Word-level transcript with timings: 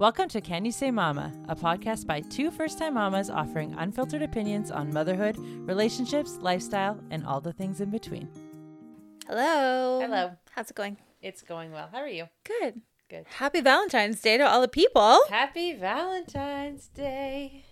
Welcome 0.00 0.30
to 0.30 0.40
Can 0.40 0.64
You 0.64 0.72
Say 0.72 0.90
Mama, 0.90 1.30
a 1.46 1.54
podcast 1.54 2.06
by 2.06 2.20
two 2.22 2.50
first 2.50 2.78
time 2.78 2.94
mamas 2.94 3.28
offering 3.28 3.74
unfiltered 3.76 4.22
opinions 4.22 4.70
on 4.70 4.90
motherhood, 4.94 5.36
relationships, 5.38 6.38
lifestyle, 6.40 6.98
and 7.10 7.26
all 7.26 7.42
the 7.42 7.52
things 7.52 7.82
in 7.82 7.90
between. 7.90 8.26
Hello. 9.26 10.00
Hello. 10.00 10.32
How's 10.52 10.70
it 10.70 10.74
going? 10.74 10.96
It's 11.20 11.42
going 11.42 11.70
well. 11.72 11.90
How 11.92 11.98
are 11.98 12.08
you? 12.08 12.28
Good. 12.44 12.80
Good. 13.10 13.26
Happy 13.28 13.60
Valentine's 13.60 14.22
Day 14.22 14.38
to 14.38 14.48
all 14.48 14.62
the 14.62 14.68
people. 14.68 15.20
Happy 15.28 15.74
Valentine's 15.74 16.88
Day. 16.88 17.66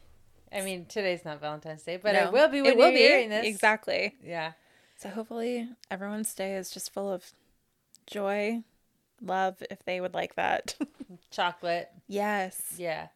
I 0.52 0.60
mean, 0.60 0.84
today's 0.84 1.24
not 1.24 1.40
Valentine's 1.40 1.82
Day, 1.82 1.96
but 1.96 2.12
No, 2.12 2.24
it 2.26 2.32
will 2.34 2.48
be 2.48 2.60
when 2.60 2.72
it 2.72 2.76
will 2.76 2.90
you're 2.90 2.92
be. 2.92 2.98
hearing 2.98 3.30
this. 3.30 3.46
Exactly. 3.46 4.16
Yeah. 4.22 4.52
So 4.98 5.08
hopefully 5.08 5.66
everyone's 5.90 6.34
day 6.34 6.56
is 6.56 6.68
just 6.70 6.92
full 6.92 7.10
of 7.10 7.32
joy, 8.06 8.64
love, 9.20 9.62
if 9.70 9.84
they 9.84 10.00
would 10.00 10.14
like 10.14 10.34
that. 10.36 10.76
Chocolate. 11.30 11.88
yes. 12.06 12.74
Yeah. 12.76 13.08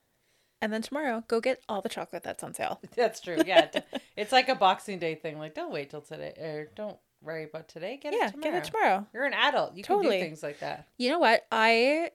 And 0.61 0.73
then 0.73 0.82
tomorrow, 0.82 1.25
go 1.27 1.40
get 1.40 1.61
all 1.68 1.81
the 1.81 1.89
chocolate 1.89 2.22
that's 2.22 2.44
on 2.44 2.54
sale. 2.54 2.81
That's 2.94 3.18
true. 3.18 3.39
Yeah. 3.44 3.68
it's 4.17 4.30
like 4.30 4.49
a 4.49 4.54
Boxing 4.54 5.00
Day 5.00 5.17
thing. 5.17 5.36
Like, 5.41 5.54
don't 5.57 5.72
wait 5.72 5.91
till 5.91 6.03
today, 6.03 6.35
or 6.41 6.71
don't 6.77 6.99
worry 7.21 7.43
about 7.43 7.67
today. 7.68 7.99
Get 8.00 8.13
yeah, 8.13 8.29
it 8.29 8.30
tomorrow. 8.32 8.53
get 8.53 8.63
it 8.63 8.64
tomorrow. 8.71 9.07
You're 9.13 9.25
an 9.25 9.35
adult. 9.35 9.75
You 9.75 9.82
can 9.82 9.96
Totally. 9.96 10.18
do 10.18 10.25
things 10.25 10.41
like 10.41 10.61
that. 10.61 10.86
You 10.99 11.11
know 11.11 11.18
what? 11.18 11.44
I 11.50 12.11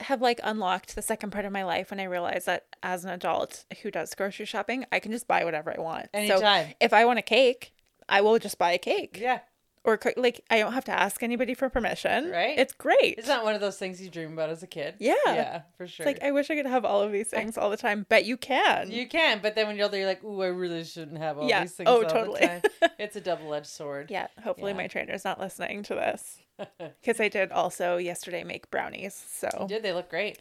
have 0.00 0.22
like 0.22 0.40
unlocked 0.42 0.94
the 0.94 1.02
second 1.02 1.30
part 1.30 1.44
of 1.44 1.52
my 1.52 1.64
life 1.64 1.90
when 1.90 2.00
I 2.00 2.04
realized 2.04 2.46
that 2.46 2.64
as 2.82 3.04
an 3.04 3.10
adult 3.10 3.66
who 3.82 3.90
does 3.90 4.14
grocery 4.14 4.46
shopping, 4.46 4.86
I 4.90 4.98
can 4.98 5.12
just 5.12 5.28
buy 5.28 5.44
whatever 5.44 5.70
I 5.70 5.80
want. 5.80 6.06
So 6.14 6.18
Anytime. 6.18 6.74
if 6.80 6.94
I 6.94 7.04
want 7.04 7.18
a 7.18 7.22
cake, 7.22 7.74
I 8.08 8.22
will 8.22 8.38
just 8.38 8.58
buy 8.58 8.72
a 8.72 8.78
cake. 8.78 9.18
Yeah. 9.20 9.40
Or 9.84 9.96
co- 9.98 10.12
like 10.16 10.42
I 10.50 10.58
don't 10.58 10.72
have 10.72 10.84
to 10.86 10.92
ask 10.92 11.22
anybody 11.22 11.54
for 11.54 11.68
permission. 11.68 12.30
Right? 12.30 12.58
It's 12.58 12.72
great. 12.72 13.16
It's 13.18 13.28
not 13.28 13.44
one 13.44 13.54
of 13.54 13.60
those 13.60 13.76
things 13.76 14.00
you 14.00 14.10
dream 14.10 14.32
about 14.32 14.50
as 14.50 14.62
a 14.62 14.66
kid. 14.66 14.94
Yeah. 14.98 15.14
Yeah, 15.26 15.62
for 15.76 15.86
sure. 15.86 16.06
It's 16.06 16.18
like 16.20 16.26
I 16.26 16.32
wish 16.32 16.50
I 16.50 16.56
could 16.56 16.66
have 16.66 16.84
all 16.84 17.02
of 17.02 17.12
these 17.12 17.28
things 17.28 17.56
all 17.58 17.70
the 17.70 17.76
time, 17.76 18.06
but 18.08 18.24
you 18.24 18.36
can. 18.36 18.90
you 18.90 19.06
can, 19.06 19.40
but 19.42 19.54
then 19.54 19.66
when 19.66 19.76
you're 19.76 19.84
older, 19.84 19.98
you're 19.98 20.06
like, 20.06 20.24
ooh, 20.24 20.42
I 20.42 20.46
really 20.46 20.84
shouldn't 20.84 21.18
have 21.18 21.38
all 21.38 21.48
Yeah. 21.48 21.60
these 21.62 21.72
things 21.72 21.88
Oh, 21.88 22.02
all 22.02 22.08
totally. 22.10 22.40
the 22.40 22.46
time. 22.80 22.90
It's 22.98 23.16
a 23.16 23.20
double 23.20 23.52
edged 23.54 23.66
sword. 23.66 24.10
yeah. 24.10 24.28
Hopefully 24.42 24.72
Yeah. 24.72 24.76
my 24.78 24.86
trainer's 24.86 25.24
not 25.24 25.38
listening 25.40 25.82
to 25.84 25.94
this 25.94 26.38
because 26.78 27.20
I 27.20 27.28
did 27.28 27.52
also 27.52 27.96
yesterday 27.98 28.44
make 28.44 28.70
brownies. 28.70 29.14
So 29.14 29.66
Did 29.68 29.82
they 29.82 29.92
look 29.92 30.08
great? 30.08 30.38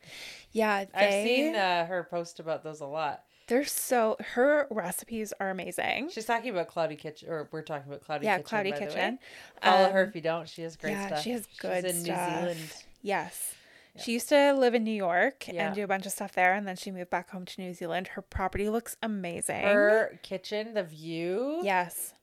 yeah, 0.52 0.85
they, 0.85 0.91
I've 0.94 1.28
seen 1.28 1.55
uh, 1.55 1.85
her 1.88 2.07
post 2.09 2.39
about 2.39 2.63
those 2.63 2.80
a 2.80 2.85
lot. 2.85 3.23
They're 3.47 3.66
so 3.66 4.16
her 4.33 4.67
recipes 4.69 5.33
are 5.39 5.49
amazing. 5.49 6.09
She's 6.11 6.25
talking 6.25 6.49
about 6.52 6.67
Cloudy 6.67 6.95
Kitchen, 6.95 7.30
or 7.30 7.50
we're 7.52 7.61
talking 7.61 7.88
about 7.91 8.02
Cloudy 8.03 8.25
yeah, 8.25 8.38
Kitchen. 8.38 8.47
Cloudy 8.47 8.72
by 8.72 8.80
the 8.80 8.85
way. 8.85 8.89
Kitchen. 8.91 9.19
Follow 9.61 9.89
her 9.91 10.03
Um, 10.03 10.09
if 10.09 10.16
you 10.16 10.22
don't. 10.22 10.47
She 10.50 10.61
has 10.63 10.75
great 10.75 10.91
yeah, 10.91 11.08
stuff. 11.08 11.22
she 11.23 11.31
has 11.31 11.47
good 11.59 11.80
stuff. 11.80 11.91
She's 11.91 11.95
in 12.00 12.05
stuff. 12.05 12.30
New 12.31 12.39
Zealand. 12.53 12.73
Yes. 13.02 13.55
She 14.00 14.13
used 14.13 14.30
to 14.30 14.53
live 14.53 14.73
in 14.73 14.83
New 14.83 14.91
York 14.91 15.47
Yeah. 15.47 15.67
and 15.67 15.75
do 15.75 15.83
a 15.83 15.88
bunch 15.88 16.08
of 16.08 16.11
stuff 16.13 16.31
there, 16.33 16.53
and 16.55 16.67
then 16.67 16.75
she 16.75 16.89
moved 16.89 17.11
back 17.11 17.30
home 17.30 17.45
to 17.45 17.61
New 17.61 17.73
Zealand. 17.75 18.08
Her 18.09 18.23
property 18.23 18.67
looks 18.69 18.97
amazing. 19.03 19.61
Her 19.61 20.19
kitchen, 20.23 20.73
the 20.73 20.83
view. 20.83 21.59
yes. 21.63 22.13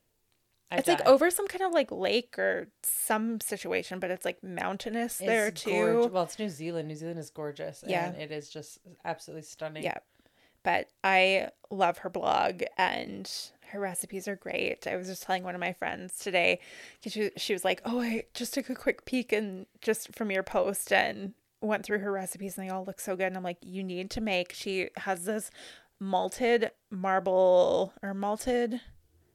I 0.73 0.77
it's 0.77 0.87
like 0.89 1.05
over 1.05 1.31
some 1.33 1.49
kind 1.49 1.63
of 1.63 1.73
like 1.73 1.91
lake 1.91 2.39
or 2.39 2.69
some 2.85 3.41
situation, 3.41 3.99
but 3.99 4.11
it's 4.13 4.25
like 4.25 4.41
mountainous 4.43 5.19
there 5.19 5.51
too. 5.51 5.71
gorge- 5.71 6.13
Well, 6.13 6.23
it's 6.23 6.39
New 6.39 6.49
Zealand. 6.49 6.87
New 6.87 6.95
Zealand 6.95 7.19
is 7.19 7.29
gorgeous. 7.31 7.83
Yeah. 7.87 8.07
And 8.07 8.17
it 8.23 8.31
is 8.31 8.49
just 8.51 8.79
absolutely 9.05 9.43
stunning. 9.43 9.83
Yeah. 9.83 9.99
But 10.63 10.89
I 11.03 11.49
love 11.71 11.99
her 11.99 12.11
blog 12.11 12.63
and 12.77 13.31
her 13.71 13.81
recipes 13.81 14.27
are 14.29 14.37
great. 14.37 14.87
I 14.87 14.97
was 14.97 15.07
just 15.07 15.23
telling 15.23 15.45
one 15.45 15.55
of 15.55 15.61
my 15.61 15.73
friends 15.73 16.19
today 16.19 16.61
because 16.99 17.13
she, 17.13 17.31
she 17.37 17.53
was 17.53 17.65
like, 17.65 17.81
Oh, 17.85 18.01
I 18.01 18.25
just 18.35 18.53
took 18.53 18.69
a 18.69 18.75
quick 18.75 19.05
peek 19.05 19.33
and 19.33 19.67
just 19.81 20.15
from 20.15 20.31
your 20.31 20.43
post 20.43 20.93
and 20.93 21.35
went 21.63 21.85
through 21.85 22.01
her 22.01 22.11
recipes 22.13 22.59
and 22.59 22.67
they 22.67 22.73
all 22.73 22.85
look 22.85 23.01
so 23.01 23.17
good. 23.17 23.27
And 23.27 23.37
I'm 23.37 23.45
like, 23.45 23.59
You 23.63 23.83
need 23.85 24.11
to 24.11 24.21
make, 24.21 24.53
she 24.53 24.89
has 24.97 25.25
this 25.25 25.51
malted 26.01 26.71
marble 26.91 27.93
or 28.03 28.13
malted 28.15 28.81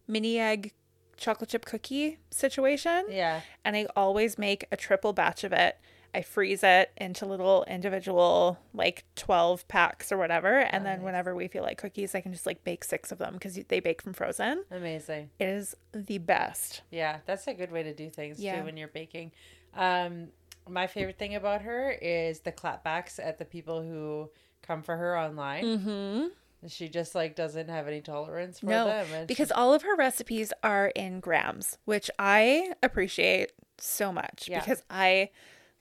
mini 0.07 0.39
egg 0.39 0.73
chocolate 1.17 1.49
chip 1.49 1.63
cookie 1.65 2.17
situation. 2.29 3.05
Yeah. 3.09 3.41
and 3.63 3.75
I 3.75 3.87
always 3.95 4.37
make 4.37 4.65
a 4.71 4.75
triple 4.77 5.13
batch 5.13 5.43
of 5.43 5.53
it. 5.53 5.77
I 6.15 6.21
freeze 6.21 6.63
it 6.63 6.91
into 6.97 7.25
little 7.25 7.65
individual 7.67 8.57
like 8.73 9.03
12 9.15 9.67
packs 9.67 10.11
or 10.11 10.17
whatever 10.17 10.59
and 10.59 10.85
then 10.85 11.01
whenever 11.01 11.35
we 11.35 11.47
feel 11.47 11.61
like 11.63 11.77
cookies 11.77 12.15
I 12.15 12.21
can 12.21 12.31
just 12.31 12.45
like 12.45 12.63
bake 12.63 12.83
6 12.85 13.11
of 13.11 13.17
them 13.17 13.37
cuz 13.37 13.59
they 13.67 13.79
bake 13.81 14.01
from 14.01 14.13
frozen. 14.13 14.63
Amazing. 14.71 15.29
It 15.39 15.49
is 15.49 15.75
the 15.93 16.17
best. 16.19 16.81
Yeah, 16.89 17.19
that's 17.25 17.45
a 17.47 17.53
good 17.53 17.71
way 17.71 17.83
to 17.83 17.93
do 17.93 18.09
things 18.09 18.39
Yeah. 18.39 18.59
too 18.59 18.65
when 18.65 18.77
you're 18.77 18.87
baking. 18.87 19.31
Um, 19.73 20.29
my 20.67 20.87
favorite 20.87 21.19
thing 21.19 21.35
about 21.35 21.61
her 21.63 21.91
is 22.01 22.39
the 22.39 22.51
clapbacks 22.51 23.19
at 23.19 23.37
the 23.37 23.45
people 23.45 23.81
who 23.83 24.31
come 24.61 24.81
for 24.81 24.95
her 24.97 25.17
online. 25.19 25.63
Mm-hmm. 25.63 26.27
She 26.67 26.89
just 26.89 27.13
like 27.13 27.35
doesn't 27.35 27.69
have 27.69 27.87
any 27.87 28.01
tolerance 28.01 28.59
for 28.61 28.65
No, 28.67 28.85
them. 28.85 29.05
And 29.13 29.27
because 29.27 29.51
all 29.51 29.73
of 29.73 29.83
her 29.83 29.95
recipes 29.95 30.51
are 30.63 30.87
in 30.95 31.19
grams, 31.19 31.77
which 31.85 32.09
I 32.17 32.73
appreciate 32.81 33.51
so 33.77 34.11
much 34.11 34.47
Yeah. 34.49 34.59
because 34.61 34.81
I 34.89 35.29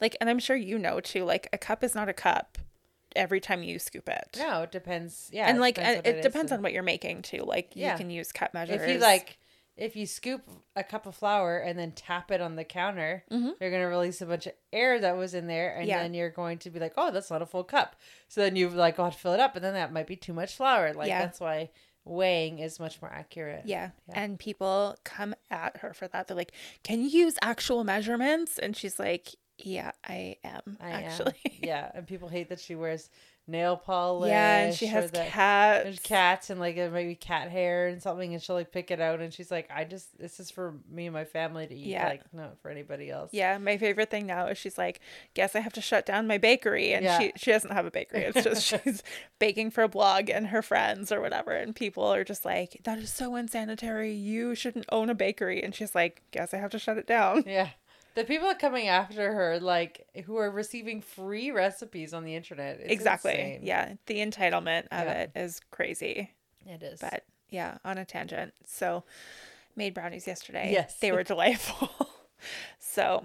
like 0.00 0.16
and 0.20 0.28
I'm 0.30 0.38
sure 0.38 0.56
you 0.56 0.78
know 0.78 1.00
too 1.00 1.24
like 1.24 1.48
a 1.52 1.58
cup 1.58 1.82
is 1.84 1.94
not 1.94 2.08
a 2.08 2.12
cup 2.12 2.58
every 3.16 3.40
time 3.40 3.62
you 3.62 3.78
scoop 3.78 4.08
it. 4.08 4.36
no, 4.38 4.62
it 4.62 4.72
depends. 4.72 5.30
Yeah, 5.32 5.46
and 5.46 5.58
it 5.58 5.60
like 5.60 5.78
it, 5.78 6.06
is 6.06 6.22
depends 6.24 6.50
on 6.52 6.62
what 6.62 6.72
you're 6.72 6.82
making 6.82 7.22
too. 7.22 7.42
Like 7.44 7.72
Yeah. 7.74 7.92
you 7.92 7.98
can 7.98 8.10
use 8.10 8.32
cup 8.32 8.52
measures. 8.54 8.80
If 8.82 8.88
you 8.88 8.98
like, 8.98 9.38
if 9.76 9.94
you 9.96 10.04
scoop 10.06 10.42
a 10.76 10.82
cup 10.84 11.06
of 11.06 11.14
flour 11.14 11.58
and 11.58 11.78
then 11.78 11.92
tap 11.92 12.30
it 12.32 12.40
on 12.40 12.56
the 12.56 12.64
counter, 12.64 13.24
Mhm. 13.30 13.54
you're 13.60 13.70
gonna 13.70 13.86
release 13.88 14.20
a 14.20 14.26
bunch 14.26 14.46
of 14.46 14.52
air 14.72 14.98
that 15.00 15.16
was 15.16 15.32
in 15.34 15.46
there, 15.46 15.76
and 15.76 15.86
Yeah. 15.86 16.02
then 16.02 16.12
you're 16.14 16.30
going 16.30 16.58
to 16.58 16.70
be 16.70 16.80
like, 16.80 16.94
"Oh, 16.96 17.10
that's 17.12 17.30
not 17.30 17.40
a 17.42 17.46
full 17.46 17.64
cup." 17.64 17.94
So 18.28 18.40
then 18.40 18.56
you 18.56 18.68
like 18.68 18.96
got 18.96 19.12
to 19.12 19.18
fill 19.18 19.32
it 19.32 19.40
up, 19.40 19.54
and 19.54 19.64
then 19.64 19.74
that 19.74 19.92
might 19.92 20.06
be 20.08 20.16
too 20.16 20.32
much 20.32 20.56
flour. 20.56 20.92
Like 20.92 21.08
Yeah. 21.08 21.20
that's 21.20 21.38
why 21.40 21.70
weighing 22.04 22.58
is 22.58 22.78
much 22.80 23.00
more 23.00 23.10
accurate. 23.12 23.62
Yeah. 23.64 23.90
Yeah. 24.08 24.20
And 24.20 24.38
people 24.38 24.96
come 25.04 25.34
at 25.50 25.78
her 25.78 25.94
for 25.94 26.06
that. 26.08 26.26
They're 26.28 26.36
like, 26.36 26.52
Can 26.82 27.00
you 27.00 27.08
use 27.08 27.36
actual 27.42 27.82
measurements? 27.84 28.58
And 28.58 28.76
she's 28.76 28.98
like, 28.98 29.28
Yeah, 29.58 29.92
I 30.06 30.36
am 30.44 30.76
I 30.80 30.90
actually. 30.90 31.34
am. 31.46 31.52
Yeah, 31.62 31.90
and 31.94 32.06
people 32.06 32.28
hate 32.28 32.48
that 32.50 32.60
she 32.60 32.74
wears 32.74 33.08
nail 33.46 33.76
polish. 33.76 34.30
yeah, 34.30 34.64
and 34.64 34.74
she 34.74 34.86
has 34.86 35.10
that 35.12 35.28
cats. 35.28 35.84
There's 35.84 35.98
cats 36.00 36.50
and 36.50 36.58
like 36.58 36.76
maybe 36.76 37.14
cat 37.14 37.50
hair 37.50 37.86
and 37.88 38.02
something, 38.02 38.32
and 38.32 38.42
she'll 38.42 38.56
like 38.56 38.72
pick 38.72 38.90
it 38.90 39.00
out, 39.00 39.20
and 39.20 39.32
she's 39.32 39.50
like, 39.50 39.70
"I 39.70 39.84
just 39.84 40.18
this 40.18 40.40
is 40.40 40.50
for 40.50 40.74
me 40.90 41.06
and 41.06 41.14
my 41.14 41.24
family 41.24 41.66
to 41.66 41.74
eat, 41.74 41.86
Yeah. 41.86 42.08
like 42.08 42.22
not 42.34 42.58
for 42.60 42.70
anybody 42.70 43.10
else." 43.10 43.30
Yeah, 43.32 43.56
my 43.58 43.76
favorite 43.78 44.10
thing 44.10 44.26
now 44.26 44.46
is 44.48 44.58
she's 44.58 44.76
like, 44.76 45.00
Guess 45.34 45.54
I 45.54 45.60
have 45.60 45.72
to 45.74 45.80
shut 45.80 46.04
down 46.04 46.26
my 46.26 46.38
bakery. 46.38 46.92
And 46.92 47.04
Yeah. 47.04 47.18
she 47.18 47.32
she 47.36 47.50
doesn't 47.52 47.70
have 47.72 47.86
a 47.86 47.90
bakery. 47.90 48.24
It's 48.24 48.42
just 48.42 48.62
she's 48.84 49.02
baking 49.38 49.70
for 49.70 49.84
a 49.84 49.88
blog 49.88 50.28
and 50.30 50.48
her 50.48 50.62
friends 50.62 51.12
or 51.12 51.20
whatever. 51.20 51.52
And 51.52 51.76
people 51.76 52.04
are 52.04 52.24
just 52.24 52.44
like, 52.44 52.80
That 52.84 52.98
is 52.98 53.12
so 53.12 53.36
unsanitary. 53.36 54.12
You 54.12 54.54
shouldn't 54.54 54.86
own 54.90 55.10
a 55.10 55.14
bakery. 55.14 55.62
And 55.62 55.74
she's 55.74 55.94
like, 55.94 56.22
Guess 56.32 56.52
I 56.54 56.56
have 56.58 56.70
to 56.72 56.78
shut 56.78 56.98
it 56.98 57.06
down. 57.06 57.44
Yeah. 57.46 57.68
The 58.14 58.24
people 58.24 58.46
are 58.48 58.54
coming 58.54 58.88
after 58.88 59.32
her, 59.32 59.58
like 59.60 60.06
who 60.24 60.36
are 60.36 60.50
receiving 60.50 61.00
free 61.00 61.50
recipes 61.50 62.14
on 62.14 62.24
the 62.24 62.34
internet. 62.36 62.78
It's 62.80 62.92
exactly. 62.92 63.32
insane. 63.32 63.60
Yeah. 63.62 63.94
The 64.06 64.16
entitlement 64.18 64.84
of 64.92 65.06
Yeah. 65.06 65.12
it 65.22 65.32
is 65.34 65.60
crazy. 65.70 66.30
It 66.66 66.82
is. 66.82 67.00
But 67.00 67.24
yeah, 67.50 67.78
on 67.84 67.98
a 67.98 68.04
tangent. 68.04 68.54
So 68.64 69.04
made 69.76 69.94
brownies 69.94 70.26
yesterday. 70.26 70.70
Yes. 70.72 70.96
They 71.00 71.10
were 71.12 71.22
delightful. 71.32 71.90
so 72.78 73.24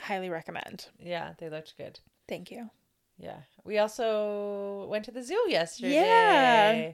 highly 0.00 0.30
recommend. 0.30 0.86
yeah, 0.98 1.34
they 1.38 1.50
looked 1.50 1.76
good. 1.76 2.00
Thank 2.28 2.50
you. 2.50 2.70
Yeah. 3.18 3.40
We 3.64 3.78
also 3.78 4.86
went 4.88 5.04
to 5.04 5.10
the 5.10 5.22
zoo 5.22 5.44
yesterday. 5.48 5.92
Yeah. 5.94 6.92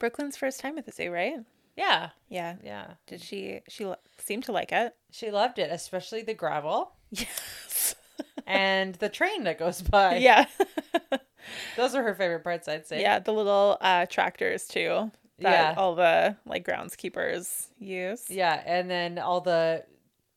Brooklyn's 0.00 0.36
first 0.36 0.58
time 0.60 0.76
at 0.76 0.86
the 0.86 0.92
zoo, 0.92 1.10
right? 1.12 1.36
Yeah. 1.78 2.10
Yeah. 2.28 2.56
Yeah. 2.62 2.86
Did 3.06 3.20
she 3.22 3.60
she 3.68 3.86
lo- 3.86 3.96
seemed 4.18 4.44
to 4.44 4.52
like 4.52 4.72
it? 4.72 4.94
She 5.12 5.30
loved 5.30 5.58
it, 5.58 5.70
especially 5.70 6.22
the 6.22 6.34
gravel 6.34 6.92
Yes. 7.10 7.94
and 8.46 8.94
the 8.96 9.08
train 9.08 9.44
that 9.44 9.58
goes 9.58 9.80
by. 9.80 10.16
yeah. 10.16 10.46
Those 11.76 11.94
are 11.94 12.02
her 12.02 12.14
favorite 12.14 12.44
parts, 12.44 12.68
I'd 12.68 12.86
say. 12.86 13.00
yeah, 13.00 13.20
the 13.20 13.32
little 13.32 13.78
uh 13.80 14.06
tractors 14.06 14.66
too 14.66 15.10
that 15.38 15.74
Yeah. 15.74 15.74
all 15.80 15.94
the 15.94 16.36
like 16.44 16.66
groundskeepers 16.66 17.68
use. 17.78 18.28
Yeah, 18.28 18.60
and 18.66 18.90
then 18.90 19.18
all 19.18 19.40
the 19.40 19.84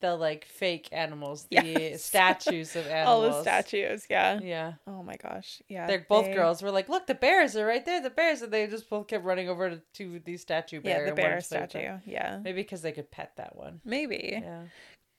the 0.01 0.15
like 0.15 0.45
fake 0.45 0.89
animals, 0.91 1.45
the 1.49 1.55
Yes. 1.63 2.03
statues 2.11 2.75
of 2.75 2.85
animals. 2.87 3.07
All 3.07 3.31
the 3.31 3.41
statues, 3.41 4.05
yeah. 4.09 4.39
Yeah. 4.41 4.73
Oh 4.85 5.01
my 5.03 5.15
gosh. 5.15 5.61
Yeah. 5.69 5.87
They're 5.87 6.05
both 6.09 6.25
they- 6.25 6.33
girls. 6.33 6.61
We're 6.61 6.71
like, 6.71 6.89
look, 6.89 7.07
the 7.07 7.15
bears 7.15 7.55
are 7.55 7.65
right 7.65 7.85
there. 7.85 8.01
The 8.01 8.09
bears, 8.09 8.41
and 8.41 8.51
they 8.51 8.67
just 8.67 8.89
both 8.89 9.07
kept 9.07 9.23
running 9.23 9.47
over 9.47 9.69
to, 9.69 9.81
to 9.93 10.19
the 10.25 10.37
statue 10.37 10.81
bear. 10.81 11.03
Yeah, 11.05 11.09
the 11.09 11.15
bear 11.15 11.29
wanted 11.31 11.41
to 11.43 11.47
play 11.49 11.61
with 11.61 11.69
statue. 11.71 11.97
Yeah. 12.05 12.39
Maybe 12.43 12.61
because 12.61 12.81
they 12.81 12.91
could 12.91 13.09
pet 13.11 13.31
that 13.37 13.55
one. 13.55 13.79
Maybe. 13.85 14.39
Yeah. 14.43 14.63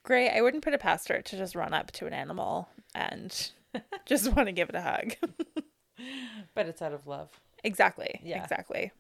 Great. 0.05 0.31
I 0.31 0.43
wouldn't 0.43 0.63
put 0.65 0.75
it 0.75 0.81
past 0.81 1.09
her 1.09 1.23
to 1.23 1.37
just 1.37 1.55
run 1.55 1.73
up 1.73 1.93
to 1.93 2.07
an 2.07 2.13
animal 2.13 2.69
and 2.95 3.51
just 4.05 4.33
want 4.35 4.49
to 4.49 4.53
give 4.53 4.69
it 4.69 4.75
a 4.75 4.83
hug. 4.83 5.15
But 6.55 6.67
it's 6.67 6.83
out 6.83 6.93
of 6.93 7.07
love. 7.07 7.29
exactly. 7.63 8.21
Yeah. 8.25 8.43
Exactly. 8.43 8.91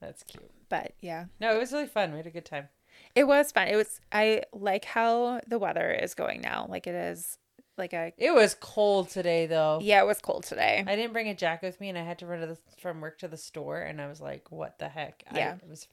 That's 0.00 0.22
cute. 0.22 0.50
But 0.68 0.92
yeah, 1.00 1.24
No, 1.40 1.54
it 1.54 1.58
was 1.58 1.72
really 1.72 1.86
fun. 1.86 2.10
We 2.12 2.18
had 2.18 2.26
a 2.26 2.30
good 2.30 2.44
time. 2.44 2.68
It 3.14 3.24
was 3.26 3.52
fun. 3.52 3.68
It 3.68 3.76
was, 3.76 4.00
I 4.12 4.42
like 4.52 4.84
how 4.84 5.40
the 5.46 5.58
weather 5.58 5.90
is 5.92 6.14
going 6.14 6.40
now. 6.40 6.66
Like 6.68 6.86
it 6.86 6.94
is 6.94 7.38
like 7.78 7.92
a 7.92 8.12
It 8.18 8.32
was 8.34 8.54
cold 8.54 9.08
today 9.10 9.46
though. 9.46 9.78
yeah, 9.82 10.00
it 10.02 10.06
was 10.06 10.20
cold 10.20 10.44
today. 10.44 10.84
I 10.86 10.96
didn't 10.96 11.12
bring 11.12 11.28
a 11.28 11.34
jacket 11.34 11.66
with 11.66 11.80
me, 11.80 11.88
and 11.88 11.98
I 11.98 12.02
had 12.02 12.18
to 12.20 12.26
run 12.26 12.40
to 12.40 12.46
the, 12.46 12.58
from 12.80 13.00
work 13.00 13.18
to 13.20 13.28
the 13.28 13.36
store, 13.36 13.80
and 13.80 14.00
I 14.00 14.06
was 14.08 14.20
like, 14.20 14.50
"What 14.52 14.78
the 14.78 14.88
heck?" 14.88 15.24
I- 15.30 15.38
Yeah. 15.38 15.54
it 15.56 15.68
was 15.68 15.88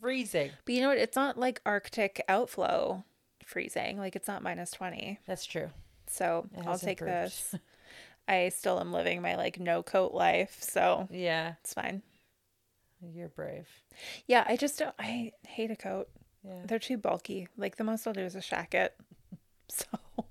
freezing. 0.00 0.50
But 0.64 0.74
you 0.74 0.80
know 0.80 0.88
what? 0.88 0.98
It's 0.98 1.16
not 1.16 1.36
like 1.38 1.60
Arctic 1.66 2.22
outflow 2.28 3.04
freezing. 3.44 3.98
Like 3.98 4.16
it's 4.16 4.28
not 4.28 4.42
minus 4.42 4.70
20. 4.70 5.18
That's 5.26 5.44
true. 5.44 5.70
So 6.06 6.46
I'll 6.66 6.78
take 6.78 7.00
improved. 7.00 7.12
this. 7.24 7.54
I 8.28 8.48
still 8.50 8.78
am 8.80 8.92
living 8.92 9.20
my 9.22 9.34
like 9.36 9.58
no 9.60 9.82
coat 9.82 10.12
life, 10.14 10.58
so 10.60 11.08
Yeah, 11.10 11.54
it's 11.62 11.74
fine. 11.74 12.02
you're 13.02 13.28
brave. 13.28 13.68
Yeah, 14.26 14.44
I 14.46 14.56
just 14.56 14.78
don't. 14.78 14.94
I 14.98 15.32
hate 15.46 15.70
a 15.70 15.76
coat. 15.76 16.08
Yeah. 16.46 16.62
They're 16.64 16.78
too 16.78 16.96
bulky. 16.96 17.48
Like 17.56 17.76
the 17.76 17.84
most 17.84 18.06
I'll 18.06 18.12
do 18.12 18.20
is 18.20 18.36
a 18.36 18.40
shacket. 18.40 18.90
So, 19.72 19.86
or 20.16 20.24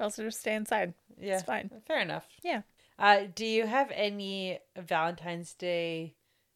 else 0.00 0.18
I'll 0.18 0.24
just 0.24 0.40
stay 0.40 0.54
inside. 0.54 0.94
Yeah, 1.20 1.42
fine. 1.42 1.70
Fair 1.86 2.00
enough. 2.00 2.26
Yeah. 2.42 2.62
Uh, 2.98 3.24
do 3.34 3.44
you 3.44 3.66
have 3.66 3.92
any 3.94 4.58
Valentine's 4.74 5.52
Day 5.52 6.14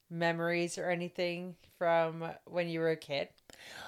memories 0.08 0.78
or 0.78 0.88
anything 0.88 1.56
from 1.76 2.24
when 2.46 2.70
you 2.70 2.80
were 2.80 2.88
a 2.90 2.96
kid 2.96 3.28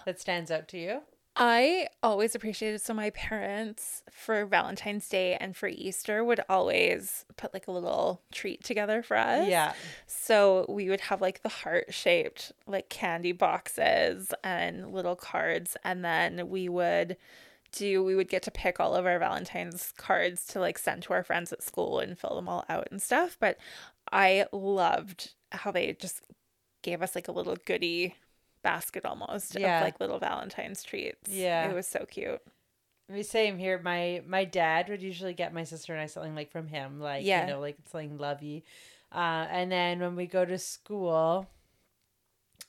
that 0.05 0.21
stands 0.21 0.51
out 0.51 0.69
to 0.69 0.79
you? 0.79 1.01
I 1.43 1.89
always 2.03 2.35
appreciated 2.35 2.83
so 2.83 2.93
my 2.93 3.09
parents 3.11 4.03
for 4.11 4.45
Valentine's 4.45 5.09
Day 5.09 5.39
and 5.41 5.57
for 5.57 5.69
Easter 5.69 6.23
would 6.23 6.41
always 6.51 7.25
put 7.39 7.55
like 7.55 7.67
a 7.67 7.73
little 7.73 8.21
treat 8.31 8.63
together 8.63 9.03
for 9.03 9.17
us. 9.17 9.49
Yeah. 9.49 9.73
So 10.07 10.67
we 10.69 10.91
would 10.91 11.01
have 11.01 11.23
like 11.23 11.43
the 11.43 11.49
heart 11.49 11.95
shaped 11.95 12.53
like 12.67 12.91
candy 12.91 13.33
boxes 13.33 14.35
and 14.45 14.93
little 14.93 15.17
cards 15.17 15.79
and 15.83 16.05
then 16.05 16.51
we 16.51 16.69
would 16.69 17.17
do 17.73 18.05
we 18.05 18.15
would 18.15 18.29
get 18.29 18.43
to 18.43 18.51
pick 18.51 18.79
all 18.79 18.95
of 18.95 19.07
our 19.07 19.19
Valentine's 19.19 19.95
cards 19.97 20.45
to 20.49 20.61
like 20.61 20.77
send 20.77 21.05
to 21.05 21.15
our 21.15 21.25
friends 21.25 21.55
at 21.55 21.63
school 21.63 22.01
and 22.01 22.19
fill 22.19 22.37
them 22.37 22.51
all 22.51 22.67
out 22.69 22.89
and 22.91 23.01
stuff. 23.01 23.39
But 23.41 23.57
I 24.13 24.45
loved 24.53 25.33
how 25.53 25.71
they 25.71 25.95
just 25.95 26.23
gave 26.83 27.01
us 27.01 27.15
like 27.15 27.29
a 27.29 27.33
little 27.33 27.57
goodie 27.65 28.15
basket 28.63 29.05
almost 29.05 29.59
Yeah. 29.59 29.79
of 29.79 29.85
like 29.85 30.01
little 30.01 30.19
Valentine's 30.19 30.83
treats. 30.83 31.31
Yeah. 31.31 31.69
It 31.71 31.75
was 31.75 31.87
so 31.87 32.05
cute. 32.09 32.41
Me 33.09 33.23
same 33.23 33.59
here. 33.59 33.81
My 33.83 34.23
my 34.27 34.45
dad 34.45 34.89
would 34.89 35.03
usually 35.03 35.35
get 35.35 35.53
my 35.53 35.65
sister 35.65 35.93
and 35.93 36.01
I 36.03 36.07
something 36.07 36.35
like 36.35 36.51
from 36.53 36.69
him, 36.69 37.01
like 37.01 37.25
Yeah. 37.25 37.43
you 37.47 37.53
know, 37.53 37.61
like 37.61 37.77
something 37.91 38.19
lovey. 38.19 38.65
Uh, 39.13 39.47
and 39.51 39.73
then 39.73 39.99
when 39.99 40.15
we 40.15 40.27
go 40.27 40.45
to 40.45 40.57
school, 40.59 41.49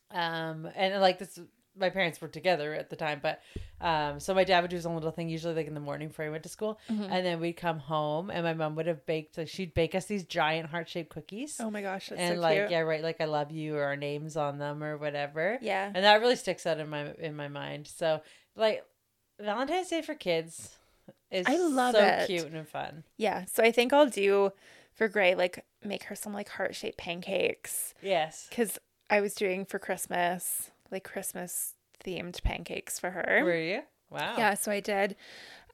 um, 0.10 0.68
and 0.76 1.00
like 1.00 1.20
this, 1.20 1.40
my 1.78 1.90
parents 1.90 2.20
were 2.20 2.28
together 2.28 2.74
at 2.74 2.90
the 2.90 2.96
time, 2.96 3.20
but 3.24 3.42
um, 3.80 4.20
so 4.20 4.34
my 4.34 4.44
dad 4.44 4.62
would 4.62 4.70
do 4.70 4.76
his 4.76 4.86
own 4.86 4.96
little 4.96 5.12
thing, 5.12 5.30
usually 5.30 5.54
like 5.56 5.68
in 5.68 5.74
the 5.74 5.80
morning 5.80 6.10
before 6.10 6.26
he 6.26 6.32
went 6.32 6.44
to 6.44 6.50
school, 6.50 6.80
Mm-hmm. 6.90 7.04
and 7.04 7.26
then 7.26 7.40
we'd 7.40 7.54
come 7.54 7.80
home, 7.80 8.30
and 8.30 8.44
my 8.44 8.54
mom 8.54 8.76
would 8.76 8.88
have 8.88 9.06
baked, 9.06 9.38
like 9.38 9.48
she'd 9.48 9.74
bake 9.74 9.96
us 9.96 10.06
these 10.06 10.24
giant 10.26 10.70
heart 10.70 10.90
shaped 10.90 11.10
cookies, 11.10 11.58
Oh 11.60 11.72
my 11.72 11.82
gosh, 11.82 12.10
that's 12.10 12.20
and 12.22 12.36
so 12.38 12.42
like 12.42 12.58
cute. 12.58 12.72
yeah, 12.72 12.80
right, 12.80 13.02
like 13.04 13.22
I 13.22 13.26
love 13.26 13.52
you 13.52 13.78
or 13.78 13.84
our 13.84 13.96
names 13.96 14.36
on 14.38 14.58
them 14.60 14.84
or 14.84 14.98
whatever, 14.98 15.58
Yeah. 15.62 15.92
and 15.94 16.04
that 16.04 16.20
really 16.22 16.36
sticks 16.36 16.66
out 16.66 16.80
in 16.80 16.90
my 16.90 17.14
in 17.20 17.36
my 17.36 17.48
mind. 17.48 17.88
So 17.88 18.22
like 18.56 18.84
Valentine's 19.40 19.88
Day 19.90 20.02
for 20.02 20.14
kids 20.14 20.76
is 21.32 21.46
I 21.48 21.56
love 21.58 21.96
so 21.96 22.02
it. 22.04 22.28
cute 22.28 22.52
and 22.52 22.68
fun. 22.68 23.04
Yeah. 23.18 23.46
So 23.46 23.64
I 23.64 23.72
think 23.72 23.94
I'll 23.94 24.10
do 24.10 24.52
for 24.94 25.08
Gray, 25.08 25.36
like 25.36 25.64
make 25.84 26.04
her 26.04 26.16
some 26.16 26.34
like 26.34 26.50
heart 26.50 26.76
shaped 26.76 26.98
pancakes. 26.98 27.94
Yes. 28.02 28.48
Because 28.50 28.78
I 29.10 29.22
was 29.22 29.34
doing 29.34 29.66
for 29.66 29.80
Christmas, 29.80 30.72
like 30.92 31.04
Christmas 31.04 31.76
themed 32.04 32.42
pancakes 32.44 33.00
for 33.00 33.12
her. 33.12 33.42
Were 33.44 33.56
you? 33.60 33.82
Wow. 34.10 34.36
Yeah. 34.38 34.54
So 34.56 34.72
I 34.72 34.80
did 34.80 35.16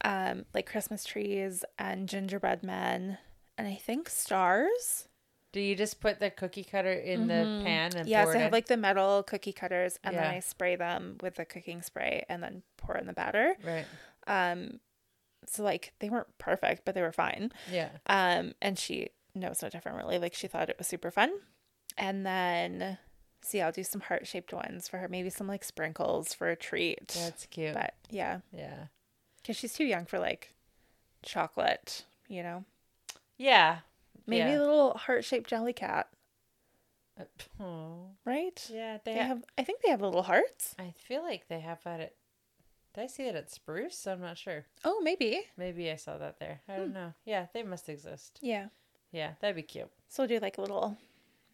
um 0.03 0.45
like 0.53 0.69
Christmas 0.69 1.03
trees 1.05 1.63
and 1.79 2.07
gingerbread 2.07 2.63
men 2.63 3.17
and 3.57 3.67
I 3.67 3.75
think 3.75 4.09
stars. 4.09 5.07
Do 5.53 5.61
you 5.61 5.75
just 5.75 5.99
put 6.01 6.19
the 6.19 6.29
cookie 6.29 6.63
cutter 6.63 6.91
in 6.91 7.27
the 7.27 7.61
pan 7.63 7.95
and 7.95 8.07
Yes, 8.07 8.25
pour 8.25 8.35
I 8.35 8.39
have 8.39 8.47
in? 8.47 8.51
like 8.51 8.67
the 8.67 8.77
metal 8.77 9.23
cookie 9.23 9.53
cutters 9.53 9.97
and 10.03 10.13
Yeah. 10.13 10.21
then 10.23 10.33
I 10.35 10.39
spray 10.41 10.75
them 10.75 11.17
with 11.21 11.35
the 11.35 11.45
cooking 11.45 11.81
spray 11.81 12.25
and 12.29 12.43
then 12.43 12.61
pour 12.77 12.95
in 12.97 13.07
the 13.07 13.13
batter. 13.13 13.55
right. 13.63 13.85
Um 14.27 14.79
so 15.47 15.63
like 15.63 15.93
they 15.99 16.09
weren't 16.09 16.37
perfect, 16.37 16.83
but 16.85 16.93
they 16.93 17.01
were 17.01 17.11
fine. 17.13 17.51
Yeah. 17.71 17.89
Um, 18.07 18.53
and 18.61 18.77
she 18.77 19.09
knows 19.33 19.61
no 19.61 19.69
different 19.69 19.97
really. 19.97 20.17
Like 20.19 20.33
she 20.33 20.47
thought 20.47 20.69
it 20.69 20.77
was 20.77 20.87
super 20.87 21.09
fun. 21.09 21.31
And 21.97 22.25
then 22.25 22.97
see, 23.41 23.61
I'll 23.61 23.71
do 23.71 23.83
some 23.83 24.01
heart 24.01 24.27
shaped 24.27 24.53
ones 24.53 24.87
for 24.87 24.97
her. 24.97 25.07
Maybe 25.07 25.29
some 25.29 25.47
like 25.47 25.63
sprinkles 25.63 26.33
for 26.33 26.49
a 26.49 26.55
treat. 26.55 27.07
That's 27.09 27.45
cute. 27.47 27.73
but 27.73 27.93
yeah, 28.09 28.39
yeah. 28.51 28.87
because 29.41 29.55
she's 29.57 29.73
too 29.73 29.85
young 29.85 30.05
for 30.05 30.19
like 30.19 30.53
chocolate. 31.23 32.05
You 32.27 32.43
know, 32.43 32.65
Yeah. 33.37 33.79
maybe 34.25 34.49
Yeah. 34.49 34.57
a 34.57 34.59
little 34.59 34.93
heart 34.97 35.23
shaped 35.23 35.49
Jellycat, 35.49 36.05
Oh. 37.59 38.09
right? 38.25 38.69
Yeah, 38.71 38.97
they 39.03 39.13
They 39.13 39.17
have. 39.19 39.27
have. 39.27 39.45
I 39.57 39.63
think 39.63 39.81
they 39.81 39.89
have 39.89 40.01
little 40.01 40.23
hearts. 40.23 40.75
I 40.77 40.93
feel 40.97 41.23
like 41.23 41.47
they 41.47 41.59
have 41.61 41.81
that 41.83 41.99
at. 42.01 42.13
Did 42.93 43.03
I 43.03 43.07
see 43.07 43.27
it 43.27 43.35
at 43.35 43.49
Spruce? 43.51 44.05
I'm 44.07 44.21
not 44.21 44.37
sure. 44.37 44.65
Oh, 44.83 44.99
maybe. 45.01 45.47
Maybe 45.55 45.89
I 45.91 45.95
saw 45.95 46.17
that 46.17 46.39
there. 46.39 46.61
I 46.67 46.73
Hmm. 46.73 46.79
don't 46.79 46.93
know. 46.93 47.13
Yeah, 47.25 47.47
they 47.53 47.63
must 47.63 47.89
exist. 47.89 48.39
Yeah. 48.41 48.69
Yeah, 49.11 49.35
that'd 49.39 49.55
be 49.55 49.63
cute. 49.63 49.89
So 50.09 50.23
we'll 50.23 50.27
do 50.27 50.39
like 50.39 50.57
a 50.57 50.61
little 50.61 50.97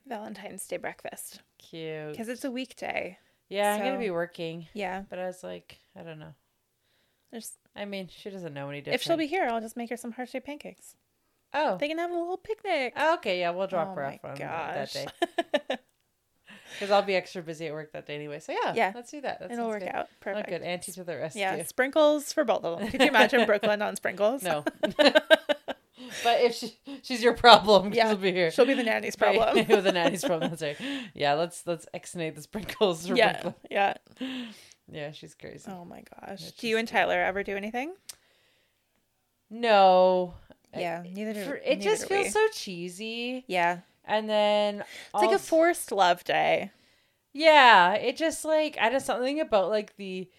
Valentine's 0.07 0.65
Day 0.67 0.77
breakfast 0.77 1.41
Cute. 1.57 2.11
because 2.11 2.27
it's 2.29 2.43
a 2.45 2.51
weekday. 2.51 3.17
Yeah, 3.49 3.73
I'm 3.73 3.79
gonna 3.83 3.99
be 3.99 4.09
working, 4.11 4.67
Yeah. 4.73 5.03
but 5.09 5.19
I 5.19 5.25
was 5.27 5.43
like, 5.43 5.79
I 5.97 6.01
don't 6.03 6.19
know. 6.19 6.33
There's, 7.31 7.51
I 7.75 7.85
mean, 7.85 8.09
she 8.15 8.29
doesn't 8.29 8.53
know 8.53 8.69
any 8.69 8.79
different. 8.81 8.95
if 8.95 9.03
she'll 9.03 9.17
be 9.17 9.27
here, 9.27 9.45
I'll 9.49 9.61
just 9.61 9.77
make 9.77 9.89
her 9.89 9.97
some 9.97 10.11
heart 10.11 10.29
shaped 10.29 10.45
pancakes. 10.45 10.95
oh, 11.53 11.77
They 11.77 11.87
can 11.87 11.97
have 11.99 12.11
a 12.11 12.15
little 12.15 12.37
picnic. 12.37 12.93
Oh, 12.95 13.15
okay, 13.15 13.39
yeah, 13.39 13.51
we'll 13.51 13.67
drop 13.67 13.89
Oh 13.91 13.95
her 13.95 14.05
off 14.05 14.19
on 14.23 14.35
gosh. 14.35 14.93
that 14.93 15.13
day 15.69 15.77
because 16.73 16.89
I'll 16.91 17.01
be 17.03 17.15
extra 17.15 17.41
busy 17.43 17.67
at 17.67 17.73
work 17.73 17.91
that 17.93 18.05
day 18.07 18.15
anyway. 18.15 18.39
So 18.39 18.51
yeah, 18.53 18.73
Yeah. 18.75 18.91
let's 18.95 19.11
do 19.11 19.21
that. 19.21 19.39
that 19.39 19.51
It'll 19.51 19.67
work 19.67 19.79
good. 19.81 19.89
out. 19.89 20.09
Perfect. 20.19 20.49
good. 20.49 20.61
Auntie 20.63 20.91
to 20.93 21.03
the 21.03 21.17
rescue. 21.17 21.41
Yeah, 21.41 21.63
sprinkles 21.63 22.33
for 22.33 22.43
both 22.43 22.63
of 22.63 22.79
them. 22.79 22.89
Could 22.89 23.01
you 23.01 23.07
imagine 23.07 23.45
Brooklyn 23.45 23.81
on 23.81 23.95
sprinkles? 23.95 24.41
No. 24.43 24.63
but 26.23 26.41
if 26.41 26.55
she 26.55 26.77
she's 27.03 27.21
your 27.23 27.33
problem, 27.33 27.93
Yeah, 27.93 28.09
she'll 28.09 28.17
be 28.17 28.31
here. 28.31 28.51
She'll 28.51 28.65
be 28.65 28.73
the 28.73 28.83
nanny's 28.83 29.15
Right, 29.19 29.37
problem. 29.37 29.67
with 29.67 29.83
the 29.83 29.91
nanny's 29.91 30.23
problem. 30.25 30.49
That's 30.51 30.61
right. 30.61 30.77
Yeah, 31.13 31.33
let's 31.33 31.65
let's 31.67 31.85
exonate 31.93 32.35
the 32.35 32.41
sprinkles. 32.41 33.07
for 33.07 33.15
yeah, 33.15 33.51
yeah. 33.69 33.93
yeah, 34.91 35.11
she's 35.11 35.35
crazy. 35.35 35.69
Oh 35.71 35.85
my 35.85 36.01
gosh. 36.21 36.39
That's 36.41 36.51
Do 36.53 36.67
you 36.67 36.77
and 36.77 36.87
Tyler 36.87 37.19
ever 37.21 37.43
do 37.43 37.55
anything? 37.57 37.93
No, 39.49 40.33
Yeah, 40.75 41.03
eh, 41.05 41.09
neither 41.13 41.33
do 41.33 41.43
For- 41.45 41.55
it 41.55 41.77
neither 41.77 41.81
just 41.83 42.01
do 42.03 42.07
feels 42.07 42.25
we. 42.25 42.31
so 42.31 42.47
cheesy. 42.53 43.43
Yeah, 43.47 43.79
And 44.05 44.27
then 44.29 44.79
it's 44.79 45.13
like 45.13 45.35
a 45.35 45.39
forced 45.39 45.91
love 45.91 46.23
day. 46.23 46.71
Yeah, 47.33 47.93
it 47.93 48.17
just 48.17 48.45
like 48.45 48.77
I 48.81 48.89
just 48.89 49.05
something 49.05 49.39
about 49.39 49.69
like 49.69 49.95
the 49.97 50.29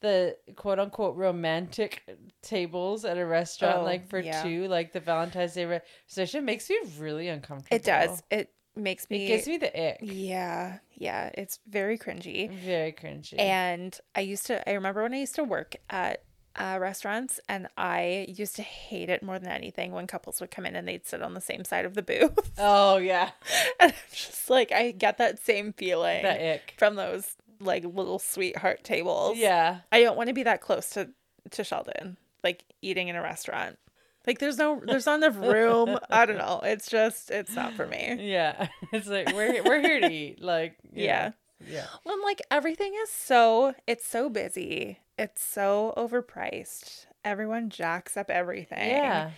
the 0.00 0.36
quote 0.56 0.78
unquote 0.78 1.16
romantic 1.16 2.02
tables 2.42 3.04
at 3.04 3.18
a 3.18 3.24
restaurant 3.26 3.78
Oh, 3.78 3.82
like 3.82 4.08
for 4.08 4.18
yeah. 4.20 4.42
two, 4.42 4.66
like 4.68 4.92
the 4.92 5.00
Valentine's 5.00 5.54
Day 5.54 5.64
reception 6.06 6.44
makes 6.44 6.68
me 6.70 6.78
really 6.98 7.28
uncomfortable. 7.28 7.76
It 7.76 7.84
does. 7.84 8.22
It 8.30 8.52
makes 8.76 9.08
me. 9.10 9.24
It 9.24 9.28
gives 9.28 9.46
me 9.46 9.58
the 9.58 9.88
ick. 9.88 9.98
Yeah, 10.02 10.78
yeah. 10.94 11.30
It's 11.34 11.58
very 11.68 11.98
cringy. 11.98 12.50
Very 12.50 12.92
cringy. 12.92 13.38
And 13.38 13.98
I 14.14 14.20
used 14.20 14.46
to. 14.46 14.68
I 14.68 14.72
remember 14.72 15.02
when 15.02 15.12
I 15.14 15.18
used 15.20 15.34
to 15.36 15.44
work 15.44 15.76
at 15.90 16.22
uh, 16.56 16.78
restaurants, 16.80 17.38
and 17.48 17.68
I 17.76 18.26
used 18.28 18.56
to 18.56 18.62
hate 18.62 19.08
it 19.10 19.22
more 19.22 19.38
than 19.38 19.50
anything 19.50 19.92
when 19.92 20.06
couples 20.06 20.40
would 20.40 20.50
come 20.50 20.66
in 20.66 20.74
and 20.76 20.88
they'd 20.88 21.06
sit 21.06 21.22
on 21.22 21.34
the 21.34 21.40
same 21.40 21.64
side 21.64 21.84
of 21.84 21.94
the 21.94 22.02
booth. 22.02 22.52
oh 22.58 22.96
yeah, 22.96 23.30
and 23.80 23.92
I'm 23.92 23.98
just 24.12 24.48
like, 24.50 24.72
I 24.72 24.90
get 24.92 25.18
that 25.18 25.44
same 25.44 25.72
feeling 25.72 26.22
that 26.22 26.40
ick. 26.40 26.74
from 26.78 26.96
those 26.96 27.36
like 27.60 27.84
little 27.84 28.18
sweetheart 28.18 28.82
tables. 28.84 29.38
Yeah, 29.38 29.80
I 29.92 30.02
don't 30.02 30.16
want 30.16 30.28
to 30.28 30.34
be 30.34 30.42
that 30.44 30.60
close 30.60 30.90
to 30.90 31.10
to 31.50 31.64
Sheldon, 31.64 32.16
like 32.42 32.64
eating 32.82 33.08
in 33.08 33.16
a 33.16 33.22
restaurant. 33.22 33.78
Like 34.26 34.38
there's 34.38 34.58
no 34.58 34.80
there's 34.84 35.06
not 35.06 35.22
enough 35.22 35.36
room. 35.36 35.98
I 36.10 36.26
don't 36.26 36.38
know. 36.38 36.60
It's 36.64 36.88
just 36.88 37.30
it's 37.30 37.54
not 37.54 37.72
for 37.74 37.86
me. 37.86 38.16
yeah. 38.20 38.68
It's 38.92 39.06
like 39.06 39.32
we're 39.34 39.62
we're 39.62 39.80
here 39.80 40.00
to 40.00 40.10
eat. 40.10 40.42
Like 40.42 40.76
Yeah. 40.92 41.28
know, 41.28 41.34
yeah. 41.68 41.86
Well, 42.04 42.14
and, 42.14 42.22
like 42.24 42.42
everything 42.50 42.92
is 43.02 43.10
so 43.10 43.74
it's 43.86 44.06
so 44.06 44.28
busy. 44.28 44.98
It's 45.18 45.42
so 45.42 45.94
overpriced. 45.96 47.06
Everyone 47.24 47.68
jacks 47.70 48.16
up 48.16 48.30
everything. 48.30 48.90
Yeah, 48.90 49.30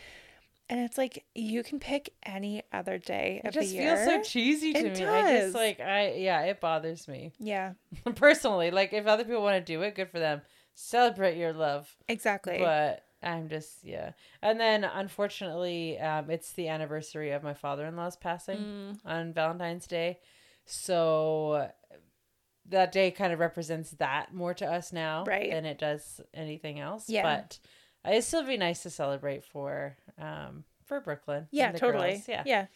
And 0.69 0.81
it's 0.81 0.97
like 0.97 1.25
you 1.35 1.63
can 1.63 1.81
pick 1.81 2.15
any 2.25 2.63
other 2.73 2.97
day 2.99 3.41
it 3.45 3.49
of 3.49 3.55
just 3.55 3.69
the 3.71 3.75
year. 3.77 3.97
feels 3.97 4.07
so 4.09 4.23
cheesy 4.31 4.73
to 4.73 4.79
It 4.87 4.99
me. 4.99 5.05
I 5.05 5.23
does. 5.23 5.43
just 5.43 5.55
like 5.55 5.81
I 5.81 6.13
yeah, 6.15 6.43
it 6.43 6.61
bothers 6.61 7.07
me 7.09 7.33
yeah, 7.39 7.73
personally. 8.15 8.71
Like 8.71 8.93
if 8.93 9.07
other 9.07 9.25
people 9.25 9.43
want 9.43 9.57
to 9.65 9.73
do 9.73 9.83
it, 9.83 9.95
good 9.95 10.09
for 10.11 10.19
them. 10.19 10.41
Celebrate 10.75 11.37
your 11.37 11.53
love. 11.53 11.95
exactly. 12.09 12.59
but 12.59 13.05
I'm 13.23 13.49
just 13.49 13.85
yeah. 13.85 14.13
And 14.41 14.59
then 14.59 14.85
unfortunately, 14.85 15.99
um, 15.99 16.31
it's 16.31 16.53
the 16.53 16.69
anniversary 16.69 17.33
of 17.33 17.43
my 17.43 17.55
father-in-law's 17.55 18.17
passing 18.17 18.59
Mm. 18.59 18.99
on 19.05 19.33
Valentine's 19.35 19.87
Day, 19.87 20.19
so 20.65 21.69
that 22.69 22.93
day 22.93 23.11
kind 23.11 23.33
of 23.33 23.39
represents 23.41 23.91
that 23.93 24.33
more 24.33 24.55
to 24.55 24.67
us 24.67 24.93
now 24.93 25.25
Right. 25.25 25.51
than 25.51 25.65
it 25.67 25.79
does 25.79 26.21
anything 26.33 26.79
else. 26.81 27.09
Yeah. 27.09 27.23
But 27.23 27.59
It'd 28.09 28.25
still 28.25 28.45
be 28.45 28.57
nice 28.57 28.83
to 28.83 28.91
celebrate 28.91 29.45
for 29.45 29.97
um 30.19 30.65
for 30.85 31.01
Brooklyn. 31.01 31.47
Yeah, 31.51 31.73
totally. 31.73 32.11
girls. 32.13 32.29
Yeah. 32.29 32.43
Yeah. 32.45 32.67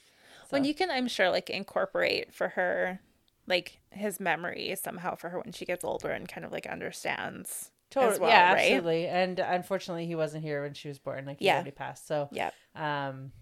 When 0.51 0.65
you 0.65 0.75
can, 0.75 0.91
I'm 0.91 1.09
sure, 1.09 1.31
like 1.31 1.51
incorporate 1.51 2.33
for 2.33 2.51
her, 2.51 3.01
like 3.49 3.81
his 3.91 4.21
memory 4.21 4.75
somehow 4.81 5.17
for 5.17 5.29
her 5.31 5.41
when 5.41 5.53
she 5.53 5.65
gets 5.65 5.85
older 5.85 6.11
and 6.11 6.29
kind 6.29 6.45
of 6.45 6.53
like 6.53 6.67
understands. 6.67 7.71
Totally. 7.91 8.15
as 8.15 8.21
well, 8.21 8.31
yeah, 8.31 8.53
right? 8.53 8.59
absolutely. 8.73 9.07
And 9.07 9.39
unfortunately, 9.39 10.07
he 10.07 10.15
wasn't 10.17 10.43
here 10.45 10.63
when 10.63 10.75
she 10.75 10.89
was 10.89 10.99
born. 10.99 11.25
Like 11.27 11.39
he 11.41 11.47
Yeah. 11.47 11.55
already 11.57 11.71
passed. 11.73 12.07
So 12.07 12.29
Yeah. 12.33 12.51
um 12.75 13.33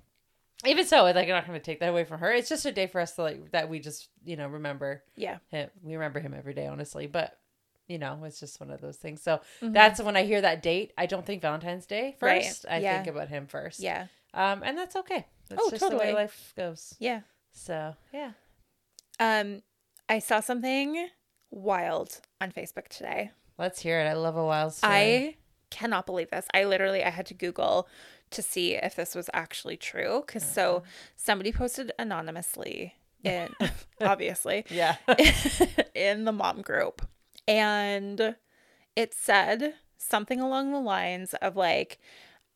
even 0.67 0.87
so 0.87 1.03
like 1.03 1.17
i'm 1.17 1.29
not 1.29 1.47
going 1.47 1.59
to 1.59 1.64
take 1.64 1.81
that 1.81 1.91
away 1.91 2.05
from 2.05 2.21
her 2.21 2.33
it's 2.33 2.49
just 2.49 2.64
a 2.64 2.73
day 2.73 2.87
for 2.87 2.99
us 3.00 3.12
to 3.17 3.23
like 3.23 3.50
that 3.50 3.69
we 3.69 3.81
just 3.81 4.09
you 4.25 4.35
know 4.37 4.47
remember 4.49 5.03
Yeah. 5.17 5.38
him 5.49 5.69
we 5.83 5.95
remember 5.95 6.21
him 6.21 6.33
every 6.33 6.55
day 6.55 6.67
honestly 6.69 7.07
but 7.07 7.37
you 7.88 7.99
know 7.99 8.19
it's 8.25 8.41
just 8.41 8.61
one 8.61 8.71
of 8.71 8.81
those 8.81 8.97
things 8.97 9.21
so 9.23 9.41
Mhm. 9.61 9.73
that's 9.75 10.00
when 10.00 10.17
i 10.17 10.25
hear 10.25 10.41
that 10.41 10.62
date 10.62 10.93
i 10.97 11.07
don't 11.07 11.25
think 11.26 11.43
valentine's 11.43 11.87
day 11.87 12.17
Right. 12.21 12.45
first 12.45 12.67
i 12.69 12.79
Yeah. 12.79 12.95
think 12.97 13.09
about 13.14 13.29
him 13.29 13.47
first 13.47 13.81
Yeah. 13.81 14.07
um 14.33 14.62
and 14.64 14.76
that's 14.79 14.97
okay 14.97 15.26
that's 15.49 15.62
Oh, 15.62 15.71
just 15.71 15.81
the 15.83 15.91
totally. 15.91 16.07
way 16.07 16.14
life 16.14 16.53
goes 16.57 16.95
Yeah. 16.99 17.21
so 17.53 17.95
yeah 18.12 18.33
Um, 19.21 19.62
I 20.09 20.19
saw 20.19 20.41
something 20.41 21.09
wild 21.50 22.21
on 22.41 22.50
Facebook 22.53 22.88
today. 22.88 23.31
let's 23.59 23.81
hear 23.81 24.00
it 24.00 24.05
i 24.09 24.12
love 24.14 24.37
a 24.37 24.45
wild 24.45 24.73
story 24.75 24.93
I 24.93 25.37
cannot 25.71 26.07
believe 26.07 26.31
this. 26.31 26.47
I 26.55 26.64
literally 26.64 27.03
I 27.03 27.11
had 27.11 27.26
to 27.26 27.35
Google 27.35 27.88
to 28.31 28.43
see 28.43 28.75
if 28.75 28.95
this 28.95 29.14
was 29.17 29.29
actually 29.35 29.76
true 29.76 30.23
because 30.25 30.45
so 30.45 30.83
somebody 31.17 31.50
posted 31.53 31.91
anonymously 31.99 32.95
in 33.25 33.49
obviously 34.00 34.64
yeah 34.71 34.97
in 35.95 36.25
the 36.25 36.33
mom 36.33 36.62
group 36.62 37.07
and 37.49 38.37
it 38.97 39.15
said 39.15 39.75
something 39.99 40.41
along 40.41 40.73
the 40.73 40.81
lines 40.81 41.35
of 41.35 41.57
like 41.57 41.99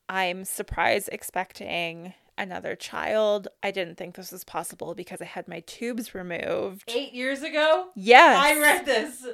I'm 0.09 0.45
surprised 0.45 1.11
expecting 1.12 2.14
another 2.38 2.75
child. 2.76 3.49
I 3.62 3.71
didn't 3.71 3.97
think 3.97 4.14
this 4.14 4.33
was 4.33 4.45
possible 4.45 4.95
because 4.95 5.21
I 5.21 5.26
had 5.26 5.49
my 5.49 5.61
tubes 5.61 6.14
removed. 6.14 6.90
eight 6.95 7.12
years 7.12 7.42
ago 7.42 7.88
Yes. 7.95 8.37
i 8.38 8.59
read 8.61 8.87
this 8.87 9.26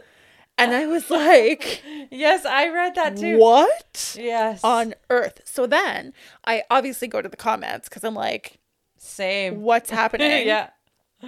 and 0.56 0.73
I 0.73 0.87
was 0.87 1.11
like, 1.11 1.82
yes 2.11 2.44
i 2.44 2.68
read 2.68 2.94
that 2.94 3.16
too 3.16 3.38
what 3.38 4.16
yes 4.18 4.61
on 4.64 4.94
earth? 5.11 5.40
So 5.44 5.66
then 5.66 6.12
I 6.44 6.62
obviously 6.70 7.08
go 7.08 7.20
to 7.20 7.28
the 7.28 7.37
comments 7.37 7.88
because 7.88 8.04
I'm 8.04 8.14
like, 8.14 8.58
same 8.96 9.62
what's 9.62 9.90
happening? 10.00 10.46
yeah 10.46 10.70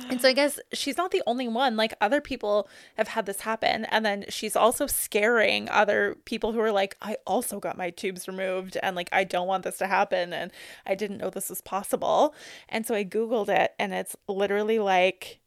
And 0.08 0.20
so 0.20 0.28
I 0.28 0.32
guess 0.32 0.60
she's 0.72 0.96
not 0.96 1.10
the 1.10 1.22
only 1.26 1.48
one. 1.48 1.76
Like 1.76 1.94
other 2.00 2.20
people 2.20 2.68
have 2.96 3.08
had 3.08 3.26
this 3.26 3.40
happen. 3.40 3.84
And 3.86 4.04
then 4.04 4.24
she's 4.28 4.56
also 4.56 4.86
scaring 4.86 5.68
other 5.68 6.16
people 6.24 6.52
who 6.52 6.60
are 6.60 6.72
like, 6.72 6.96
I 7.02 7.16
also 7.26 7.60
got 7.60 7.76
my 7.76 7.90
tubes 7.90 8.28
removed 8.28 8.76
and 8.82 8.94
like 8.96 9.08
I 9.12 9.24
don't 9.24 9.46
want 9.46 9.64
this 9.64 9.78
to 9.78 9.86
happen. 9.86 10.32
And 10.32 10.52
I 10.86 10.94
didn't 10.94 11.18
know 11.18 11.30
this 11.30 11.50
was 11.50 11.60
possible. 11.60 12.34
And 12.68 12.86
so 12.86 12.94
I 12.94 13.04
Googled 13.04 13.48
it 13.48 13.74
and 13.78 13.92
it's 13.92 14.16
literally 14.28 14.78
like 14.78 15.40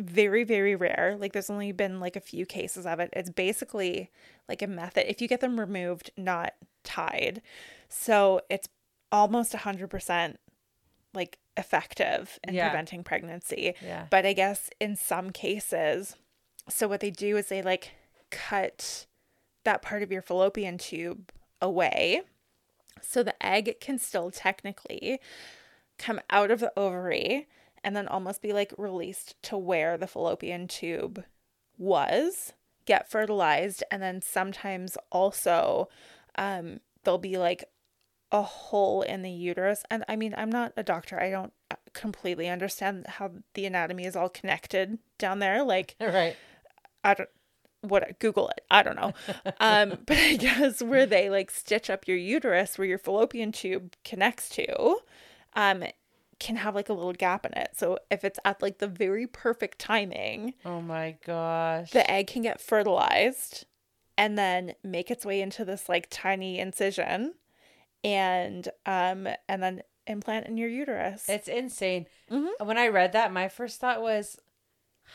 very, 0.00 0.44
very 0.44 0.76
rare. 0.76 1.16
Like 1.18 1.32
there's 1.32 1.50
only 1.50 1.72
been 1.72 2.00
like 2.00 2.16
a 2.16 2.20
few 2.20 2.46
cases 2.46 2.86
of 2.86 3.00
it. 3.00 3.10
It's 3.12 3.30
basically 3.30 4.10
like 4.48 4.62
a 4.62 4.66
method. 4.66 5.10
If 5.10 5.20
you 5.20 5.28
get 5.28 5.40
them 5.40 5.58
removed, 5.58 6.10
not 6.16 6.54
tied. 6.84 7.42
So 7.88 8.42
it's 8.48 8.68
almost 9.10 9.52
100% 9.52 10.36
like 11.14 11.38
effective 11.56 12.38
in 12.46 12.54
Yeah. 12.54 12.68
preventing 12.68 13.02
pregnancy. 13.04 13.74
yeah 13.82 14.06
But 14.10 14.24
I 14.26 14.32
guess 14.32 14.70
in 14.80 14.96
some 14.96 15.30
cases, 15.30 16.16
so 16.68 16.86
what 16.88 17.00
they 17.00 17.10
do 17.10 17.36
is 17.36 17.48
they 17.48 17.62
like 17.62 17.92
cut 18.30 19.06
that 19.64 19.82
part 19.82 20.02
of 20.02 20.12
your 20.12 20.22
fallopian 20.22 20.78
tube 20.78 21.30
away. 21.60 22.22
So 23.02 23.22
the 23.22 23.34
egg 23.44 23.76
can 23.80 23.98
still 23.98 24.30
technically 24.30 25.20
come 25.98 26.20
out 26.30 26.50
of 26.50 26.60
the 26.60 26.72
ovary 26.76 27.48
and 27.82 27.94
then 27.96 28.06
almost 28.08 28.42
be 28.42 28.52
like 28.52 28.72
released 28.76 29.40
to 29.44 29.56
where 29.56 29.96
the 29.96 30.06
fallopian 30.06 30.68
tube 30.68 31.24
was, 31.76 32.52
get 32.86 33.10
fertilized, 33.10 33.82
and 33.90 34.02
then 34.02 34.20
sometimes 34.20 34.96
also 35.12 35.88
um, 36.36 36.80
there'll 37.04 37.18
be 37.18 37.38
like 37.38 37.64
a 38.30 38.42
hole 38.42 39.02
in 39.02 39.22
the 39.22 39.30
uterus. 39.30 39.84
And 39.90 40.04
I 40.08 40.16
mean, 40.16 40.34
I'm 40.36 40.50
not 40.50 40.72
a 40.76 40.82
doctor. 40.82 41.20
I 41.20 41.30
don't 41.30 41.52
uh, 41.70 41.76
completely 41.92 42.48
understand 42.48 43.06
how 43.06 43.30
the 43.54 43.66
anatomy 43.66 44.04
is 44.04 44.16
all 44.16 44.28
connected 44.28 44.98
down 45.18 45.38
there. 45.38 45.62
Like, 45.62 45.96
right 46.00 46.36
I 47.04 47.14
don't 47.14 47.28
what 47.80 48.18
Google 48.18 48.48
it. 48.50 48.64
I 48.70 48.82
don't 48.82 48.96
know. 48.96 49.12
Um, 49.60 49.98
but 50.06 50.16
I 50.16 50.36
guess 50.36 50.82
where 50.82 51.06
they 51.06 51.30
like 51.30 51.50
stitch 51.50 51.90
up 51.90 52.06
your 52.06 52.16
uterus 52.16 52.78
where 52.78 52.86
your 52.86 52.98
fallopian 52.98 53.50
tube 53.50 53.94
connects 54.04 54.48
to, 54.50 54.98
um, 55.54 55.84
can 56.38 56.56
have 56.56 56.74
like 56.74 56.88
a 56.88 56.92
little 56.92 57.12
gap 57.12 57.44
in 57.44 57.52
it. 57.54 57.70
So 57.76 57.98
if 58.10 58.24
it's 58.24 58.38
at 58.44 58.62
like 58.62 58.78
the 58.78 58.86
very 58.86 59.26
perfect 59.26 59.78
timing, 59.78 60.54
oh 60.64 60.80
my 60.80 61.16
gosh 61.26 61.90
the 61.90 62.08
egg 62.08 62.28
can 62.28 62.42
get 62.42 62.60
fertilized 62.60 63.66
and 64.16 64.38
then 64.38 64.74
make 64.84 65.10
its 65.10 65.26
way 65.26 65.40
into 65.40 65.64
this 65.64 65.88
like 65.88 66.06
tiny 66.10 66.58
incision 66.58 67.34
and 68.04 68.68
um 68.86 69.28
and 69.48 69.62
then 69.62 69.82
implant 70.06 70.46
in 70.46 70.56
your 70.56 70.68
uterus. 70.68 71.28
It's 71.28 71.48
insane. 71.48 72.06
Mhm. 72.30 72.48
When 72.64 72.78
I 72.78 72.88
read 72.88 73.12
that, 73.12 73.32
my 73.32 73.48
first 73.48 73.78
thought 73.80 74.00
was, 74.00 74.38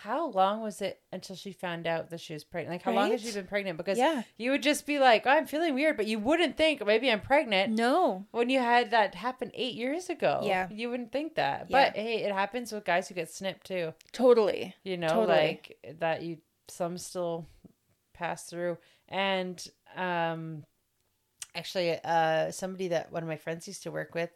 how 0.02 0.28
long 0.32 0.62
was 0.62 0.82
it 0.82 1.02
until 1.12 1.36
she 1.36 1.52
found 1.52 1.86
out 1.88 2.10
that 2.10 2.20
she 2.20 2.34
was 2.34 2.44
pregnant? 2.44 2.74
Like, 2.76 2.82
how 2.84 2.92
long 2.94 3.12
has 3.12 3.22
she 3.22 3.32
been 3.32 3.48
pregnant? 3.48 3.78
Because 3.78 3.98
Yeah. 3.98 4.24
you 4.38 4.52
would 4.52 4.62
just 4.64 4.86
be 4.86 5.00
like, 5.00 5.24
oh, 5.26 5.30
I'm 5.32 5.46
feeling 5.48 5.74
weird, 5.76 5.98
but 5.98 6.06
you 6.08 6.20
wouldn't 6.20 6.58
think 6.58 6.86
maybe 6.86 7.12
I'm 7.12 7.22
pregnant 7.22 7.74
no. 7.74 8.26
when 8.32 8.50
you 8.50 8.60
had 8.60 8.92
that 8.92 9.16
happen 9.16 9.52
eight 9.54 9.76
years 9.76 10.10
ago. 10.10 10.42
Yeah. 10.44 10.68
You 10.72 10.90
wouldn't 10.90 11.12
think 11.12 11.36
that. 11.36 11.68
Yeah. 11.70 11.90
But 11.90 11.96
hey, 11.96 12.24
it 12.24 12.32
happens 12.32 12.72
with 12.72 12.86
guys 12.86 13.08
who 13.08 13.16
get 13.16 13.30
snipped 13.32 13.66
too. 13.68 13.94
Totally. 14.12 14.76
You 14.84 14.98
know, 14.98 15.08
Totally. 15.10 15.28
like 15.38 15.78
that 16.00 16.22
you, 16.24 16.38
some 16.68 16.98
still 16.98 17.48
pass 18.14 18.46
through. 18.50 18.78
And, 19.10 19.64
um, 19.96 20.66
actually, 21.56 21.98
uh, 22.04 22.52
somebody 22.52 22.88
that 22.90 23.12
one 23.12 23.24
of 23.24 23.30
my 23.30 23.38
friends 23.38 23.68
used 23.68 23.84
to 23.84 23.92
work 23.92 24.14
with, 24.16 24.32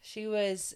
she 0.00 0.26
was 0.26 0.74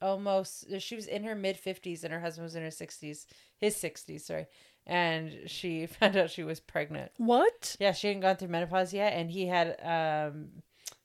almost 0.00 0.64
she 0.80 0.96
was 0.96 1.06
in 1.06 1.22
her 1.22 1.34
mid 1.36 1.56
50s 1.56 2.02
and 2.02 2.12
her 2.12 2.18
husband 2.18 2.42
was 2.44 2.56
in 2.56 2.62
her 2.64 2.70
60s 2.70 3.24
his 3.56 3.76
60s 3.76 4.22
sorry 4.22 4.46
and 4.84 5.30
she 5.46 5.86
found 6.00 6.16
out 6.16 6.28
she 6.28 6.42
was 6.42 6.58
pregnant 6.58 7.12
What? 7.18 7.76
yeah 7.78 7.92
she 7.92 8.08
hadn't 8.08 8.22
gone 8.22 8.34
through 8.34 8.48
menopause 8.48 8.92
yet 8.92 9.12
and 9.12 9.30
he 9.30 9.46
had 9.46 9.76
um 9.80 10.48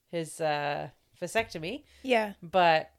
his 0.10 0.42
uh 0.42 0.90
vasectomy 1.22 1.84
Yeah. 2.02 2.34
but 2.42 2.90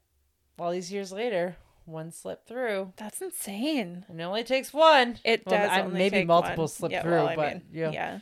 all 0.57 0.71
these 0.71 0.89
years 0.89 1.11
later 1.11 1.57
one 1.83 2.11
slipped 2.13 2.47
through 2.47 2.93
That's 2.95 3.21
insane. 3.21 4.05
and 4.07 4.21
it 4.21 4.23
only 4.23 4.45
takes 4.45 4.73
one 4.73 5.17
It 5.25 5.43
Well, 5.45 5.59
does 5.59 5.69
I- 5.69 5.81
only 5.81 5.97
maybe 5.97 6.23
multiple 6.23 6.63
one. 6.63 6.67
slip 6.69 6.91
yeah, 6.93 7.01
through 7.01 7.11
well, 7.11 7.35
but 7.35 7.53
mean, 7.55 7.63
yeah, 7.73 7.91
yeah. 7.91 8.19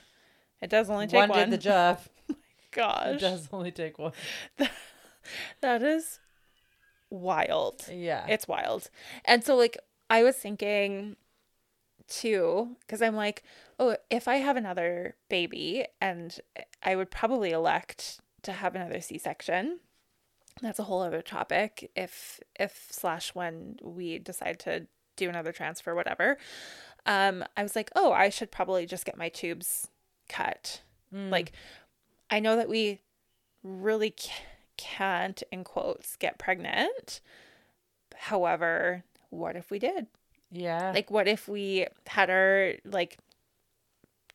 It 0.63 0.71
does 0.71 0.89
only 0.89 1.05
take 1.05 1.19
one, 1.19 1.29
one. 1.29 1.37
did 1.37 1.51
the 1.51 1.57
job 1.63 1.99
it 2.77 3.19
does 3.19 3.49
only 3.51 3.71
take 3.71 3.97
one 3.99 4.13
That 5.61 5.83
is 5.83 6.19
wild. 7.09 7.85
yeah 7.91 8.25
It's 8.27 8.47
wild. 8.47 8.89
And 9.25 9.43
so 9.43 9.55
like 9.55 9.77
I 10.09 10.23
was 10.23 10.35
thinking 10.35 11.15
too 12.07 12.77
cuz 12.87 13.01
I'm 13.01 13.15
like, 13.15 13.43
oh, 13.79 13.97
if 14.09 14.27
I 14.27 14.35
have 14.37 14.55
another 14.57 15.15
baby 15.29 15.85
and 15.99 16.39
I 16.81 16.95
would 16.95 17.11
probably 17.11 17.51
elect 17.51 18.19
to 18.43 18.51
have 18.53 18.75
another 18.75 19.01
C-section. 19.01 19.79
That's 20.61 20.79
a 20.79 20.83
whole 20.83 21.01
other 21.01 21.21
topic 21.21 21.91
if 21.95 22.39
if 22.59 22.87
slash 22.89 23.35
when 23.35 23.77
we 23.83 24.17
decide 24.19 24.59
to 24.61 24.87
do 25.15 25.29
another 25.29 25.51
transfer 25.51 25.93
whatever. 25.93 26.37
Um 27.05 27.43
I 27.55 27.63
was 27.63 27.75
like, 27.75 27.91
"Oh, 27.95 28.11
I 28.13 28.29
should 28.29 28.51
probably 28.51 28.85
just 28.85 29.05
get 29.05 29.17
my 29.17 29.29
tubes 29.29 29.89
cut." 30.29 30.81
Mm. 31.13 31.29
Like 31.29 31.51
I 32.29 32.39
know 32.39 32.55
that 32.55 32.69
we 32.69 33.01
really 33.63 34.13
can't 34.77 35.41
in 35.51 35.63
quotes 35.63 36.15
get 36.17 36.37
pregnant. 36.37 37.21
However, 38.15 39.03
what 39.29 39.55
if 39.55 39.69
we 39.71 39.79
did? 39.79 40.07
yeah 40.51 40.91
Like 40.95 41.11
what 41.11 41.27
if 41.27 41.47
we 41.49 41.87
had 42.07 42.29
our 42.29 42.73
like 42.85 43.17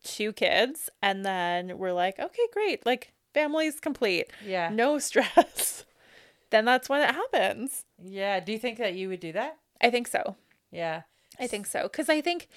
two 0.05 0.33
kids 0.33 0.91
and 1.01 1.25
then 1.25 1.79
we're 1.79 1.93
like, 1.93 2.19
"Okay, 2.19 2.47
great. 2.53 2.85
Like 2.85 3.13
family's 3.35 3.81
complete. 3.81 4.31
yeah 4.45 4.69
No 4.71 4.99
stress." 5.09 5.85
then 6.51 6.65
that's 6.67 6.89
when 6.89 7.01
it 7.01 7.15
happens. 7.15 7.85
yeah 8.03 8.39
do 8.41 8.53
you 8.53 8.59
think 8.59 8.77
that 8.79 8.95
you 8.95 9.09
would 9.09 9.21
do 9.21 9.33
that 9.33 9.57
I 9.81 9.91
think 9.91 10.07
so. 10.07 10.37
yeah 10.71 11.03
I 11.41 11.47
think 11.47 11.67
so 11.67 11.89
cuz 11.89 12.09
I 12.11 12.21
think 12.21 12.49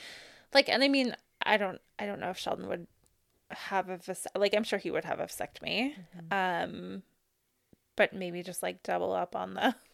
like 0.54 0.68
and 0.70 0.84
I 0.84 0.88
mean, 0.90 1.16
I 1.46 1.56
don't 1.58 1.80
I 1.98 2.06
don't 2.06 2.20
know 2.20 2.30
if 2.30 2.38
Sheldon 2.38 2.68
would 2.68 2.88
have 3.56 3.90
a 3.90 3.98
vas- 3.98 4.28
like 4.36 4.56
I'm 4.56 4.64
sure 4.64 4.80
he 4.80 4.92
would 4.92 5.06
have 5.06 5.20
a 5.20 5.26
vasectomy. 5.26 5.94
Um 6.32 7.04
but 7.96 8.14
maybe 8.14 8.44
just 8.44 8.62
like 8.62 8.84
double 8.84 9.14
up 9.14 9.36
on 9.36 9.54
the 9.54 9.76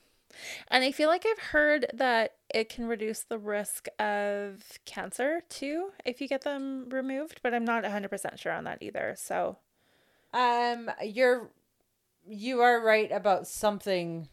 And 0.70 0.84
I 0.84 0.92
feel 0.92 1.10
like 1.10 1.26
I've 1.30 1.40
heard 1.52 1.88
that 1.94 2.36
it 2.54 2.70
can 2.70 2.88
reduce 2.88 3.22
the 3.22 3.38
risk 3.38 3.88
of 4.00 4.80
cancer 4.86 5.42
too 5.50 5.90
if 6.06 6.22
you 6.22 6.28
get 6.28 6.42
them 6.42 6.88
removed, 6.90 7.42
but 7.44 7.54
I'm 7.54 7.66
not 7.66 7.84
100% 7.84 8.40
sure 8.40 8.54
on 8.54 8.64
that 8.64 8.78
either. 8.82 9.16
So 9.18 9.58
Um, 10.34 10.90
you're 11.04 11.50
you 12.28 12.62
are 12.62 12.80
right 12.82 13.12
about 13.12 13.48
something 13.48 14.30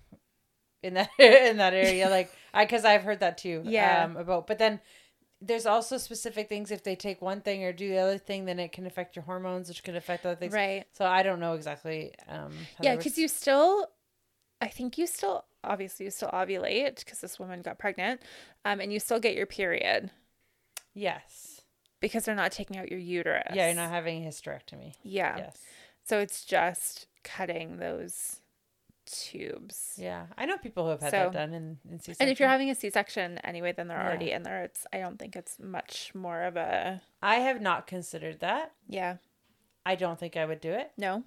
in 0.83 0.95
that 0.95 1.11
in 1.19 1.57
that 1.59 1.75
area. 1.75 2.09
Like 2.11 2.31
I, 2.55 2.65
because 2.65 2.85
I've 2.85 3.03
heard 3.03 3.21
that 3.21 3.39
too. 3.39 3.63
Yeah. 3.67 4.05
Um, 4.05 4.17
about, 4.17 4.47
but 4.47 4.59
then 4.59 4.81
there's 5.41 5.67
also 5.67 5.99
specific 5.99 6.49
things. 6.49 6.71
If 6.71 6.83
they 6.83 6.97
take 6.97 7.23
one 7.23 7.41
thing 7.41 7.65
or 7.65 7.73
do 7.73 7.89
the 7.89 7.99
other 7.99 8.19
thing, 8.19 8.45
then 8.45 8.59
it 8.59 8.73
can 8.73 8.87
affect 8.87 9.17
your 9.17 9.25
hormones, 9.25 9.69
which 9.69 9.83
can 9.83 9.97
affect 9.97 10.27
other 10.27 10.35
things. 10.37 10.53
Right. 10.53 10.85
So 10.93 11.05
I 11.05 11.23
don't 11.23 11.41
know 11.41 11.55
exactly. 11.55 12.13
Um. 12.29 12.53
how 12.77 12.85
Yeah, 12.85 12.97
because 12.97 13.19
you 13.19 13.29
still, 13.29 13.87
I 14.61 14.69
think 14.69 14.99
you 14.99 15.07
still, 15.07 15.45
obviously, 15.63 16.07
you 16.07 16.11
still 16.11 16.31
ovulate 16.31 16.99
because 17.05 17.21
this 17.21 17.39
woman 17.39 17.63
got 17.63 17.79
pregnant, 17.79 18.21
um, 18.65 18.81
and 18.81 18.93
you 18.93 18.99
still 18.99 19.21
get 19.21 19.35
your 19.35 19.47
period 19.47 20.11
Yes. 20.95 21.61
because 22.01 22.25
they're 22.25 22.35
not 22.35 22.53
taking 22.53 22.77
out 22.77 22.91
your 22.91 23.01
uterus. 23.01 23.55
Yeah, 23.55 23.67
you're 23.67 23.77
not 23.77 23.91
having 23.91 24.25
a 24.25 24.29
hysterectomy. 24.29 24.95
Yeah. 25.03 25.37
Yes. 25.39 25.59
So 26.05 26.19
it's 26.19 26.45
just 26.45 27.07
cutting 27.23 27.77
those 27.77 28.41
tubes. 29.11 29.95
Yeah, 29.97 30.27
I 30.37 30.47
know 30.47 30.59
people 30.59 30.85
who 30.85 30.91
have 30.91 31.01
had 31.01 31.11
So- 31.11 31.17
that 31.25 31.33
done 31.33 31.55
in 31.55 31.79
in 31.91 31.99
C-section. 31.99 32.17
And 32.21 32.31
if 32.31 32.39
you're 32.41 32.49
having 32.49 32.71
a 32.71 32.75
C-section 32.75 33.39
anyway, 33.39 33.73
then 33.73 33.89
they're 33.89 33.99
Yeah. 33.99 34.07
already 34.07 34.31
in 34.33 34.43
there. 34.43 34.63
It's 34.65 34.87
I 34.93 34.99
don't 34.99 35.19
think 35.19 35.35
it's 35.37 35.59
much 35.59 36.15
more 36.15 36.43
of 36.43 36.57
a 36.57 37.01
I 37.23 37.37
have 37.37 37.61
not 37.61 37.87
considered 37.87 38.41
that. 38.41 38.73
yeah. 38.87 39.17
I 39.87 39.95
don't 39.95 40.19
think 40.19 40.37
I 40.37 40.45
would 40.45 40.61
do 40.61 40.73
it. 40.73 40.93
No. 40.99 41.25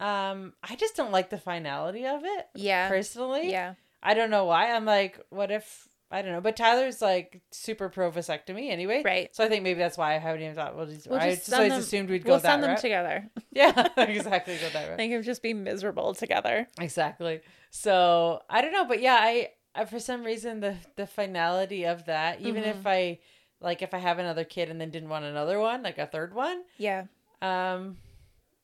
Um, 0.00 0.54
I 0.62 0.76
just 0.76 0.96
don't 0.96 1.12
like 1.12 1.30
the 1.30 1.38
finality 1.38 2.04
of 2.06 2.24
it 2.24 2.48
Yeah. 2.54 2.88
personally. 2.88 3.50
Yeah. 3.50 3.74
I 4.02 4.12
don't 4.12 4.28
know 4.28 4.44
why. 4.44 4.70
I'm 4.72 4.84
like, 4.84 5.18
what 5.30 5.50
if 5.50 5.88
I 6.10 6.22
don't 6.22 6.32
know? 6.32 6.40
But 6.40 6.56
Tyler's 6.56 7.02
like 7.02 7.40
super 7.50 7.88
pro 7.88 8.10
vasectomy 8.10 8.70
anyway. 8.70 9.02
Right. 9.04 9.34
So 9.34 9.42
I 9.44 9.48
think 9.48 9.62
maybe 9.64 9.78
that's 9.80 9.98
why 9.98 10.14
I 10.14 10.18
haven't 10.18 10.42
even 10.42 10.54
thought. 10.54 10.76
Well, 10.76 10.86
just, 10.86 11.08
We'll 11.08 11.18
I 11.18 11.30
just 11.30 11.46
just 11.46 11.54
always 11.54 11.72
them- 11.72 11.80
assumed 11.80 12.10
we'd 12.10 12.24
go 12.24 12.32
We'll 12.32 12.40
that 12.40 12.48
send 12.48 12.62
them 12.62 12.70
route. 12.70 12.78
together. 12.80 13.30
yeah, 13.52 13.88
exactly. 13.96 14.56
Go 14.58 14.68
that 14.70 14.88
route. 14.88 14.98
They 14.98 15.08
could 15.08 15.24
just 15.24 15.42
be 15.42 15.54
miserable 15.54 16.14
together. 16.14 16.68
Exactly. 16.80 17.40
So 17.70 18.42
I 18.48 18.60
don't 18.60 18.72
know, 18.72 18.84
but 18.84 19.00
yeah, 19.00 19.18
I, 19.20 19.50
I 19.74 19.84
for 19.86 19.98
some 19.98 20.22
reason 20.24 20.60
the 20.60 20.76
the 20.96 21.06
finality 21.06 21.84
of 21.84 22.04
that, 22.06 22.40
even 22.40 22.62
Mm-hmm. 22.62 22.78
if 22.80 22.86
I 22.86 23.18
like 23.60 23.82
if 23.82 23.92
I 23.94 23.98
have 23.98 24.18
another 24.20 24.44
kid 24.44 24.68
and 24.70 24.80
then 24.80 24.90
didn't 24.90 25.08
want 25.08 25.24
another 25.24 25.58
one, 25.58 25.82
like 25.82 25.98
a 25.98 26.06
third 26.06 26.34
one, 26.34 26.62
Yeah. 26.78 27.04
um, 27.42 27.96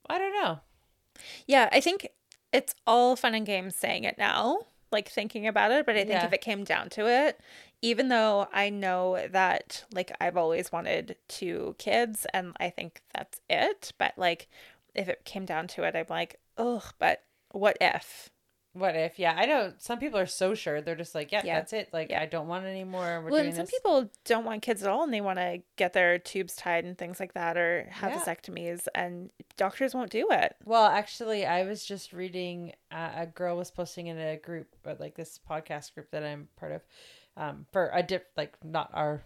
I 0.09 0.19
don't 0.19 0.35
know. 0.35 0.61
Yeah, 1.47 1.69
I 1.73 1.81
think 1.81 2.09
it's 2.53 2.75
all 2.87 3.17
fun 3.17 3.35
and 3.35 3.47
games 3.47 3.75
saying 3.77 4.05
it 4.05 4.17
now, 4.19 4.67
like 4.91 5.09
thinking 5.09 5.47
about 5.47 5.71
it. 5.73 5.87
But 5.87 5.97
I 5.97 6.01
think 6.01 6.11
Yeah. 6.11 6.27
if 6.27 6.33
it 6.33 6.41
came 6.41 6.65
down 6.65 6.89
to 6.91 7.07
it, 7.09 7.41
even 7.83 8.09
though 8.09 8.49
I 8.53 8.71
know 8.71 9.27
that 9.31 9.85
like 9.93 10.13
I've 10.21 10.37
always 10.37 10.71
wanted 10.73 11.17
two 11.29 11.75
kids 11.79 12.27
and 12.35 12.55
I 12.61 12.71
think 12.71 13.03
that's 13.15 13.41
it, 13.49 13.93
but 13.99 14.15
like 14.17 14.49
if 14.95 15.09
it 15.09 15.25
came 15.25 15.45
down 15.45 15.67
to 15.69 15.85
it, 15.85 15.95
I'm 15.97 16.07
like, 16.11 16.41
ugh, 16.59 16.85
but 16.99 17.23
what 17.53 17.77
if? 17.81 18.31
What 18.73 18.95
if? 18.95 19.19
Yeah, 19.19 19.35
I 19.37 19.47
know 19.47 19.73
some 19.79 19.99
people 19.99 20.19
are 20.21 20.27
so 20.27 20.55
sure 20.55 20.81
they're 20.81 20.95
just 20.95 21.15
like, 21.15 21.33
yeah, 21.33 21.43
Yeah. 21.45 21.57
that's 21.57 21.73
it. 21.73 21.89
Like 21.93 22.11
Yeah. 22.11 22.23
I 22.23 22.27
don't 22.27 22.47
want 22.47 22.67
any 22.67 22.85
more. 22.85 23.21
We're 23.21 23.31
well, 23.31 23.35
doing 23.43 23.47
and 23.47 23.57
some 23.57 23.65
this. 23.65 23.71
people 23.73 24.09
don't 24.25 24.45
want 24.45 24.63
kids 24.63 24.83
at 24.85 24.89
all 24.89 25.03
and 25.03 25.13
they 25.13 25.21
want 25.21 25.39
to 25.41 25.63
get 25.77 25.93
their 25.93 26.19
tubes 26.21 26.55
tied 26.55 26.85
and 26.85 26.97
things 26.97 27.19
like 27.19 27.35
that 27.35 27.57
or 27.57 27.89
have 27.91 28.13
Yeah. 28.13 28.21
vasectomies 28.21 28.87
and 28.95 29.31
doctors 29.57 29.93
won't 29.93 30.11
do 30.13 30.29
it. 30.31 30.55
Well, 30.65 30.87
actually, 30.87 31.45
I 31.45 31.65
was 31.65 31.85
just 31.85 32.13
reading. 32.13 32.73
Uh, 32.93 33.11
a 33.17 33.27
girl 33.27 33.57
was 33.57 33.73
posting 33.73 34.07
in 34.07 34.19
a 34.19 34.37
group, 34.37 34.69
uh, 34.87 34.95
like 35.01 35.17
this 35.17 35.41
podcast 35.49 35.95
group 35.95 36.11
that 36.13 36.23
I'm 36.23 36.49
part 36.57 36.71
of, 36.73 36.83
um, 37.37 37.67
for 37.73 37.91
a 37.93 38.05
dip, 38.05 38.29
like 38.37 38.57
not 38.65 38.91
our, 38.95 39.23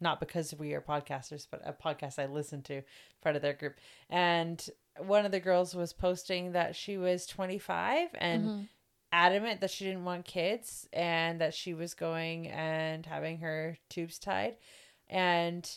not 0.00 0.20
because 0.20 0.52
we 0.54 0.74
are 0.74 0.82
podcasters, 0.82 1.46
but 1.50 1.62
a 1.64 1.72
podcast 1.72 2.18
I 2.18 2.26
listen 2.26 2.60
to, 2.64 2.82
part 3.22 3.36
of 3.36 3.42
their 3.42 3.52
group. 3.54 3.76
And 4.10 4.62
one 4.98 5.24
of 5.24 5.32
the 5.32 5.40
girls 5.40 5.74
was 5.74 5.94
posting 5.94 6.52
that 6.52 6.76
she 6.76 6.98
was 6.98 7.26
25 7.26 8.10
and 8.16 8.68
adamant 9.12 9.60
that 9.60 9.70
she 9.70 9.84
didn't 9.84 10.04
want 10.04 10.24
kids 10.24 10.88
and 10.92 11.40
that 11.40 11.54
she 11.54 11.74
was 11.74 11.94
going 11.94 12.48
and 12.48 13.04
having 13.06 13.38
her 13.38 13.78
tubes 13.88 14.18
tied, 14.18 14.56
and. 15.08 15.68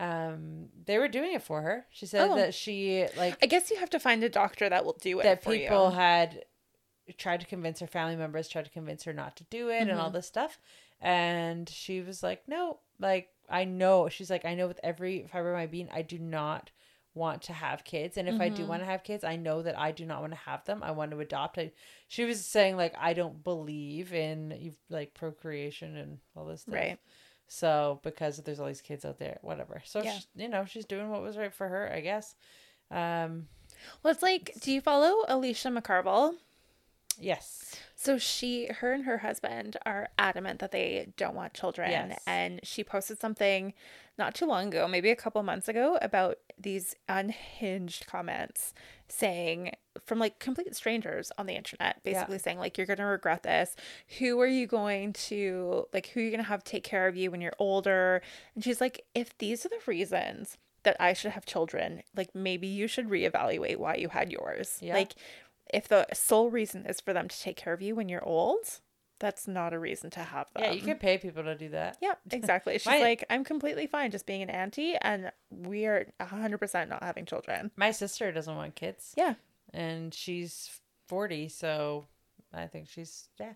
Um, 0.00 0.70
they 0.86 0.98
were 0.98 1.06
doing 1.06 1.34
it 1.34 1.42
for 1.42 1.62
her. 1.62 1.86
She 1.90 2.04
said 2.06 2.28
Oh. 2.28 2.34
that 2.34 2.52
she 2.52 3.06
like 3.16 3.38
I 3.40 3.46
guess 3.46 3.70
you 3.70 3.76
have 3.76 3.90
to 3.90 4.00
find 4.00 4.24
a 4.24 4.28
doctor 4.28 4.68
that 4.68 4.84
will 4.84 4.98
do 5.00 5.20
it 5.20 5.22
that 5.22 5.44
people 5.44 5.90
you. 5.90 5.94
had 5.94 6.44
tried 7.16 7.38
to 7.42 7.46
convince 7.46 7.78
her 7.78 7.86
family 7.86 8.16
members 8.16 8.48
tried 8.48 8.64
to 8.64 8.72
convince 8.72 9.04
her 9.04 9.12
not 9.12 9.36
to 9.36 9.44
do 9.44 9.68
it 9.68 9.82
and 9.82 9.90
Mm-hmm. 9.90 10.00
all 10.00 10.10
this 10.10 10.26
stuff 10.26 10.58
and 11.00 11.68
she 11.68 12.00
was 12.00 12.24
like 12.24 12.42
no 12.48 12.80
like 12.98 13.28
i 13.48 13.64
know 13.64 14.08
she's 14.08 14.30
like 14.30 14.44
i 14.44 14.54
know 14.54 14.66
with 14.66 14.80
every 14.82 15.28
fiber 15.30 15.52
of 15.52 15.56
my 15.58 15.66
being 15.66 15.88
i 15.92 16.02
do 16.02 16.18
not 16.18 16.72
want 17.14 17.42
to 17.42 17.52
have 17.52 17.84
kids 17.84 18.16
and 18.16 18.28
if 18.28 18.40
i 18.40 18.48
Mm-hmm. 18.48 18.56
do 18.56 18.66
want 18.66 18.82
to 18.82 18.86
have 18.86 19.04
kids 19.04 19.22
i 19.24 19.36
know 19.36 19.62
that 19.62 19.78
i 19.78 19.92
do 19.92 20.04
not 20.04 20.20
want 20.20 20.32
to 20.32 20.38
have 20.38 20.64
them 20.64 20.82
i 20.82 20.90
want 20.90 21.10
to 21.12 21.20
adopt 21.20 21.58
I, 21.58 21.72
she 22.08 22.24
was 22.24 22.44
saying 22.44 22.76
like 22.76 22.94
i 22.98 23.12
don't 23.14 23.42
believe 23.44 24.12
in 24.12 24.72
like 24.90 25.14
procreation 25.14 25.96
and 25.96 26.18
all 26.36 26.44
this 26.44 26.62
stuff 26.62 26.74
Right. 26.74 26.98
so 27.46 28.00
because 28.02 28.38
there's 28.38 28.58
all 28.60 28.66
these 28.66 28.80
kids 28.80 29.04
out 29.04 29.18
there 29.18 29.38
whatever 29.42 29.80
so 29.84 30.02
Yeah. 30.02 30.18
she, 30.18 30.24
you 30.42 30.48
know 30.48 30.64
she's 30.64 30.86
doing 30.86 31.08
what 31.10 31.22
was 31.22 31.36
right 31.36 31.52
for 31.54 31.68
her 31.68 31.92
i 31.92 32.00
guess 32.00 32.34
um 32.90 33.46
Well, 34.02 34.12
it's 34.12 34.22
like, 34.22 34.52
do 34.60 34.72
you 34.72 34.80
follow 34.80 35.24
Alicia 35.28 35.68
McCarvell? 35.68 36.34
yes 37.20 37.76
So 37.96 38.18
she, 38.18 38.66
her 38.66 38.92
and 38.92 39.04
her 39.04 39.18
husband 39.18 39.76
are 39.86 40.08
adamant 40.18 40.58
that 40.60 40.72
they 40.72 41.12
don't 41.16 41.34
want 41.34 41.54
children. 41.54 41.90
Yes. 41.90 42.22
And 42.26 42.60
she 42.62 42.82
posted 42.84 43.20
something 43.20 43.72
not 44.18 44.34
too 44.34 44.46
long 44.46 44.68
ago, 44.68 44.86
maybe 44.86 45.10
a 45.10 45.16
couple 45.16 45.42
months 45.42 45.68
ago, 45.68 45.98
about 46.00 46.38
these 46.58 46.94
unhinged 47.08 48.06
comments 48.06 48.72
saying 49.08 49.72
from 50.04 50.18
like 50.18 50.38
complete 50.38 50.74
strangers 50.74 51.30
on 51.38 51.46
the 51.46 51.54
internet, 51.54 52.02
basically 52.04 52.38
saying 52.38 52.58
like 52.58 52.78
you're 52.78 52.86
gonna 52.86 53.06
regret 53.06 53.42
this. 53.42 53.76
Who 54.18 54.40
are 54.40 54.46
you 54.46 54.66
going 54.66 55.12
to 55.14 55.86
like 55.92 56.08
who 56.08 56.20
are 56.20 56.22
you 56.22 56.30
gonna 56.30 56.44
have 56.44 56.64
take 56.64 56.84
care 56.84 57.06
of 57.06 57.16
you 57.16 57.30
when 57.30 57.40
you're 57.40 57.52
older? 57.58 58.22
And 58.54 58.62
she's 58.62 58.80
like, 58.80 59.04
if 59.14 59.36
these 59.38 59.66
are 59.66 59.70
the 59.70 59.80
reasons 59.86 60.58
that 60.84 60.96
I 61.00 61.12
should 61.12 61.32
have 61.32 61.46
children, 61.46 62.02
like 62.16 62.34
maybe 62.34 62.66
you 62.66 62.86
should 62.86 63.08
reevaluate 63.08 63.78
why 63.78 63.96
you 63.96 64.08
had 64.08 64.30
yours. 64.30 64.78
Yeah. 64.80 64.94
Like 64.94 65.14
if 65.72 65.88
the 65.88 66.06
sole 66.12 66.50
reason 66.50 66.86
is 66.86 67.00
for 67.00 67.12
them 67.12 67.28
to 67.28 67.40
take 67.40 67.56
care 67.56 67.72
of 67.72 67.82
you 67.82 67.94
when 67.94 68.08
you're 68.08 68.24
old, 68.24 68.80
that's 69.18 69.46
not 69.46 69.72
a 69.72 69.78
reason 69.78 70.10
to 70.10 70.20
have 70.20 70.52
them. 70.52 70.64
Yeah, 70.64 70.72
you 70.72 70.82
can 70.82 70.98
pay 70.98 71.18
people 71.18 71.44
to 71.44 71.54
do 71.56 71.68
that. 71.70 71.98
Yeah, 72.00 72.14
exactly. 72.30 72.74
She's 72.74 72.86
My- 72.86 72.98
like, 72.98 73.24
I'm 73.30 73.44
completely 73.44 73.86
fine 73.86 74.10
just 74.10 74.26
being 74.26 74.42
an 74.42 74.50
auntie, 74.50 74.96
and 75.00 75.30
we 75.50 75.86
are 75.86 76.06
100% 76.20 76.88
not 76.88 77.02
having 77.02 77.24
children. 77.24 77.70
My 77.76 77.90
sister 77.90 78.32
doesn't 78.32 78.54
want 78.54 78.74
kids. 78.74 79.14
Yeah. 79.16 79.34
And 79.72 80.12
she's 80.12 80.70
40, 81.08 81.48
so 81.48 82.06
I 82.52 82.66
think 82.66 82.88
she's, 82.88 83.28
yeah. 83.38 83.54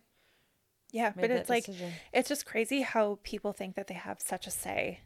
Yeah, 0.91 1.13
but 1.15 1.29
that 1.29 1.41
it's 1.41 1.51
like, 1.51 1.67
decision. 1.67 1.93
it's 2.13 2.29
just 2.29 2.47
crazy 2.47 2.81
how 2.81 3.19
people 3.23 3.53
think 3.53 3.75
that 3.75 3.89
they 3.89 3.95
have 3.95 4.21
such 4.21 4.47
a 4.47 4.51
say 4.51 5.01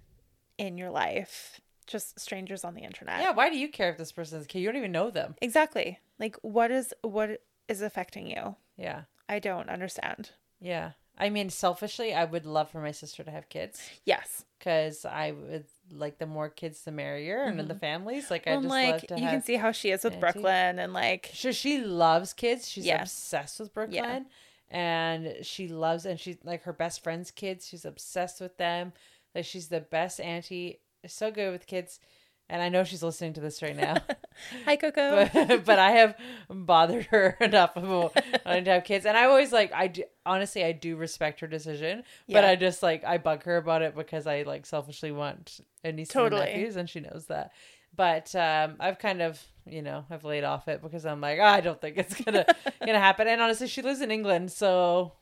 in 0.58 0.78
your 0.78 0.90
life. 0.90 1.60
Just 1.88 2.20
strangers 2.20 2.62
on 2.62 2.74
the 2.74 2.82
internet. 2.82 3.20
Yeah, 3.20 3.32
why 3.32 3.50
do 3.50 3.58
you 3.58 3.68
care 3.68 3.90
if 3.90 3.98
this 3.98 4.12
person's 4.12 4.44
a 4.44 4.48
kid? 4.48 4.60
You 4.60 4.68
don't 4.68 4.76
even 4.76 4.92
know 4.92 5.10
them. 5.10 5.34
Exactly. 5.42 5.98
Like, 6.20 6.36
what 6.42 6.70
is 6.70 6.94
what 7.02 7.42
is 7.68 7.82
affecting 7.82 8.28
you? 8.30 8.54
Yeah. 8.76 9.02
I 9.28 9.40
don't 9.40 9.68
understand. 9.68 10.30
Yeah. 10.62 10.92
I 11.18 11.28
mean, 11.28 11.50
selfishly, 11.50 12.14
I 12.14 12.24
would 12.24 12.46
love 12.46 12.70
for 12.70 12.80
my 12.80 12.92
sister 12.92 13.22
to 13.22 13.30
have 13.30 13.48
kids 13.48 13.82
Yes. 14.04 14.44
because 14.58 15.04
I 15.04 15.32
would 15.32 15.66
like 15.90 16.18
the 16.18 16.26
more 16.26 16.48
kids, 16.48 16.82
the 16.84 16.90
merrier, 16.90 17.42
and 17.42 17.58
the 17.58 17.64
mm-hmm. 17.64 17.78
families. 17.78 18.30
Like, 18.30 18.46
I 18.46 18.52
Well, 18.52 18.62
just 18.62 18.74
and, 18.74 18.90
love 18.90 19.02
like 19.10 19.20
you 19.20 19.26
can 19.28 19.42
see 19.42 19.56
how 19.56 19.72
she 19.72 19.90
is 19.90 20.04
with. 20.04 20.18
Brooklyn, 20.18 20.78
and 20.78 20.92
like, 20.94 21.30
So 21.34 21.52
she 21.52 21.82
loves 21.82 22.32
kids. 22.32 22.68
She's 22.68 22.86
Yeah. 22.86 23.02
obsessed 23.02 23.60
with 23.60 23.74
Brooklyn. 23.74 24.26
And 24.70 25.44
she 25.44 25.68
loves 25.68 26.06
and 26.06 26.18
she's 26.18 26.38
like 26.44 26.62
her 26.62 26.72
best 26.72 27.04
friend's 27.04 27.30
kids. 27.30 27.68
She's 27.68 27.84
obsessed 27.84 28.40
with 28.40 28.56
them. 28.56 28.94
Like 29.34 29.44
she's 29.44 29.68
the 29.68 29.80
best 29.80 30.18
auntie. 30.18 30.80
So 31.06 31.30
good 31.30 31.52
with 31.52 31.66
kids. 31.66 32.00
And 32.48 32.60
I 32.60 32.68
know 32.68 32.84
she's 32.84 33.02
listening 33.02 33.32
to 33.34 33.40
this 33.40 33.62
right 33.62 33.76
now. 33.76 33.96
hi 34.64 34.76
Coco. 34.76 35.28
but, 35.32 35.64
but 35.64 35.78
I 35.78 35.92
have 35.92 36.16
bothered 36.50 37.06
her 37.06 37.36
enough 37.40 37.76
about 37.76 38.14
wanting 38.44 38.64
to 38.64 38.70
have 38.72 38.84
kids. 38.84 39.06
And 39.06 39.16
I 39.16 39.24
always 39.24 39.52
like 39.52 39.72
I 39.72 39.88
do, 39.88 40.04
honestly 40.26 40.64
I 40.64 40.72
do 40.72 40.96
respect 40.96 41.40
her 41.40 41.46
decision. 41.46 42.04
But 42.28 42.44
I 42.44 42.56
just 42.56 42.82
like 42.82 43.04
I 43.04 43.18
bug 43.18 43.44
her 43.44 43.56
about 43.56 43.82
it 43.82 43.94
because 43.94 44.26
I 44.26 44.42
like 44.42 44.66
selfishly 44.66 45.12
want 45.12 45.60
a 45.84 45.92
niece 45.92 46.08
Totally. 46.08 46.42
and 46.42 46.50
nephews 46.50 46.76
and 46.76 46.90
she 46.90 47.00
knows 47.00 47.26
that. 47.28 47.52
But 47.94 48.34
um, 48.34 48.76
I've 48.80 48.98
kind 48.98 49.20
of, 49.20 49.42
you 49.66 49.82
know, 49.82 50.06
I've 50.10 50.24
laid 50.24 50.44
off 50.44 50.66
it 50.66 50.80
because 50.80 51.04
I'm 51.04 51.20
like, 51.20 51.38
oh, 51.38 51.44
I 51.44 51.60
don't 51.60 51.80
think 51.80 51.98
it's 51.98 52.18
gonna 52.22 52.46
gonna 52.80 52.98
happen. 52.98 53.28
And 53.28 53.40
honestly, 53.40 53.66
she 53.68 53.82
lives 53.82 54.00
in 54.00 54.10
England, 54.10 54.50
so 54.50 55.12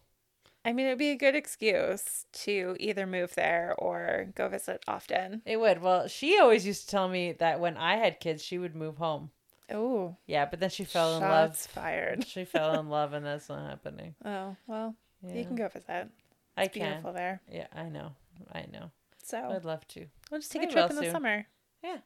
I 0.64 0.73
mean, 0.75 0.87
it'd 0.87 0.99
be 0.99 1.11
a 1.11 1.16
good 1.16 1.35
excuse 1.35 2.27
to 2.44 2.77
either 2.79 3.07
move 3.07 3.35
there 3.35 3.75
or 3.79 4.29
go 4.35 4.49
visit 4.49 4.83
often. 4.87 5.40
it 5.46 5.59
would. 5.59 5.81
Well, 5.81 6.07
she 6.09 6.38
always 6.38 6.66
used 6.66 6.83
to 6.83 6.88
tell 6.88 7.09
me 7.09 7.33
that 7.33 7.61
when 7.61 7.77
I 7.79 7.96
had 7.96 8.20
kids, 8.20 8.42
she 8.42 8.59
would 8.59 8.75
move 8.77 8.99
home. 8.99 9.31
Oh, 9.73 10.16
Yeah, 10.27 10.44
but 10.46 10.61
then 10.61 10.68
she 10.70 10.85
fell 10.85 11.14
in 11.14 11.20
shots 11.23 11.66
love. 11.66 11.85
fired. 11.85 12.27
She 12.27 12.44
fell 12.44 12.79
in 12.79 12.88
love, 12.90 13.12
and 13.14 13.25
that's 13.25 13.49
not 13.49 13.68
happening. 13.70 14.14
Oh 14.25 14.57
well, 14.66 14.94
Yeah. 15.23 15.35
you 15.35 15.44
can 15.44 15.55
go 15.57 15.68
visit. 15.68 16.09
I 16.57 16.64
It's 16.64 16.75
can. 16.75 16.87
beautiful 16.88 17.12
there. 17.14 17.40
Yeah, 17.51 17.68
I 17.75 17.88
know. 17.88 18.12
I 18.53 18.66
know. 18.73 18.90
So 19.23 19.38
I'd 19.38 19.64
love 19.64 19.87
to. 19.88 20.07
we'll 20.31 20.40
just 20.40 20.51
take 20.53 20.62
I 20.62 20.64
a 20.66 20.70
trip 20.70 20.90
in 20.90 20.96
the 20.96 21.03
too. 21.03 21.11
summer. 21.11 21.46
Yeah. 21.85 21.99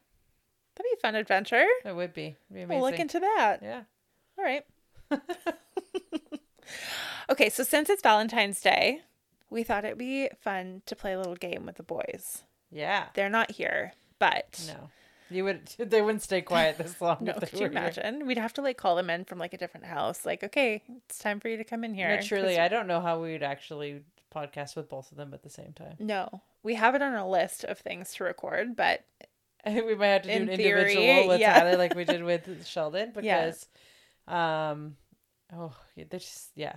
That'd 0.75 0.89
be 0.91 0.93
a 0.93 1.01
fun 1.01 1.15
adventure. 1.15 1.65
It 1.83 1.95
would 1.95 2.13
be. 2.13 2.27
It'd 2.27 2.37
be 2.53 2.61
amazing. 2.61 2.81
We'll 2.81 2.89
look 2.91 2.99
into 2.99 3.19
that. 3.19 3.59
yeah. 3.63 3.81
All 4.37 4.43
right. 4.45 4.65
okay, 7.29 7.49
so 7.49 7.63
since 7.63 7.89
it's 7.89 8.01
Valentine's 8.01 8.61
Day, 8.61 9.01
we 9.49 9.63
thought 9.63 9.85
it'd 9.85 9.97
be 9.97 10.29
fun 10.41 10.81
to 10.85 10.95
play 10.95 11.13
a 11.13 11.17
little 11.17 11.35
game 11.35 11.65
with 11.65 11.75
the 11.75 11.83
boys. 11.83 12.43
Yeah. 12.71 13.05
They're 13.13 13.29
not 13.29 13.51
here, 13.51 13.93
but 14.19 14.61
No. 14.67 14.89
You 15.29 15.43
would 15.45 15.67
they 15.79 16.01
wouldn't 16.01 16.21
stay 16.21 16.41
quiet 16.41 16.77
this 16.77 17.01
long. 17.01 17.17
no, 17.21 17.31
if 17.33 17.39
they 17.39 17.47
could 17.47 17.59
you 17.59 17.65
were 17.65 17.71
here. 17.71 17.79
imagine? 17.79 18.27
We'd 18.27 18.37
have 18.37 18.53
to 18.53 18.61
like 18.61 18.77
call 18.77 18.95
them 18.95 19.09
in 19.09 19.25
from 19.25 19.39
like 19.39 19.53
a 19.53 19.57
different 19.57 19.85
house. 19.87 20.25
Like, 20.25 20.43
okay, 20.43 20.83
it's 21.07 21.17
time 21.19 21.39
for 21.39 21.47
you 21.49 21.57
to 21.57 21.63
come 21.63 21.83
in 21.83 21.93
here. 21.93 22.15
No, 22.15 22.21
truly, 22.21 22.59
I 22.59 22.67
don't 22.67 22.87
know 22.87 23.01
how 23.01 23.21
we'd 23.21 23.41
actually 23.43 24.01
podcast 24.33 24.75
with 24.75 24.89
both 24.89 25.11
of 25.11 25.17
them 25.17 25.33
at 25.33 25.41
the 25.41 25.49
same 25.49 25.73
time. 25.73 25.95
no, 25.99 26.41
we 26.61 26.75
have 26.75 26.93
it 26.93 27.01
on 27.01 27.13
a 27.15 27.27
list 27.27 27.63
of 27.63 27.79
things 27.79 28.13
to 28.15 28.23
record, 28.23 28.75
but 28.75 29.03
I 29.65 29.69
think 29.73 29.85
we 29.87 29.95
might 29.95 30.07
have 30.07 30.21
to 30.23 30.27
do 30.27 30.33
In 30.35 30.49
an 30.49 30.57
theory, 30.57 30.91
individual 30.93 31.27
with 31.29 31.39
yeah. 31.39 31.59
Tyler 31.59 31.77
like 31.77 31.95
we 31.95 32.03
did 32.05 32.23
with 32.23 32.67
Sheldon 32.67 33.13
Yeah. 33.21 33.45
because 33.45 33.67
um 34.27 34.95
oh 35.55 35.73
they're 35.95 36.19
just 36.19 36.49
yeah. 36.55 36.75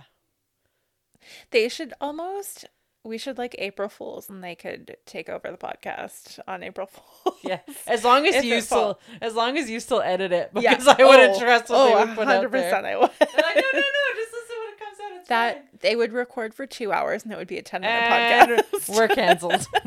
They 1.51 1.69
should 1.69 1.93
almost. 2.01 2.65
We 3.05 3.17
should 3.17 3.37
like 3.37 3.55
April 3.57 3.87
Fools, 3.87 4.29
and 4.29 4.43
they 4.43 4.55
could 4.55 4.97
take 5.05 5.29
over 5.29 5.49
the 5.49 5.57
podcast 5.57 6.37
on 6.47 6.63
April 6.63 6.85
Fools. 7.23 7.37
Yeah. 7.43 7.59
As 7.87 8.03
long 8.03 8.27
as 8.27 8.43
you 8.43 8.59
still 8.59 8.77
fall- 8.95 8.99
as 9.21 9.35
long 9.35 9.57
as 9.57 9.69
you 9.69 9.79
still 9.79 10.01
edit 10.01 10.33
it 10.33 10.51
Yeah. 10.53 10.71
because 10.75 10.87
I 10.87 11.03
wouldn't 11.03 11.35
Oh, 11.37 11.39
trust 11.39 11.69
what 11.69 11.77
oh, 11.79 11.85
they 11.87 11.93
would 11.95 12.09
oh, 12.09 12.15
put 12.15 12.27
out 12.27 12.51
there. 12.51 12.71
100% 12.71 12.83
I 12.85 12.97
would. 12.97 13.09
Like, 13.19 13.21
no, 13.21 13.61
no, 13.73 13.79
no, 13.79 14.15
just 14.15 14.33
listen 14.33 14.55
when 14.59 14.73
it 14.73 14.79
comes 14.79 14.97
out. 15.01 15.17
It's 15.17 15.29
that 15.29 15.55
fine." 15.55 15.63
they 15.79 15.95
would 15.95 16.11
record 16.11 16.53
for 16.53 16.65
two 16.67 16.91
hours, 16.91 17.23
and 17.23 17.31
it 17.31 17.37
would 17.37 17.47
be 17.47 17.57
a 17.57 17.61
ten 17.61 17.81
minute 17.81 17.95
and 18.11 18.51
podcast. 18.65 18.95
we're 18.95 19.07
canceled. 19.07 19.65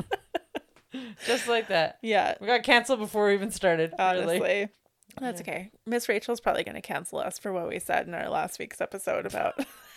just 1.26 1.48
like 1.48 1.68
that. 1.68 1.98
yeah, 2.02 2.34
We 2.40 2.46
got 2.46 2.62
canceled 2.62 2.98
before 3.00 3.26
we 3.28 3.34
even 3.34 3.50
started. 3.50 3.92
honestly. 3.98 4.40
Really. 4.40 4.68
That's 5.20 5.42
okay. 5.42 5.70
Miss 5.86 6.08
Rachel's 6.08 6.40
probably 6.40 6.64
going 6.64 6.74
to 6.76 6.80
cancel 6.80 7.18
us 7.18 7.38
for 7.38 7.52
what 7.52 7.68
we 7.68 7.78
said 7.78 8.08
in 8.08 8.14
our 8.14 8.30
last 8.30 8.58
week's 8.58 8.80
episode 8.80 9.26
about 9.26 9.54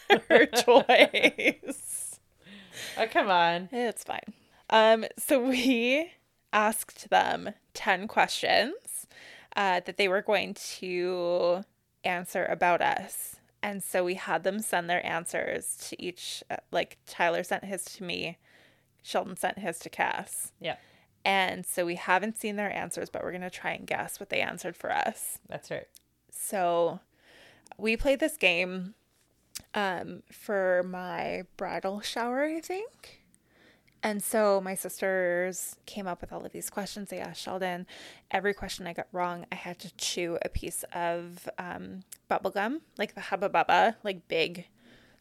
her 0.29 0.45
choice. 0.45 2.19
Oh 2.97 3.07
come 3.07 3.29
on. 3.29 3.69
It's 3.71 4.03
fine. 4.03 4.33
Um, 4.69 5.05
so 5.17 5.39
we 5.39 6.11
asked 6.53 7.09
them 7.09 7.51
10 7.73 8.07
questions 8.07 9.07
uh, 9.55 9.81
that 9.85 9.97
they 9.97 10.07
were 10.07 10.21
going 10.21 10.53
to 10.53 11.63
answer 12.03 12.45
about 12.45 12.81
us. 12.81 13.35
And 13.61 13.83
so 13.83 14.03
we 14.03 14.13
had 14.15 14.43
them 14.43 14.59
send 14.59 14.89
their 14.89 15.05
answers 15.05 15.75
to 15.89 16.01
each, 16.01 16.43
uh, 16.49 16.57
like 16.71 16.97
Tyler 17.07 17.43
sent 17.43 17.65
his 17.65 17.83
to 17.85 18.03
me, 18.03 18.37
Sheldon 19.01 19.35
sent 19.37 19.59
his 19.59 19.79
to 19.79 19.89
Cass. 19.89 20.51
Yeah, 20.59 20.75
And 21.23 21.65
so 21.65 21.85
we 21.85 21.95
haven't 21.95 22.37
seen 22.37 22.55
their 22.57 22.71
answers, 22.75 23.09
but 23.09 23.23
we're 23.23 23.31
going 23.31 23.41
to 23.41 23.49
try 23.49 23.71
and 23.71 23.87
guess 23.87 24.19
what 24.19 24.29
they 24.29 24.39
answered 24.41 24.75
for 24.75 24.91
us. 24.91 25.39
that's 25.49 25.71
right. 25.71 25.87
So 26.29 26.99
we 27.77 27.97
played 27.97 28.19
this 28.19 28.37
game 28.37 28.93
um, 29.73 30.23
for 30.31 30.83
my 30.87 31.43
bridal 31.57 32.01
shower, 32.01 32.43
I 32.43 32.59
think. 32.59 33.21
And 34.03 34.21
so 34.21 34.61
my 34.61 34.75
sisters 34.75 35.77
came 35.87 36.05
up 36.05 36.21
with 36.21 36.31
all 36.31 36.45
of 36.45 36.51
these 36.51 36.69
questions. 36.69 37.09
They 37.09 37.17
asked 37.17 37.41
Sheldon. 37.41 37.87
Every 38.29 38.53
question 38.53 38.85
I 38.85 38.93
got 38.93 39.07
wrong, 39.11 39.47
I 39.51 39.55
had 39.55 39.79
to 39.79 39.95
chew 39.95 40.37
a 40.43 40.49
piece 40.49 40.85
of 40.93 41.49
um, 41.57 42.03
bubble 42.27 42.51
gum, 42.51 42.81
like 42.99 43.15
the 43.15 43.21
Hubba 43.21 43.49
Bubba, 43.49 43.95
like 44.03 44.27
big 44.27 44.67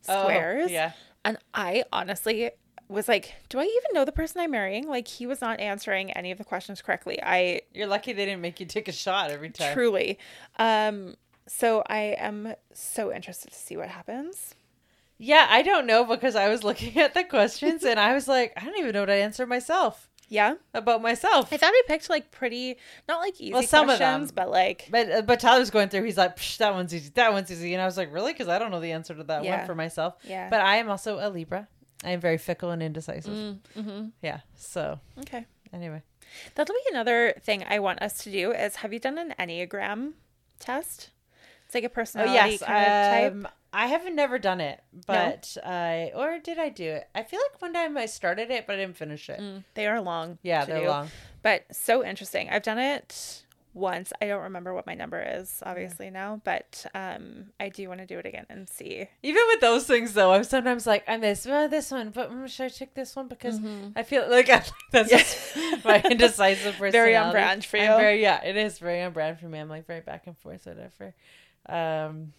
squares. 0.02 0.68
Oh, 0.68 0.72
yeah. 0.72 0.92
And 1.24 1.38
I 1.54 1.84
honestly 1.92 2.50
was 2.88 3.08
like, 3.08 3.32
do 3.48 3.58
I 3.58 3.62
even 3.62 3.94
know 3.94 4.04
the 4.04 4.12
person 4.12 4.42
I'm 4.42 4.50
marrying? 4.50 4.86
Like, 4.86 5.08
he 5.08 5.26
was 5.26 5.40
not 5.40 5.60
answering 5.60 6.12
any 6.12 6.30
of 6.30 6.36
the 6.36 6.44
questions 6.44 6.82
correctly. 6.82 7.18
I 7.22 7.62
You're 7.72 7.86
lucky 7.86 8.12
they 8.12 8.26
didn't 8.26 8.42
make 8.42 8.60
you 8.60 8.66
take 8.66 8.88
a 8.88 8.92
shot 8.92 9.30
every 9.30 9.48
time. 9.48 9.72
Truly. 9.72 10.18
Um, 10.58 11.14
so 11.46 11.82
I 11.86 12.16
am 12.18 12.54
so 12.72 13.12
interested 13.12 13.50
to 13.52 13.58
see 13.58 13.76
what 13.76 13.88
happens. 13.88 14.54
Yeah, 15.18 15.46
I 15.48 15.62
don't 15.62 15.86
know 15.86 16.04
because 16.04 16.34
I 16.36 16.48
was 16.48 16.64
looking 16.64 16.98
at 17.00 17.14
the 17.14 17.24
questions 17.24 17.84
and 17.84 17.98
I 18.00 18.14
was 18.14 18.26
like, 18.28 18.52
I 18.56 18.64
don't 18.64 18.78
even 18.78 18.92
know 18.92 19.00
what 19.00 19.10
I 19.10 19.18
answer 19.20 19.46
myself 19.46 20.10
Yeah. 20.28 20.54
about 20.74 21.02
myself. 21.02 21.52
I 21.52 21.56
thought 21.56 21.70
I 21.72 21.82
picked 21.86 22.10
like 22.10 22.30
pretty, 22.32 22.78
not 23.08 23.20
like 23.20 23.40
easy 23.40 23.52
Well, 23.52 23.62
some 23.62 23.88
of 23.88 23.98
questions, 23.98 24.28
them. 24.30 24.34
but 24.34 24.50
like, 24.50 24.88
But 24.90 25.10
uh, 25.10 25.22
but 25.22 25.38
Tyler's 25.40 25.70
going 25.70 25.88
through. 25.88 26.02
He's 26.04 26.16
like, 26.18 26.36
Psh, 26.36 26.56
that 26.58 26.74
one's 26.74 26.92
easy. 26.94 27.10
That 27.14 27.32
one's 27.32 27.50
easy. 27.52 27.74
And 27.74 27.82
I 27.82 27.86
was 27.86 27.96
like, 27.96 28.12
really? 28.12 28.32
Because 28.32 28.48
I 28.48 28.58
don't 28.58 28.70
know 28.72 28.80
the 28.80 28.90
answer 28.92 29.14
to 29.14 29.22
that 29.24 29.44
Yeah. 29.44 29.58
one 29.58 29.66
for 29.66 29.74
myself. 29.74 30.16
Yeah. 30.24 30.50
But 30.50 30.60
I 30.62 30.76
am 30.76 30.90
also 30.90 31.18
a 31.20 31.30
Libra. 31.30 31.68
I 32.04 32.10
am 32.10 32.20
very 32.20 32.36
fickle 32.36 32.70
and 32.70 32.82
indecisive. 32.82 33.32
mm-hmm. 33.78 34.06
Yeah. 34.20 34.40
So 34.56 34.98
okay. 35.20 35.46
anyway, 35.72 36.02
That'll 36.56 36.74
be 36.74 36.80
another 36.90 37.34
thing 37.40 37.64
I 37.68 37.78
want 37.78 38.02
us 38.02 38.18
to 38.24 38.32
do 38.32 38.50
is 38.50 38.76
have 38.76 38.92
you 38.92 38.98
done 38.98 39.16
an 39.18 39.32
Enneagram 39.38 40.14
test? 40.58 41.10
It's 41.74 41.82
like 41.82 41.84
a 41.84 41.92
oh 41.92 41.94
personality 41.94 42.52
yes, 42.52 42.62
kind 42.62 42.86
of 42.86 43.10
type. 43.10 43.32
um, 43.32 43.48
I 43.72 43.86
haven't 43.88 44.14
never 44.14 44.38
done 44.38 44.60
it, 44.60 44.80
but 45.06 45.56
I 45.64 46.12
or 46.14 46.38
did 46.38 46.58
I 46.58 46.68
do 46.68 46.84
it? 46.88 47.08
I 47.14 47.24
feel 47.24 47.40
like 47.40 47.60
one 47.60 47.72
time 47.72 47.96
I 47.96 48.06
started 48.06 48.50
it, 48.52 48.66
but 48.66 48.74
I 48.74 48.76
didn't 48.76 48.96
finish 48.96 49.28
it. 49.28 49.40
Mm, 49.40 49.64
they 49.74 49.88
are 49.88 50.00
long. 50.00 50.38
Yeah, 50.42 50.64
they're 50.64 50.80
do, 50.82 50.86
long. 50.88 51.08
But 51.42 51.64
so 51.72 52.04
interesting. 52.04 52.48
I've 52.48 52.62
done 52.62 52.78
it 52.78 53.42
once. 53.72 54.12
I 54.22 54.26
don't 54.26 54.42
remember 54.44 54.72
what 54.72 54.86
my 54.86 54.94
number 54.94 55.20
is, 55.20 55.60
obviously, 55.66 56.08
now, 56.08 56.40
but 56.44 56.86
um, 56.94 57.46
I 57.58 57.68
do 57.68 57.88
want 57.88 58.00
to 58.00 58.06
do 58.06 58.18
it 58.18 58.26
again 58.26 58.46
and 58.48 58.68
see. 58.68 59.08
Even 59.22 59.42
with 59.48 59.60
those 59.60 59.84
things, 59.86 60.14
though, 60.14 60.32
I'm 60.32 60.44
sometimes 60.44 60.86
like, 60.86 61.02
I 61.08 61.16
miss 61.16 61.42
this, 61.42 61.50
well, 61.50 61.68
this 61.68 61.90
one, 61.90 62.10
but 62.10 62.30
mm, 62.30 62.48
should 62.48 62.66
I 62.66 62.68
check 62.68 62.94
this 62.94 63.16
one 63.16 63.26
because 63.26 63.58
I 63.96 64.04
feel 64.04 64.30
like 64.30 64.48
I, 64.48 64.62
that's 64.92 65.10
Yeah. 65.56 65.80
my 65.84 66.00
indecisive 66.08 66.76
personality. 66.76 66.92
Very 66.92 67.16
on 67.16 67.32
brand 67.32 67.64
for 67.64 67.76
I'm 67.78 67.82
you. 67.90 67.96
very, 67.96 68.22
yeah, 68.22 68.42
it 68.44 68.56
is 68.56 68.78
very 68.78 69.02
on 69.02 69.12
brand 69.12 69.40
for 69.40 69.46
me. 69.46 69.58
I'm 69.58 69.68
like 69.68 69.86
very 69.86 70.00
back 70.00 70.28
and 70.28 70.38
forth, 70.38 70.66
whatever. 70.66 71.12
Um, 71.68 72.32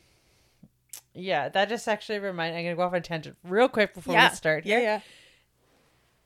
yeah, 1.14 1.50
that 1.50 1.70
just 1.70 1.88
actually 1.88 2.20
remind. 2.20 2.56
I'm 2.56 2.64
gonna 2.64 2.76
go 2.76 2.84
off 2.84 2.92
on 2.92 3.00
a 3.00 3.02
tangent 3.02 3.38
real 3.44 3.70
quick 3.70 3.94
before 3.94 4.14
yeah. 4.14 4.30
we 4.30 4.36
start. 4.36 4.66
Yeah, 4.66 5.02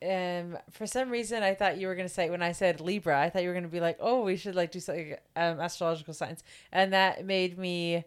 yeah. 0.02 0.40
Um, 0.42 0.58
for 0.70 0.86
some 0.86 1.10
reason, 1.10 1.42
I 1.42 1.54
thought 1.54 1.78
you 1.78 1.86
were 1.86 1.94
gonna 1.94 2.08
say 2.08 2.30
when 2.30 2.42
I 2.42 2.52
said 2.52 2.80
Libra, 2.80 3.20
I 3.20 3.30
thought 3.30 3.42
you 3.42 3.48
were 3.48 3.54
gonna 3.54 3.68
be 3.68 3.80
like, 3.80 3.98
oh, 4.00 4.22
we 4.22 4.36
should 4.36 4.54
like 4.54 4.72
do 4.72 4.80
something 4.80 5.14
um 5.36 5.60
astrological 5.60 6.14
signs, 6.14 6.42
and 6.72 6.92
that 6.92 7.24
made 7.24 7.58
me 7.58 8.04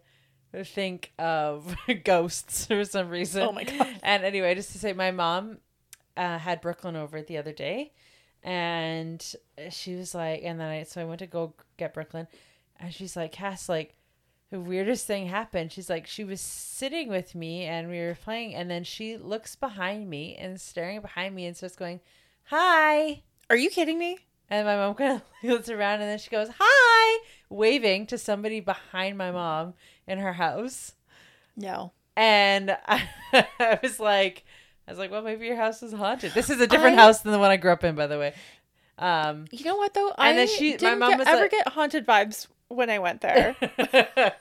think 0.63 1.11
of 1.17 1.75
ghosts 2.03 2.65
for 2.65 2.85
some 2.85 3.09
reason. 3.09 3.43
Oh 3.43 3.51
my 3.51 3.63
God. 3.63 3.87
And 4.03 4.23
anyway, 4.23 4.53
just 4.53 4.71
to 4.73 4.77
say, 4.77 4.93
my 4.93 5.11
mom 5.11 5.57
uh, 6.15 6.37
had 6.37 6.61
Brooklyn 6.61 6.95
over 6.95 7.21
the 7.21 7.37
other 7.37 7.53
day, 7.53 7.93
and 8.43 9.23
she 9.69 9.95
was 9.95 10.13
like, 10.13 10.41
and 10.43 10.59
then 10.59 10.67
I 10.67 10.83
so 10.83 11.01
I 11.01 11.05
went 11.05 11.19
to 11.19 11.27
go 11.27 11.53
get 11.77 11.93
Brooklyn, 11.93 12.27
and 12.79 12.93
she's 12.93 13.15
like, 13.15 13.31
Cass, 13.31 13.69
like 13.69 13.95
the 14.53 14.59
weirdest 14.59 15.07
thing 15.07 15.25
happened. 15.25 15.71
She's 15.71 15.89
like, 15.89 16.05
she 16.05 16.23
was 16.23 16.39
sitting 16.39 17.09
with 17.09 17.33
me 17.33 17.63
and 17.63 17.89
we 17.89 17.97
were 17.99 18.13
playing, 18.23 18.53
and 18.53 18.69
then 18.69 18.83
she 18.83 19.17
looks 19.17 19.55
behind 19.55 20.07
me 20.07 20.35
and 20.35 20.61
staring 20.61 21.01
behind 21.01 21.33
me 21.33 21.47
and 21.47 21.57
starts 21.57 21.75
going, 21.75 21.99
"Hi." 22.45 23.23
Are 23.49 23.55
you 23.55 23.71
kidding 23.71 23.97
me? 23.97 24.19
And 24.51 24.67
my 24.67 24.75
mom 24.75 24.93
kind 25.01 25.13
of 25.13 25.21
looks 25.49 25.69
around 25.69 26.01
and 26.01 26.03
then 26.03 26.19
she 26.19 26.29
goes, 26.29 26.49
"Hi," 26.59 27.23
waving 27.49 28.05
to 28.07 28.17
somebody 28.19 28.59
behind 28.59 29.17
my 29.17 29.31
mom 29.31 29.73
in 30.05 30.19
her 30.19 30.33
house. 30.33 30.93
No. 31.57 31.91
And 32.15 32.77
I, 32.85 33.07
I 33.59 33.79
was 33.81 33.99
like, 33.99 34.43
I 34.87 34.91
was 34.91 34.99
like, 34.99 35.09
well, 35.09 35.23
maybe 35.23 35.47
your 35.47 35.55
house 35.55 35.81
is 35.81 35.93
haunted. 35.93 36.33
This 36.35 36.51
is 36.51 36.61
a 36.61 36.67
different 36.67 36.99
I- 36.99 37.01
house 37.01 37.21
than 37.21 37.31
the 37.31 37.39
one 37.39 37.49
I 37.49 37.57
grew 37.57 37.71
up 37.71 37.83
in, 37.83 37.95
by 37.95 38.05
the 38.05 38.19
way. 38.19 38.33
Um, 38.99 39.45
You 39.51 39.65
know 39.65 39.77
what 39.77 39.95
though? 39.95 40.09
And 40.09 40.15
I 40.19 40.33
then 40.33 40.47
she- 40.47 40.77
my 40.79 40.93
mom 40.93 41.09
get- 41.09 41.19
was 41.19 41.27
ever 41.27 41.41
like- 41.41 41.51
get 41.51 41.67
haunted 41.69 42.05
vibes 42.05 42.45
when 42.73 42.89
I 42.89 42.99
went 42.99 43.21
there. 43.21 43.55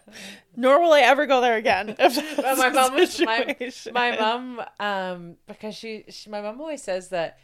Nor 0.57 0.81
will 0.81 0.93
I 0.93 1.01
ever 1.01 1.27
go 1.27 1.41
there 1.41 1.57
again. 1.57 1.97
My 1.99 2.69
mom 2.71 2.95
was 2.95 3.19
my, 3.21 3.57
my 3.93 4.17
mom 4.19 4.63
um 4.81 5.37
because 5.47 5.75
she, 5.75 6.05
she 6.09 6.29
my 6.31 6.41
mom 6.43 6.61
always 6.61 6.83
says 6.83 7.09
that 7.09 7.39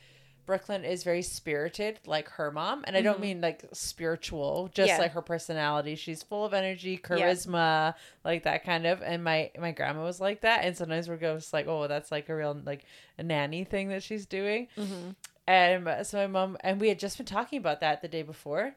Brooklyn 0.47 0.85
is 0.85 1.05
very 1.05 1.21
spirited 1.23 2.01
like 2.07 2.29
her 2.31 2.51
mom 2.51 2.83
and 2.87 2.97
I 2.97 3.03
don't 3.03 3.21
mean 3.21 3.41
like 3.43 3.65
spiritual 3.73 4.71
just 4.75 4.91
Mm-hmm. 4.91 4.97
Yeah. 4.99 5.03
like 5.03 5.13
her 5.13 5.21
personality 5.23 5.95
she's 5.95 6.23
full 6.23 6.45
of 6.45 6.55
energy 6.55 6.97
charisma 6.99 7.95
like 8.25 8.45
that 8.45 8.65
kind 8.65 8.87
of 8.87 9.03
and 9.03 9.23
my 9.23 9.51
my 9.59 9.73
grandma 9.73 10.05
was 10.05 10.21
like 10.21 10.41
that 10.43 10.65
and 10.65 10.75
sometimes 10.77 11.07
we're 11.09 11.17
just 11.19 11.53
like 11.53 11.67
oh 11.67 11.87
that's 11.87 12.11
like 12.11 12.29
a 12.31 12.35
real 12.35 12.59
like 12.65 12.85
a 13.19 13.23
nanny 13.23 13.65
thing 13.65 13.89
that 13.89 14.03
she's 14.03 14.25
doing 14.27 14.69
Mm-hmm. 14.79 15.11
and 15.47 16.07
so 16.07 16.17
my 16.19 16.27
mom 16.27 16.57
and 16.61 16.81
we 16.81 16.89
had 16.89 16.99
just 16.99 17.19
been 17.19 17.27
talking 17.27 17.59
about 17.59 17.81
that 17.81 18.01
the 18.01 18.09
day 18.09 18.23
before 18.23 18.75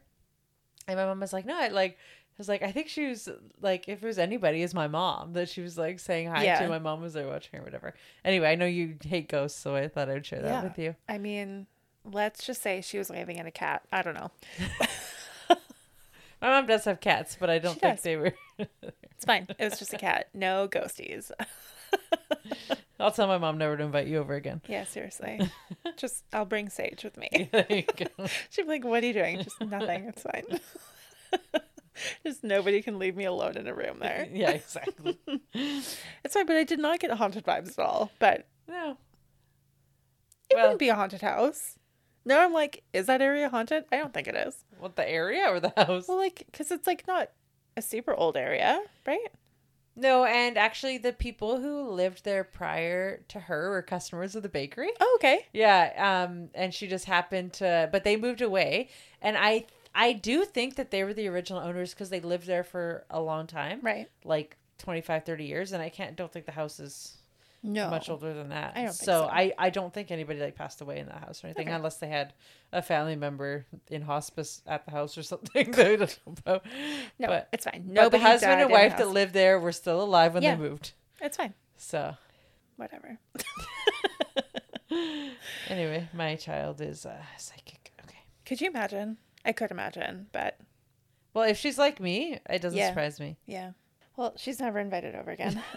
and 0.88 0.98
my 0.98 1.06
mom 1.06 1.20
was 1.20 1.34
like 1.34 1.46
no 1.46 1.58
I 1.58 1.68
like 1.70 1.98
I 2.32 2.34
was 2.42 2.48
like, 2.50 2.64
I 2.64 2.72
think 2.72 2.88
she 2.88 3.08
was 3.08 3.30
like, 3.62 3.88
if 3.90 4.02
it 4.02 4.06
was 4.08 4.18
anybody, 4.18 4.62
is 4.64 4.74
my 4.74 4.88
mom 4.88 5.34
that 5.34 5.50
she 5.50 5.62
was 5.62 5.78
like 5.78 6.00
saying 6.00 6.28
hi 6.30 6.44
Yeah. 6.46 6.60
to. 6.62 6.70
My 6.70 6.80
mom 6.80 7.02
was 7.02 7.14
there 7.14 7.28
watching 7.28 7.60
or 7.60 7.64
whatever. 7.64 7.94
Anyway, 8.26 8.48
I 8.48 8.56
know 8.56 8.66
you 8.66 8.96
hate 9.04 9.28
ghosts, 9.28 9.60
so 9.62 9.76
I 9.76 9.88
thought 9.90 10.10
I 10.10 10.14
would 10.14 10.26
share 10.26 10.42
that 10.42 10.64
with 10.64 10.80
you. 10.80 10.96
I 11.10 11.18
mean, 11.20 11.68
let's 12.10 12.44
just 12.46 12.62
say 12.64 12.82
she 12.82 12.98
was 12.98 13.10
waving 13.12 13.38
at 13.38 13.46
a 13.46 13.52
cat. 13.52 13.84
I 13.92 14.02
don't 14.02 14.16
know. 14.16 14.32
My 16.42 16.50
mom 16.50 16.66
does 16.66 16.86
have 16.86 17.00
cats, 17.02 17.38
but 17.40 17.50
I 17.52 17.60
don't 17.60 17.74
She 17.76 17.80
think 17.82 17.96
does. 17.98 18.04
they 18.04 18.16
were. 18.18 18.34
It's 18.58 19.26
fine. 19.26 19.46
It 19.60 19.64
was 19.70 19.78
just 19.78 19.94
a 19.94 19.98
cat. 19.98 20.30
No 20.34 20.68
ghosties. 20.68 21.30
I'll 23.02 23.12
tell 23.12 23.28
my 23.28 23.38
mom 23.38 23.58
never 23.58 23.76
to 23.78 23.84
invite 23.84 24.08
you 24.08 24.20
over 24.20 24.36
again. 24.36 24.62
Yeah, 24.68 24.86
seriously. 24.86 25.40
just 25.98 26.24
I'll 26.34 26.46
bring 26.46 26.70
Sage 26.70 27.04
with 27.04 27.18
me. 27.18 27.50
there. 27.52 27.66
She'd 28.50 28.64
be 28.64 28.68
like, 28.68 28.84
"What 28.86 29.04
are 29.04 29.08
you 29.08 29.14
doing?" 29.14 29.44
Just 29.44 29.60
nothing. 29.62 30.06
It's 30.06 30.24
fine. 30.24 30.60
Just 32.26 32.44
nobody 32.44 32.82
can 32.82 32.98
leave 33.00 33.16
me 33.16 33.26
alone 33.26 33.58
in 33.58 33.68
a 33.68 33.74
room 33.74 33.98
there. 34.00 34.28
yeah, 34.32 34.52
exactly. 34.52 35.20
It's 35.54 36.34
fine, 36.34 36.46
but 36.46 36.56
I 36.56 36.64
did 36.64 36.80
not 36.80 37.00
get 37.00 37.12
haunted 37.12 37.46
vibes 37.46 37.78
at 37.78 37.86
all. 37.86 38.12
But 38.20 38.48
no. 38.68 38.98
it 40.50 40.56
Well- 40.56 40.64
wouldn't 40.64 40.80
be 40.80 40.90
a 40.90 40.96
haunted 40.96 41.22
house. 41.22 41.76
No, 42.24 42.40
I'm 42.40 42.54
like, 42.54 42.84
is 42.94 43.08
that 43.08 43.20
area 43.22 43.50
haunted? 43.50 43.86
I 43.92 43.98
don't 43.98 44.14
think 44.14 44.28
it 44.28 44.36
is. 44.36 44.64
What 44.78 44.96
the 44.96 45.08
area 45.10 45.46
or 45.48 45.60
the 45.60 45.74
house? 45.76 46.08
Well, 46.08 46.18
like, 46.18 46.44
because 46.52 46.70
it's 46.72 46.86
like 46.86 47.08
not 47.08 47.32
a 47.76 47.82
super 47.82 48.14
old 48.14 48.38
area, 48.38 48.80
right? 49.08 49.28
No, 49.96 50.24
and 50.24 50.58
actually, 50.58 50.98
the 50.98 51.12
people 51.14 51.60
who 51.60 51.90
lived 51.90 52.24
there 52.24 52.44
prior 52.44 53.18
to 53.28 53.40
her 53.42 53.72
were 53.72 53.82
customers 53.82 54.36
of 54.36 54.44
the 54.44 54.50
bakery. 54.50 54.90
Oh, 55.00 55.14
okay. 55.20 55.46
Yeah, 55.54 56.26
um, 56.28 56.50
and 56.56 56.74
she 56.74 56.88
just 56.88 57.06
happened 57.06 57.54
to, 57.54 57.90
but 57.92 58.04
they 58.04 58.16
moved 58.16 58.42
away, 58.42 58.90
and 59.22 59.38
I, 59.38 59.66
I 59.94 60.14
do 60.14 60.46
think 60.46 60.76
that 60.76 60.92
they 60.92 61.04
were 61.04 61.14
the 61.14 61.28
original 61.28 61.60
owners 61.60 61.94
because 61.94 62.10
they 62.10 62.22
lived 62.22 62.48
there 62.48 62.64
for 62.64 63.04
a 63.10 63.20
long 63.22 63.48
time, 63.48 63.80
Right. 63.82 64.10
like 64.24 64.56
25, 64.78 65.26
30 65.26 65.44
years, 65.44 65.74
and 65.74 65.82
I 65.84 65.90
can't, 65.90 66.16
don't 66.16 66.32
think 66.32 66.46
the 66.46 66.54
house 66.54 66.80
is 66.80 67.18
No. 67.62 67.90
much 67.90 68.10
older 68.10 68.34
than 68.34 68.50
that. 68.50 68.74
I 68.78 68.84
don't 68.84 68.94
so. 68.94 69.06
so. 69.06 69.26
I, 69.26 69.54
I 69.58 69.70
don't 69.70 69.94
think 69.94 70.10
anybody 70.10 70.40
like 70.40 70.56
passed 70.56 70.80
away 70.82 71.00
in 71.00 71.08
that 71.08 71.20
house 71.20 71.44
or 71.44 71.48
anything, 71.48 71.68
Okay. 71.68 71.76
unless 71.76 71.98
they 71.98 72.08
had 72.08 72.34
a 72.74 72.82
family 72.82 73.16
member 73.16 73.66
in 73.90 74.02
hospice 74.02 74.62
at 74.66 74.86
the 74.86 74.92
house 74.92 75.18
or 75.18 75.24
something. 75.24 75.72
that 75.72 75.90
we 75.90 75.98
don't 75.98 76.20
know 76.26 76.34
about. 76.46 76.66
No, 77.20 77.28
but, 77.28 77.50
it's 77.52 77.66
fine. 77.66 77.84
but 77.88 77.94
Nobody 77.94 78.24
the 78.24 78.30
husband 78.30 78.52
died 78.52 78.62
and 78.64 78.72
wife 78.72 78.98
that 78.98 79.10
lived 79.10 79.34
there 79.34 79.60
were 79.60 79.72
still 79.72 80.02
alive 80.02 80.34
when 80.34 80.44
Yeah. 80.44 80.56
they 80.56 80.62
moved. 80.62 80.94
It's 81.20 81.38
fine. 81.38 81.54
So 81.78 82.16
Whatever. 82.78 83.20
anyway, 85.70 86.08
my 86.14 86.36
child 86.36 86.82
is 86.82 87.06
uh, 87.06 87.22
psychic. 87.38 87.92
Okay. 88.06 88.18
Could 88.46 88.62
you 88.62 88.68
imagine? 88.70 89.18
I 89.46 89.52
could 89.52 89.72
imagine, 89.72 90.28
but 90.32 90.58
Well, 91.34 91.46
if 91.46 91.58
she's 91.58 91.78
like 91.78 92.00
me, 92.00 92.40
it 92.50 92.62
doesn't 92.62 92.78
Yeah. 92.78 92.90
surprise 92.90 93.20
me. 93.20 93.38
yeah. 93.46 93.72
Well, 94.18 94.34
she's 94.36 94.60
never 94.60 94.78
invited 94.80 95.16
over 95.16 95.32
again. 95.32 95.62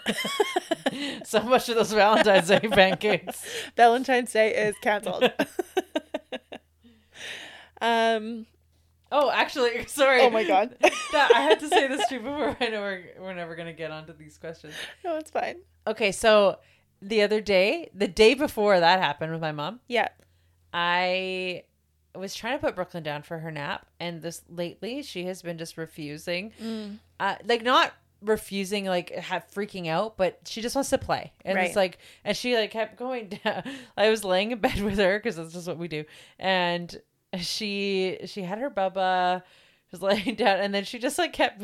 So 1.25 1.41
much 1.41 1.67
of 1.67 1.75
those 1.75 1.91
Valentine's 1.91 2.47
Day 2.47 2.59
pancakes. 2.59 3.43
Valentine's 3.75 4.31
Day 4.31 4.53
is 4.55 4.75
canceled. 4.81 5.29
Um. 7.85 8.45
Oh, 9.11 9.29
actually, 9.31 9.85
sorry. 9.87 10.21
Oh 10.21 10.29
my 10.29 10.43
god. 10.43 10.75
That- 11.11 11.31
I 11.33 11.41
had 11.41 11.59
to 11.61 11.69
say 11.69 11.87
this 11.87 12.07
too 12.09 12.19
before. 12.19 12.57
I 12.59 12.67
know 12.69 12.81
we're, 12.81 13.03
we're 13.19 13.33
never 13.33 13.55
gonna 13.55 13.71
get 13.73 13.91
onto 13.91 14.13
these 14.13 14.37
questions. 14.37 14.73
no, 15.03 15.17
it's 15.17 15.31
fine. 15.31 15.57
Okay, 15.87 16.11
so 16.11 16.57
the 17.01 17.21
other 17.21 17.39
day, 17.41 17.89
the 17.93 18.07
day 18.07 18.33
before 18.33 18.79
that 18.79 18.99
happened 18.99 19.31
with 19.31 19.41
my 19.41 19.51
mom, 19.51 19.79
Yeah. 19.87 20.07
I 20.73 21.63
was 22.15 22.33
trying 22.35 22.57
to 22.57 22.59
put 22.65 22.75
Brooklyn 22.75 23.03
down 23.03 23.21
for 23.23 23.39
her 23.39 23.51
nap, 23.51 23.85
and 23.99 24.21
this 24.21 24.41
lately 24.49 25.03
she 25.03 25.25
has 25.25 25.41
been 25.41 25.57
just 25.57 25.77
refusing, 25.77 26.51
Mm. 26.61 26.97
uh, 27.19 27.35
like 27.45 27.61
not 27.63 27.93
refusing, 28.21 28.85
like 28.85 29.11
have 29.11 29.45
freaking 29.53 29.87
out, 29.87 30.17
but 30.17 30.39
she 30.45 30.61
just 30.61 30.75
wants 30.75 30.89
to 30.89 30.97
play, 30.97 31.31
and 31.45 31.57
it's 31.59 31.75
like, 31.75 31.99
and 32.25 32.35
she 32.35 32.55
like 32.57 32.71
kept 32.71 32.97
going 32.97 33.29
down. 33.43 33.63
I 33.95 34.09
was 34.09 34.23
laying 34.23 34.51
in 34.51 34.59
bed 34.59 34.81
with 34.81 34.97
her 34.97 35.17
because 35.19 35.35
that's 35.37 35.53
just 35.53 35.67
what 35.67 35.77
we 35.77 35.87
do, 35.87 36.03
and 36.39 36.99
she 37.41 38.19
she 38.25 38.41
had 38.41 38.59
her 38.59 38.69
bubba, 38.69 39.43
was 39.91 40.01
laying 40.25 40.35
down, 40.35 40.59
and 40.59 40.73
then 40.73 40.83
she 40.83 40.99
just 40.99 41.17
like 41.17 41.33
kept 41.33 41.61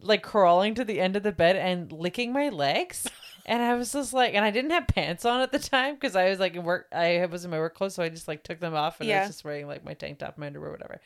like 0.00 0.22
crawling 0.22 0.74
to 0.74 0.84
the 0.84 1.00
end 1.00 1.16
of 1.16 1.22
the 1.22 1.32
bed 1.32 1.56
and 1.56 1.90
licking 1.92 2.32
my 2.32 2.48
legs. 2.48 3.08
And 3.48 3.62
I 3.62 3.74
was 3.76 3.92
just 3.92 4.12
like, 4.12 4.34
and 4.34 4.44
I 4.44 4.50
didn't 4.50 4.72
have 4.72 4.88
pants 4.88 5.24
on 5.24 5.40
at 5.40 5.52
the 5.52 5.60
time 5.60 5.94
because 5.94 6.16
I 6.16 6.30
was 6.30 6.40
like 6.40 6.56
in 6.56 6.64
work. 6.64 6.88
I 6.90 7.24
was 7.26 7.44
in 7.44 7.50
my 7.52 7.60
work 7.60 7.76
clothes, 7.76 7.94
so 7.94 8.02
I 8.02 8.08
just 8.08 8.26
like 8.26 8.42
took 8.42 8.58
them 8.58 8.74
off 8.74 9.00
and 9.00 9.08
I 9.08 9.20
was 9.20 9.28
just 9.28 9.44
wearing 9.44 9.68
like 9.68 9.84
my 9.84 9.94
tank 9.94 10.18
top, 10.18 10.36
my 10.36 10.48
underwear, 10.48 10.72
whatever. 10.72 11.00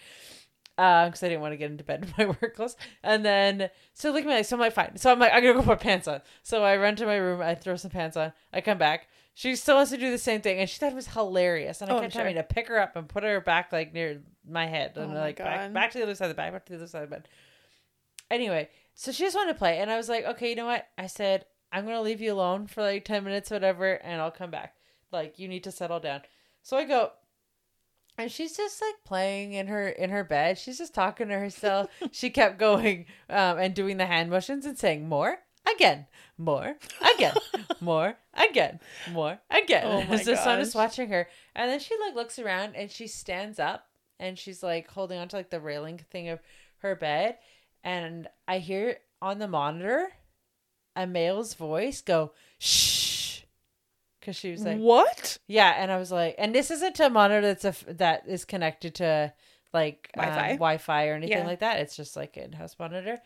Uh, 0.79 1.05
because 1.05 1.23
I 1.23 1.29
didn't 1.29 1.42
want 1.42 1.53
to 1.53 1.59
get 1.59 1.70
into 1.70 1.85
bed 1.85 2.03
in 2.07 2.14
my 2.16 2.35
work 2.40 2.57
clothes. 2.57 2.79
And 3.03 3.23
then 3.23 3.68
so 3.92 4.11
look 4.11 4.23
at 4.23 4.27
my 4.27 4.37
legs. 4.37 4.49
So 4.49 4.57
I'm 4.57 4.61
like, 4.61 4.73
fine. 4.73 4.96
So 4.96 5.12
I'm 5.12 5.18
like, 5.18 5.35
I'm 5.35 5.42
gonna 5.42 5.53
go 5.53 5.62
put 5.62 5.81
pants 5.81 6.09
on. 6.09 6.23
So 6.42 6.64
I 6.64 6.79
run 6.79 6.96
to 6.96 7.05
my 7.05 7.16
room. 7.16 7.42
I 7.42 7.55
throw 7.55 7.77
some 7.77 7.90
pants 7.90 8.16
on. 8.16 8.33
I 8.55 8.62
come 8.62 8.79
back. 8.79 9.09
She 9.35 9.57
still 9.57 9.77
wants 9.77 9.90
to 9.93 9.97
do 9.97 10.11
the 10.11 10.19
same 10.19 10.40
thing, 10.43 10.59
and 10.59 10.69
she 10.69 10.79
thought 10.79 10.93
it 10.93 10.97
was 10.97 11.07
hilarious. 11.09 11.81
And 11.81 11.90
I 11.90 11.95
Oh, 11.95 11.97
I'm 11.99 12.03
kept 12.05 12.14
having 12.14 12.35
to 12.35 12.43
pick 12.43 12.69
her 12.69 12.79
up 12.79 12.97
and 12.97 13.09
put 13.09 13.23
her 13.23 13.40
back 13.40 13.73
like 13.73 13.95
near 13.95 14.23
my 14.47 14.66
head, 14.66 14.97
and 14.97 15.12
Oh 15.12 15.21
like 15.21 15.37
back, 15.38 15.73
back 15.73 15.90
to 15.93 15.99
the 15.99 16.05
other 16.05 16.14
side 16.14 16.27
of 16.27 16.31
the 16.31 16.35
bed, 16.35 16.53
back 16.53 16.66
to 16.66 16.73
the 16.73 16.79
other 16.79 16.87
side 16.88 17.05
of 17.05 17.11
the 17.11 17.16
bed. 17.16 17.29
Anyway, 18.31 18.69
so 18.95 19.12
she 19.12 19.25
just 19.25 19.37
wanted 19.37 19.53
to 19.53 19.59
play, 19.59 19.79
and 19.79 19.90
I 19.90 19.97
was 19.97 20.09
like, 20.09 20.25
okay, 20.25 20.51
you 20.51 20.57
know 20.57 20.66
what? 20.66 20.87
I 20.99 21.07
said 21.07 21.47
I'm 21.73 21.85
gonna 21.85 22.03
leave 22.03 22.21
you 22.21 22.33
alone 22.33 22.66
for 22.66 22.83
like 22.83 23.05
ten 23.05 23.25
minutes, 23.25 23.51
whatever, 23.51 23.93
and 23.95 24.21
I'll 24.21 24.31
come 24.31 24.51
back. 24.51 24.75
Like 25.12 25.38
you 25.38 25.49
need 25.49 25.64
to 25.64 25.73
settle 25.73 26.01
down. 26.01 26.23
So 26.62 26.77
I 26.77 26.85
go, 26.85 27.11
and 28.19 28.31
she's 28.31 28.57
just 28.57 28.83
like 28.83 28.97
playing 29.05 29.53
in 29.55 29.69
her 29.69 29.88
in 29.88 30.11
her 30.11 30.25
bed. 30.25 30.59
She's 30.59 30.79
just 30.79 30.95
talking 30.95 31.29
to 31.29 31.38
herself. 31.38 31.88
she 32.12 32.31
kept 32.31 32.59
going 32.59 33.07
um, 33.29 33.59
and 33.59 33.75
doing 33.75 33.97
the 33.97 34.07
hand 34.07 34.31
motions 34.31 34.66
and 34.66 34.77
saying 34.79 35.09
more 35.09 35.38
again, 35.75 36.07
more 36.38 36.77
again, 37.16 37.35
more 37.81 38.16
again, 38.35 38.81
more 39.12 39.40
again. 39.51 39.85
Oh 39.87 40.03
my 40.05 40.16
so 40.23 40.33
I'm 40.33 40.61
just 40.61 40.75
gosh. 40.75 40.75
watching 40.75 41.09
her, 41.11 41.29
and 41.55 41.70
then 41.70 41.81
she 41.81 41.94
like 42.01 42.14
looks 42.14 42.38
around 42.38 42.77
and 42.77 42.90
she 42.90 43.07
stands 43.07 43.59
up 43.59 43.87
and 44.18 44.38
she's 44.38 44.62
like 44.62 44.90
holding 44.90 45.18
onto 45.18 45.37
like 45.37 45.51
the 45.51 45.61
railing 45.61 45.99
thing 46.11 46.29
of 46.29 46.40
her 46.79 46.94
bed, 46.94 47.38
and 47.85 48.29
I 48.49 48.59
hear 48.59 48.99
on 49.23 49.38
the 49.38 49.49
monitor 49.49 50.09
a 50.96 51.07
male's 51.07 51.55
voice 51.55 52.01
go 52.03 52.33
shh, 52.59 53.42
because 54.18 54.35
she 54.37 54.51
was 54.51 54.64
like 54.64 54.79
what? 54.79 55.38
yeah, 55.46 55.75
and 55.77 55.90
I 55.92 55.99
was 55.99 56.11
like, 56.11 56.35
and 56.38 56.55
this 56.55 56.70
isn't 56.70 56.99
a 57.01 57.11
monitor 57.11 57.40
that's 57.55 57.64
a, 57.64 57.94
that 57.94 58.25
is 58.27 58.44
connected 58.44 58.94
to 58.96 59.33
like 59.73 60.11
um, 60.18 60.25
Wi-Fi? 60.25 61.07
Or 61.09 61.14
anything 61.14 61.38
Yeah. 61.38 61.44
like 61.46 61.61
that. 61.61 61.81
It's 61.81 61.96
just 61.96 62.16
like 62.16 62.37
an 62.37 62.44
in-house 62.44 62.77
monitor, 62.79 63.20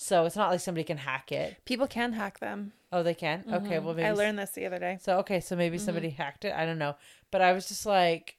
so 0.00 0.24
it's 0.26 0.36
not 0.36 0.50
like 0.50 0.60
somebody 0.60 0.84
can 0.84 0.96
hack 0.96 1.32
it. 1.32 1.56
People 1.64 1.88
can 1.88 2.12
hack 2.12 2.38
them. 2.38 2.72
Oh, 2.92 3.02
they 3.02 3.14
can. 3.14 3.44
Okay, 3.52 3.76
Mhm. 3.78 3.82
well 3.82 3.94
maybe 3.94 4.06
I 4.06 4.12
learned 4.12 4.38
this 4.38 4.52
the 4.52 4.64
other 4.64 4.78
day. 4.78 4.96
So 5.02 5.18
okay, 5.18 5.40
so 5.40 5.56
maybe 5.56 5.76
somebody 5.76 6.10
hacked 6.10 6.44
it. 6.44 6.54
I 6.54 6.64
don't 6.64 6.78
know, 6.78 6.94
but 7.32 7.42
I 7.42 7.52
was 7.52 7.66
just 7.68 7.84
like, 7.84 8.36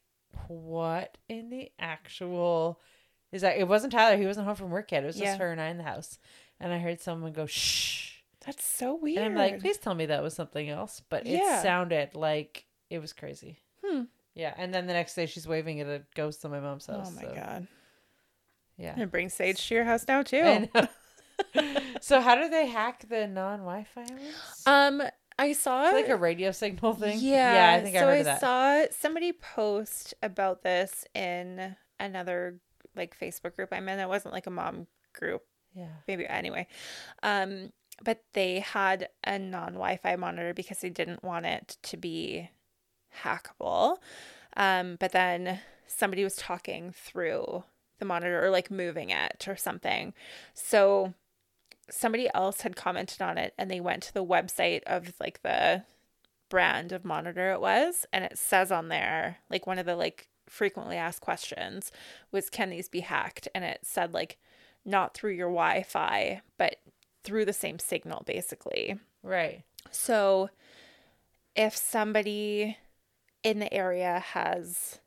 what 0.48 1.18
in 1.28 1.50
the 1.50 1.70
actual 1.78 2.80
is 3.34 3.42
that? 3.42 3.58
It 3.58 3.68
wasn't 3.68 3.92
Tyler. 3.94 4.18
He 4.18 4.26
wasn't 4.26 4.48
home 4.48 4.56
from 4.56 4.72
work 4.72 4.92
yet. 4.92 5.04
It 5.04 5.08
was 5.08 5.18
just 5.18 5.38
her 5.38 5.52
and 5.52 5.60
I 5.62 5.68
in 5.68 5.78
the 5.78 5.84
house, 5.84 6.18
and 6.62 6.72
I 6.74 6.80
heard 6.80 7.00
someone 7.02 7.34
go 7.34 7.46
shh. 7.46 8.22
That's 8.46 8.64
so 8.66 8.96
weird. 8.96 9.18
And 9.18 9.26
I'm 9.28 9.36
like, 9.36 9.60
please 9.60 9.78
tell 9.78 9.94
me 9.94 10.06
that 10.08 10.24
was 10.24 10.34
something 10.34 10.70
else. 10.70 11.02
But 11.10 11.26
Yeah. 11.26 11.60
it 11.60 11.62
sounded 11.62 12.16
like 12.16 12.66
it 12.90 13.00
was 13.00 13.12
crazy. 13.12 13.60
Hmm. 13.86 14.04
Yeah. 14.34 14.54
And 14.58 14.74
then 14.74 14.88
the 14.88 14.94
next 14.94 15.14
day 15.14 15.26
she's 15.26 15.46
waving 15.48 15.82
at 15.82 15.88
a 15.88 16.04
ghost 16.16 16.46
on 16.46 16.52
my 16.52 16.62
mom's 16.62 16.86
house. 16.86 17.12
Oh 17.12 17.16
my 17.16 17.24
so, 17.24 17.36
god. 17.36 17.68
Yeah. 18.78 18.96
And 18.98 19.12
bring 19.12 19.28
Sage 19.30 19.68
to 19.68 19.76
your 19.76 19.84
house 19.84 20.08
now 20.08 20.24
too. 20.24 20.70
I 21.56 21.82
so 22.02 22.22
how 22.22 22.36
do 22.36 22.50
they 22.50 22.68
hack 22.68 23.06
the 23.10 23.28
non 23.28 23.60
Wi-Fi 23.60 24.02
ones? 24.02 24.64
Um, 24.66 25.02
I 25.38 25.54
saw 25.54 25.86
It's 25.86 25.94
like 25.94 26.10
a 26.10 26.18
radio 26.18 26.52
signal 26.52 26.94
thing. 26.94 27.20
Yeah, 27.22 27.54
Yeah, 27.74 27.78
I 27.80 27.84
think 27.84 27.96
I 27.96 28.00
so 28.00 28.06
heard 28.08 28.20
I 28.20 28.24
that. 28.24 28.40
saw 28.42 28.86
somebody 28.98 29.32
post 29.34 30.14
about 30.22 30.64
this 30.64 31.06
in 31.16 31.76
another 32.00 32.60
like 32.96 33.18
Facebook 33.18 33.56
group 33.56 33.70
I'm 33.72 33.88
in. 33.90 34.00
It 34.00 34.08
wasn't 34.10 34.34
like 34.34 34.48
a 34.48 34.52
mom 34.52 34.88
group, 35.14 35.44
yeah. 35.74 35.88
maybe 36.08 36.28
anyway. 36.28 36.68
Um, 37.24 37.72
but 38.04 38.24
they 38.34 38.60
had 38.60 39.10
a 39.24 39.40
non 39.40 39.74
Wi-Fi 39.74 40.16
monitor 40.18 40.54
because 40.54 40.80
they 40.80 40.90
didn't 40.90 41.24
want 41.24 41.46
it 41.46 41.78
to 41.84 41.98
be 41.98 42.50
hackable. 43.24 43.98
Um, 44.58 44.98
but 45.00 45.12
then 45.12 45.60
somebody 45.88 46.24
was 46.24 46.36
talking 46.36 46.92
through 46.92 47.64
the 48.00 48.06
monitor 48.06 48.44
or 48.44 48.50
like 48.50 48.72
moving 48.72 49.10
it 49.10 49.46
or 49.48 49.56
something. 49.56 50.14
So 50.54 51.14
somebody 51.94 52.30
else 52.34 52.62
had 52.62 52.76
commented 52.76 53.22
on 53.22 53.38
it 53.38 53.54
and 53.58 53.70
they 53.70 53.80
went 53.80 54.04
to 54.04 54.14
the 54.14 54.24
website 54.26 54.84
of 54.84 55.14
like 55.20 55.42
the 55.42 55.84
brand 56.50 56.92
of 56.92 57.06
monitor 57.06 57.52
it 57.52 57.62
was 57.62 58.06
and 58.12 58.24
it 58.24 58.38
says 58.38 58.72
on 58.72 58.88
there 58.90 59.38
like 59.50 59.68
one 59.68 59.78
of 59.78 59.86
the 59.86 59.96
like 59.96 60.28
frequently 60.48 60.96
asked 60.98 61.22
questions 61.22 61.92
was 62.32 62.50
can 62.50 62.70
these 62.72 62.90
be 62.90 63.02
hacked 63.02 63.48
and 63.54 63.64
it 63.64 63.80
said 63.84 64.14
like 64.14 64.38
not 64.84 65.14
through 65.14 65.32
your 65.32 65.50
wi-fi 65.50 66.42
but 66.58 66.78
through 67.24 67.46
the 67.46 67.54
same 67.54 67.78
signal 67.78 68.24
basically 68.26 68.98
Right. 69.22 69.64
so 69.92 70.50
if 71.56 71.76
somebody 71.76 72.78
in 73.44 73.60
the 73.60 73.72
area 73.74 74.20
has 74.20 75.00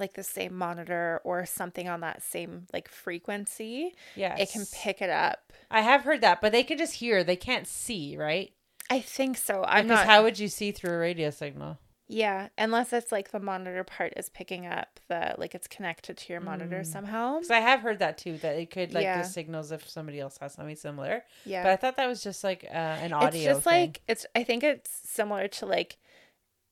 like 0.00 0.14
the 0.14 0.22
same 0.24 0.54
monitor 0.56 1.20
or 1.24 1.46
something 1.46 1.88
on 1.88 2.00
that 2.00 2.22
same 2.22 2.66
like 2.72 2.88
frequency 2.88 3.94
Yeah. 4.16 4.36
it 4.36 4.50
can 4.50 4.64
pick 4.72 5.00
it 5.02 5.10
up 5.10 5.52
I 5.72 5.82
have 5.82 6.02
heard 6.02 6.20
that, 6.22 6.40
but 6.40 6.50
they 6.50 6.64
can 6.64 6.78
just 6.78 6.94
hear. 6.94 7.22
They 7.22 7.36
can't 7.36 7.66
see, 7.66 8.16
right? 8.16 8.52
i 8.92 8.98
think 9.00 9.36
so 9.36 9.62
i'm 9.68 9.84
Because 9.84 9.98
not 10.00 10.06
how 10.06 10.24
would 10.24 10.36
you 10.36 10.48
see 10.48 10.72
through 10.72 10.92
a 10.94 10.98
radio 10.98 11.30
signal? 11.30 11.78
Yeah, 12.12 12.48
unless 12.58 12.92
it's 12.92 13.12
like 13.12 13.30
the 13.30 13.38
monitor 13.38 13.84
part 13.84 14.14
is 14.16 14.28
picking 14.30 14.66
up 14.66 14.98
the 15.06 15.36
like 15.38 15.54
it's 15.54 15.68
connected 15.68 16.16
to 16.16 16.32
your 16.32 16.40
monitor 16.40 16.82
somehow. 16.82 17.36
Because 17.36 17.52
I 17.52 17.60
have 17.60 17.82
heard 17.82 18.00
that 18.00 18.18
too, 18.18 18.36
that 18.38 18.56
it 18.56 18.68
could 18.72 18.92
like 18.92 19.04
Yeah. 19.04 19.22
the 19.22 19.28
signals 19.28 19.70
if 19.70 19.88
somebody 19.88 20.18
else 20.18 20.36
has 20.40 20.54
something 20.54 20.74
similar. 20.74 21.22
Yeah. 21.46 21.62
But 21.62 21.70
I 21.70 21.76
thought 21.76 21.96
that 21.98 22.08
was 22.08 22.20
just 22.24 22.42
like 22.42 22.64
uh, 22.68 22.74
an 22.74 23.12
audio. 23.12 23.28
it's 23.28 23.44
just 23.44 23.62
thing. 23.62 23.80
like 23.90 24.02
it's 24.08 24.26
I 24.34 24.42
think 24.42 24.64
it's 24.64 24.90
similar 25.08 25.46
to 25.46 25.66
like 25.66 25.98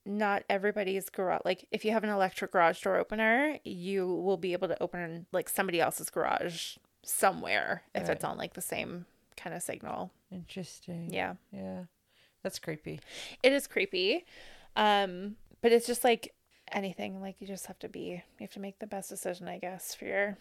not 0.09 0.43
everybody's 0.49 1.07
garage 1.09 1.41
like 1.45 1.67
if 1.71 1.85
you 1.85 1.91
have 1.91 2.03
an 2.03 2.09
electric 2.09 2.51
garage 2.51 2.81
door 2.81 2.97
opener, 2.97 3.59
you 3.63 4.07
will 4.07 4.37
be 4.37 4.53
able 4.53 4.67
to 4.67 4.81
open 4.83 5.27
like 5.31 5.47
somebody 5.47 5.79
else's 5.79 6.09
garage 6.09 6.77
somewhere 7.03 7.83
if 7.93 8.03
Right. 8.03 8.11
it's 8.11 8.23
on 8.23 8.37
like 8.37 8.53
the 8.55 8.61
same 8.61 9.05
kind 9.37 9.55
of 9.55 9.61
signal. 9.61 10.11
Interesting. 10.31 11.13
Yeah. 11.13 11.35
Yeah. 11.51 11.83
That's 12.43 12.57
creepy. 12.59 12.99
It 13.43 13.53
is 13.53 13.67
creepy. 13.67 14.25
Um, 14.75 15.35
but 15.61 15.71
it's 15.71 15.85
just 15.87 16.03
like 16.03 16.33
anything, 16.71 17.21
like 17.21 17.35
you 17.39 17.47
just 17.47 17.67
have 17.67 17.79
to 17.79 17.89
be 17.89 17.99
you 17.99 18.21
have 18.41 18.51
to 18.51 18.59
make 18.59 18.79
the 18.79 18.87
best 18.87 19.09
decision, 19.09 19.47
I 19.47 19.59
guess, 19.59 19.93
for 19.93 20.05
your 20.05 20.37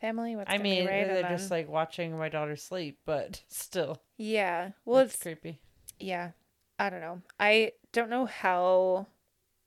family. 0.00 0.34
What's 0.36 0.50
I 0.52 0.58
mean, 0.58 0.86
right, 0.86 1.06
they're 1.06 1.24
and 1.24 1.28
just 1.38 1.48
then- 1.48 1.58
like 1.60 1.68
watching 1.68 2.16
my 2.18 2.28
daughter 2.28 2.56
sleep, 2.56 2.98
but 3.04 3.42
still, 3.48 4.00
Yeah. 4.16 4.70
Well 4.84 5.00
it's 5.00 5.16
creepy. 5.22 5.60
yeah. 5.98 6.30
I 6.80 6.90
don't 6.90 7.00
know. 7.00 7.20
I 7.38 7.72
don't 7.92 8.10
know 8.10 8.24
how 8.26 9.06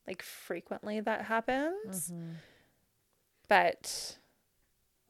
like 0.07 0.21
frequently 0.21 0.99
that 0.99 1.25
happens. 1.25 2.11
Mhm. 2.11 2.33
But 3.47 4.17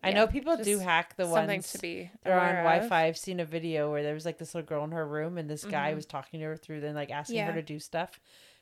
I 0.04 0.10
yeah, 0.10 0.16
know 0.16 0.28
people 0.28 0.58
do 0.58 0.80
hack 0.80 1.16
the 1.16 1.24
something 1.26 1.48
ones. 1.58 1.72
to 1.72 1.78
be 1.80 2.12
They're 2.24 2.40
on 2.40 2.50
of. 2.58 2.64
Wi-Fi. 2.64 3.04
I've 3.06 3.18
seen 3.18 3.40
a 3.40 3.46
video 3.46 3.90
where 3.92 4.04
there 4.04 4.14
was 4.14 4.26
like 4.26 4.38
this 4.38 4.54
little 4.54 4.68
girl 4.68 4.84
in 4.84 4.92
her 4.92 5.08
room, 5.08 5.38
and 5.38 5.50
this 5.50 5.64
guy 5.64 5.92
Mhm. 5.92 5.96
was 5.96 6.06
talking 6.06 6.40
to 6.42 6.46
her 6.48 6.58
through, 6.58 6.82
then 6.82 6.96
like 6.96 7.12
asking 7.12 7.38
Yeah. 7.38 7.48
her 7.48 7.54
to 7.54 7.62
do 7.62 7.80
stuff, 7.80 8.20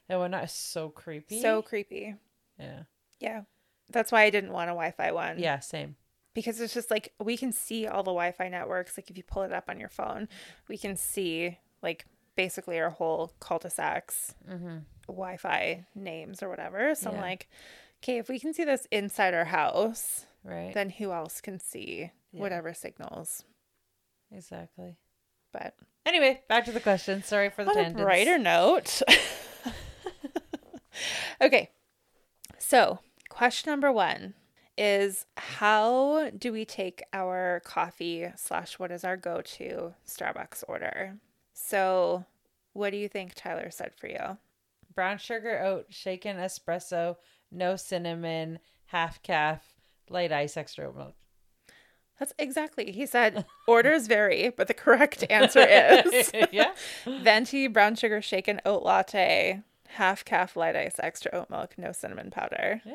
and 0.07 0.19
whatnot. 0.19 0.43
It's 0.43 0.53
so 0.53 0.89
creepy. 0.89 1.41
So 1.41 1.61
creepy. 1.61 2.15
yeah, 2.59 2.83
Yeah. 3.19 3.43
That's 3.89 4.11
why 4.11 4.21
I 4.21 4.29
didn't 4.29 4.51
want 4.53 4.69
a 4.69 4.73
Wi-Fi 4.73 5.11
one. 5.11 5.39
yeah, 5.39 5.59
same. 5.59 5.95
Because 6.33 6.61
it's 6.61 6.73
just 6.73 6.89
like 6.91 7.13
we 7.19 7.35
can 7.35 7.51
see 7.51 7.87
all 7.87 8.03
the 8.03 8.11
Wi-Fi 8.11 8.47
networks. 8.49 8.97
Like 8.97 9.09
if 9.09 9.17
you 9.17 9.23
pull 9.23 9.41
it 9.43 9.51
up 9.51 9.67
on 9.69 9.79
your 9.79 9.89
phone, 9.89 10.29
we 10.69 10.77
can 10.77 10.95
see 10.95 11.57
like 11.81 12.05
basically 12.43 12.79
our 12.79 12.89
whole 12.89 13.33
cul-de-sacs 13.39 14.33
Mm-hmm. 14.49 14.77
Wi-Fi 15.07 15.85
names 15.95 16.41
or 16.41 16.49
whatever. 16.49 16.95
So 16.95 17.11
I'm 17.11 17.17
like, 17.17 17.49
okay, 18.01 18.17
if 18.17 18.29
we 18.29 18.39
can 18.39 18.53
see 18.53 18.63
this 18.63 18.87
inside 18.91 19.33
our 19.33 19.45
house, 19.45 20.25
Right. 20.43 20.73
then 20.73 20.89
who 20.89 21.11
else 21.11 21.41
can 21.41 21.59
see 21.59 22.11
Yeah. 22.31 22.39
whatever 22.41 22.73
signals? 22.73 23.43
exactly. 24.33 24.95
But 25.51 25.75
Anyway, 26.05 26.41
back 26.47 26.63
to 26.65 26.71
the 26.71 26.79
question. 26.79 27.21
Sorry 27.23 27.49
for 27.49 27.63
the 27.65 27.73
tangents. 27.73 28.01
brighter 28.01 28.37
note. 28.39 29.01
okay. 31.41 31.69
So, 32.57 32.99
question 33.29 33.71
number 33.71 33.91
one 33.91 34.33
is 34.77 35.25
how 35.37 36.29
do 36.31 36.51
we 36.53 36.65
take 36.65 37.03
our 37.13 37.61
coffee 37.65 38.27
slash 38.35 38.79
what 38.79 38.91
is 38.91 39.03
our 39.03 39.17
go-to 39.17 39.93
Starbucks 40.07 40.63
order? 40.67 41.17
So, 41.53 42.25
what 42.73 42.91
do 42.91 42.97
you 42.97 43.07
think 43.07 43.33
Tyler 43.35 43.69
said 43.71 43.91
for 43.95 44.07
you? 44.07 44.37
Brown 44.93 45.17
sugar 45.17 45.61
oat, 45.63 45.87
shaken 45.89 46.37
espresso, 46.37 47.15
no 47.51 47.75
cinnamon, 47.75 48.59
half 48.85 49.21
caf, 49.23 49.63
light 50.09 50.31
ice, 50.31 50.57
extra 50.57 50.87
oat 50.87 50.95
milk. 50.95 51.15
That's 52.19 52.33
exactly. 52.37 52.91
He 52.91 53.05
said 53.05 53.45
orders 53.67 54.07
vary, 54.07 54.49
but 54.49 54.67
the 54.67 54.73
correct 54.73 55.25
answer 55.29 55.61
is 55.61 56.31
yeah. 56.51 56.73
venti 57.05 57.67
brown 57.67 57.95
sugar 57.95 58.21
shaken 58.21 58.61
oat 58.65 58.83
latte, 58.83 59.61
half 59.87 60.23
caf 60.23 60.55
light 60.55 60.75
ice, 60.75 60.95
extra 60.99 61.31
oat 61.33 61.49
milk, 61.49 61.73
no 61.77 61.91
cinnamon 61.91 62.29
powder. 62.29 62.81
Yeah. 62.85 62.93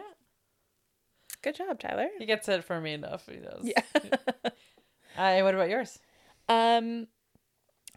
Good 1.43 1.57
job, 1.57 1.81
Tyler. 1.81 2.09
He 2.19 2.27
gets 2.27 2.49
it 2.49 2.65
for 2.65 2.81
me 2.81 2.95
enough. 2.95 3.27
He 3.27 3.37
does. 3.37 3.63
Yeah. 3.65 4.51
Uh, 5.19 5.23
and 5.23 5.47
what 5.47 5.55
about 5.55 5.71
yours? 5.71 5.99
Um, 6.47 7.07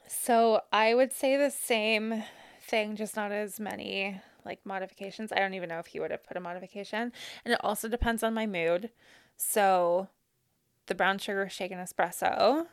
so 0.10 0.62
I 0.74 0.94
would 0.96 1.14
say 1.14 1.38
the 1.38 1.52
same 1.52 2.24
thing, 2.62 2.96
just 2.96 3.16
not 3.16 3.32
as 3.32 3.60
many 3.60 4.20
like 4.46 4.60
modifications. 4.66 5.32
I 5.32 5.40
don't 5.40 5.54
even 5.54 5.70
know 5.70 5.80
if 5.80 5.88
he 5.88 6.00
would 6.00 6.12
have 6.12 6.24
put 6.24 6.36
a 6.38 6.40
modification, 6.40 7.12
and 7.46 7.54
it 7.54 7.60
also 7.64 7.88
depends 7.88 8.24
on 8.24 8.34
my 8.34 8.46
mood. 8.48 8.90
So, 9.38 10.08
the 10.88 10.96
brown 10.96 11.18
sugar 11.20 11.48
shaken 11.50 11.78
espresso, 11.78 12.66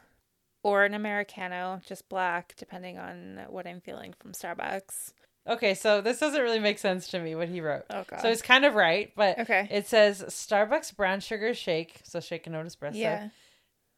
or 0.62 0.84
an 0.84 0.94
americano, 0.94 1.80
just 1.86 2.08
black, 2.08 2.54
depending 2.56 2.98
on 2.98 3.40
what 3.48 3.66
I'm 3.66 3.80
feeling 3.80 4.14
from 4.18 4.32
Starbucks. 4.32 5.12
Okay, 5.48 5.74
so 5.74 6.00
this 6.00 6.18
doesn't 6.18 6.40
really 6.40 6.58
make 6.58 6.78
sense 6.78 7.06
to 7.08 7.20
me 7.20 7.34
what 7.36 7.48
he 7.48 7.60
wrote. 7.60 7.84
Oh 7.90 8.04
god. 8.08 8.20
So 8.20 8.28
it's 8.28 8.42
kind 8.42 8.64
of 8.64 8.74
right, 8.74 9.12
but 9.14 9.38
okay. 9.40 9.68
it 9.70 9.86
says 9.86 10.24
Starbucks 10.28 10.96
brown 10.96 11.20
sugar 11.20 11.54
shake, 11.54 12.00
so 12.02 12.18
shaken 12.20 12.54
oat 12.54 12.66
espresso, 12.66 12.94
yeah. 12.96 13.28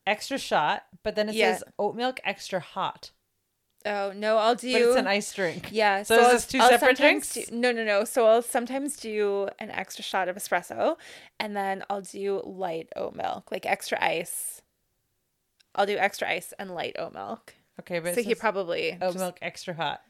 extra 0.06 0.36
shot, 0.36 0.82
but 1.02 1.14
then 1.16 1.28
it 1.30 1.34
Yeah. 1.36 1.54
says 1.54 1.64
oat 1.78 1.94
milk 1.96 2.20
extra 2.24 2.60
hot, 2.60 3.12
Oh 3.86 4.12
no, 4.14 4.38
I'll 4.38 4.54
do. 4.56 4.72
but 4.72 4.82
it's 4.82 4.96
an 4.96 5.06
ice 5.06 5.32
drink. 5.32 5.68
Yeah. 5.70 6.02
So 6.02 6.16
is 6.16 6.20
I'll- 6.26 6.32
this 6.32 6.46
two 6.46 6.58
I'll 6.58 6.68
separate 6.68 6.96
drinks? 6.96 7.32
do- 7.34 7.44
no, 7.52 7.72
no, 7.72 7.84
no. 7.84 8.04
So 8.04 8.26
I'll 8.26 8.42
sometimes 8.42 8.96
do 8.96 9.48
an 9.58 9.70
extra 9.70 10.02
shot 10.02 10.28
of 10.28 10.36
espresso, 10.36 10.96
and 11.38 11.56
then 11.56 11.84
I'll 11.88 12.00
do 12.02 12.42
light 12.44 12.88
oat 12.96 13.14
milk, 13.14 13.50
like 13.52 13.64
extra 13.66 14.02
ice. 14.04 14.62
I'll 15.74 15.86
do 15.86 15.96
extra 15.96 16.28
ice 16.28 16.52
and 16.58 16.74
light 16.74 16.96
oat 16.98 17.14
milk. 17.14 17.54
Okay, 17.80 18.00
but 18.00 18.14
so 18.16 18.22
he 18.22 18.34
probably 18.34 18.92
oat 18.94 19.00
just- 19.12 19.18
milk 19.18 19.38
extra 19.40 19.74
hot. 19.74 20.00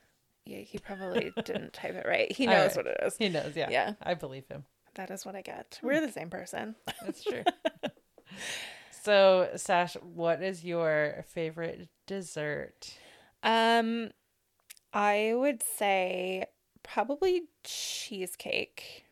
Yeah, 0.47 0.61
he 0.61 0.79
probably 0.79 1.31
didn't 1.45 1.75
type 1.75 1.95
it 1.95 2.07
right. 2.09 2.33
He 2.33 2.47
knows 2.47 2.75
right. 2.75 2.87
what 2.87 2.87
it 2.87 2.99
is. 3.07 3.17
He 3.19 3.29
knows, 3.29 3.53
yeah. 3.55 3.69
Yeah. 3.71 3.93
I 4.03 4.15
believe 4.15 4.49
him. 4.49 4.65
That 4.95 5.11
is 5.11 5.27
what 5.27 5.37
I 5.37 5.43
get. 5.43 5.79
We're 5.83 6.01
the 6.01 6.11
same 6.11 6.31
person. 6.31 6.75
That's 7.05 7.23
true. 7.23 7.45
so, 9.03 9.51
Sash, 9.57 9.95
what 10.03 10.43
is 10.43 10.65
your 10.65 11.25
favorite 11.29 11.89
dessert? 12.07 12.95
Um, 13.43 14.11
I 14.93 15.33
would 15.35 15.63
say 15.63 16.47
probably 16.83 17.43
cheesecake. 17.65 19.05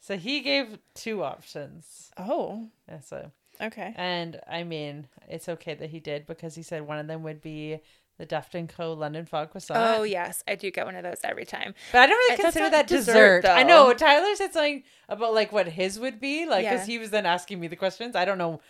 So 0.00 0.16
he 0.16 0.40
gave 0.40 0.78
two 0.94 1.22
options. 1.22 2.10
Oh, 2.18 2.68
Yeah, 2.88 3.00
so 3.00 3.30
okay. 3.60 3.94
and 3.96 4.40
I 4.48 4.62
mean, 4.64 5.08
it's 5.28 5.48
okay 5.48 5.74
that 5.74 5.90
he 5.90 6.00
did 6.00 6.26
because 6.26 6.54
he 6.54 6.62
said 6.62 6.82
one 6.86 6.98
of 6.98 7.06
them 7.06 7.22
would 7.22 7.40
be 7.40 7.80
the 8.18 8.26
Duft 8.26 8.54
and 8.54 8.68
Co. 8.68 8.92
London 8.92 9.26
Fog 9.26 9.50
croissant. 9.50 9.80
Oh 9.80 10.02
yes, 10.04 10.44
I 10.46 10.54
do 10.54 10.70
get 10.70 10.84
one 10.86 10.94
of 10.94 11.02
those 11.02 11.18
every 11.24 11.44
time. 11.46 11.74
But 11.90 12.02
I 12.02 12.06
don't 12.06 12.16
really 12.16 12.36
consider 12.42 12.70
that 12.70 12.86
dessert, 12.86 13.42
dessert. 13.42 13.52
I 13.56 13.62
know 13.64 13.92
Tyler 13.94 14.34
said 14.36 14.52
something 14.52 14.84
about 15.08 15.34
like 15.34 15.50
what 15.52 15.66
his 15.66 15.98
would 15.98 16.20
be, 16.20 16.46
like 16.46 16.64
because 16.64 16.86
Yeah. 16.86 16.92
he 16.92 16.98
was 16.98 17.10
then 17.10 17.26
asking 17.26 17.58
me 17.58 17.66
the 17.66 17.76
questions. 17.76 18.14
I 18.14 18.24
don't 18.24 18.38
know 18.38 18.60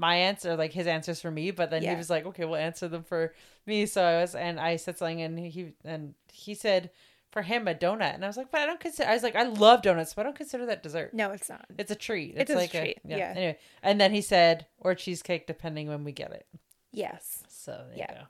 my 0.00 0.16
answer, 0.16 0.56
like 0.56 0.72
his 0.72 0.86
answers 0.86 1.20
for 1.20 1.30
me, 1.30 1.50
but 1.50 1.70
then 1.70 1.82
he 1.82 1.94
was 1.94 2.08
like, 2.10 2.24
"Okay, 2.26 2.44
we'll 2.44 2.56
answer 2.56 2.88
them 2.88 3.02
for 3.04 3.34
me." 3.66 3.86
So 3.86 4.02
I 4.02 4.20
was, 4.22 4.34
and 4.34 4.58
I 4.58 4.76
said 4.76 4.98
something, 4.98 5.20
and 5.22 5.38
he 5.38 5.74
and 5.84 6.14
he 6.32 6.54
said 6.54 6.90
for 7.30 7.42
him 7.42 7.68
a 7.68 7.74
donut, 7.74 8.14
and 8.14 8.24
I 8.24 8.26
was 8.26 8.36
like, 8.36 8.50
"But 8.50 8.62
I 8.62 8.66
don't 8.66 8.80
consider." 8.80 9.08
I 9.08 9.12
was 9.14 9.22
like, 9.22 9.36
"I 9.36 9.44
love 9.44 9.82
donuts, 9.82 10.14
but 10.14 10.22
I 10.22 10.24
don't 10.24 10.36
consider 10.36 10.66
that 10.66 10.82
dessert. 10.82 11.12
No, 11.14 11.30
it's 11.30 11.48
not. 11.48 11.66
It's 11.78 11.90
a 11.90 11.94
treat. 11.94 12.34
It 12.34 12.40
It's 12.42 12.54
like 12.54 12.74
a 12.74 12.80
treat, 12.80 12.98
yeah. 13.04 13.32
Anyway, 13.36 13.58
and 13.82 14.00
then 14.00 14.12
he 14.12 14.22
said, 14.22 14.66
"Or 14.78 14.94
cheesecake, 14.94 15.46
depending 15.46 15.86
when 15.88 16.02
we 16.02 16.12
get 16.12 16.32
it." 16.32 16.46
Yes. 16.92 17.44
So 17.48 17.72
there 17.88 17.98
Yeah. 17.98 18.06
you 18.12 18.18
go. 18.20 18.24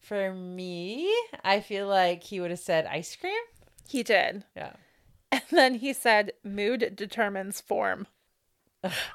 For 0.00 0.34
me, 0.34 1.10
I 1.42 1.60
feel 1.60 1.86
like 1.86 2.24
he 2.24 2.40
would 2.40 2.50
have 2.50 2.58
said 2.60 2.84
ice 2.84 3.16
cream. 3.16 3.40
He 3.88 4.02
did. 4.02 4.44
Yeah. 4.54 4.72
And 5.32 5.42
then 5.50 5.74
he 5.76 5.92
said, 5.94 6.34
mood 6.44 6.94
determines 6.94 7.60
form. 7.60 8.06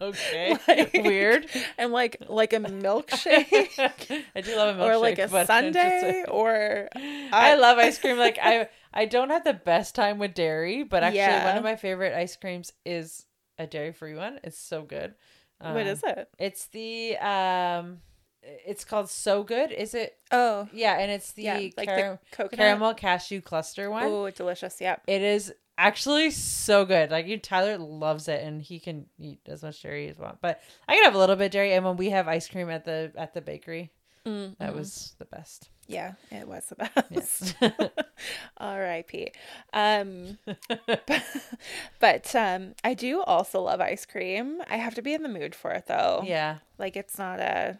okay. 0.00 0.56
Like- 0.68 0.92
Weird. 0.94 1.46
And 1.78 1.92
like 1.92 2.16
like 2.28 2.52
a 2.52 2.58
milkshake 2.60 3.78
I 4.36 4.40
do 4.40 4.56
love 4.56 4.76
a 4.76 4.80
milkshake. 4.80 4.86
or 4.86 4.96
like 4.98 5.18
a 5.18 5.46
sundae 5.46 6.24
or 6.28 6.88
I 7.32 7.54
love 7.56 7.78
ice 7.78 7.98
cream. 7.98 8.18
Like 8.18 8.38
I, 8.42 8.68
I 8.92 9.06
don't 9.06 9.30
have 9.30 9.44
the 9.44 9.54
best 9.54 9.94
time 9.94 10.18
with 10.18 10.34
dairy, 10.34 10.82
but 10.82 11.02
actually 11.02 11.18
Yeah. 11.18 11.44
one 11.44 11.56
of 11.56 11.64
my 11.64 11.76
favorite 11.76 12.14
ice 12.16 12.36
creams 12.36 12.72
is 12.84 13.26
a 13.58 13.66
dairy-free 13.66 14.14
one. 14.16 14.40
It's 14.42 14.58
so 14.58 14.82
good. 14.82 15.14
what 15.58 15.70
Um, 15.70 15.76
is 15.86 16.02
it? 16.04 16.28
It's 16.38 16.66
the 16.66 17.16
um, 17.18 17.98
it's 18.66 18.84
called 18.84 19.08
So 19.10 19.42
Good. 19.42 19.72
Is 19.72 19.94
it? 19.94 20.16
Oh, 20.30 20.68
Yeah, 20.72 20.98
and 20.98 21.10
it's 21.10 21.32
the, 21.32 21.42
yeah, 21.42 21.58
like 21.76 21.88
cara- 21.88 22.18
the 22.36 22.48
caramel 22.48 22.94
cashew 22.94 23.40
cluster 23.40 23.90
one. 23.90 24.04
Oh, 24.04 24.30
delicious. 24.30 24.80
Yep. 24.80 25.02
It 25.06 25.22
is 25.22 25.52
actually 25.76 26.30
so 26.30 26.84
good. 26.84 27.10
Like 27.10 27.26
you, 27.26 27.38
Tyler 27.38 27.78
loves 27.78 28.28
it, 28.28 28.42
and 28.44 28.62
he 28.62 28.78
can 28.78 29.06
eat 29.18 29.40
as 29.46 29.62
much 29.62 29.82
dairy 29.82 30.08
as 30.08 30.18
want. 30.18 30.40
But 30.40 30.60
I 30.88 30.94
can 30.94 31.04
have 31.04 31.14
a 31.14 31.18
little 31.18 31.36
bit 31.36 31.46
of 31.46 31.50
dairy, 31.52 31.72
and 31.74 31.84
when 31.84 31.96
we 31.96 32.10
have 32.10 32.28
ice 32.28 32.48
cream 32.48 32.70
at 32.70 32.84
the 32.84 33.12
at 33.16 33.34
the 33.34 33.40
bakery, 33.40 33.90
Mm, 34.26 34.56
that 34.56 34.74
was 34.74 35.14
the 35.18 35.26
best. 35.26 35.68
yeah, 35.86 36.12
it 36.30 36.48
was 36.48 36.64
the 36.66 36.76
best. 37.10 37.10
Yes. 37.10 37.54
R.I.P. 38.56 39.32
Um, 39.74 40.38
but, 40.86 41.10
but 42.00 42.34
um, 42.34 42.74
I 42.82 42.94
do 42.94 43.22
also 43.22 43.60
love 43.60 43.80
ice 43.82 44.06
cream. 44.06 44.62
I 44.68 44.76
have 44.76 44.94
to 44.94 45.02
be 45.02 45.12
in 45.14 45.22
the 45.22 45.28
mood 45.28 45.54
for 45.54 45.72
it 45.72 45.86
though. 45.86 46.22
yeah, 46.24 46.58
Like 46.78 46.96
it's 46.96 47.18
not 47.18 47.38
a 47.40 47.78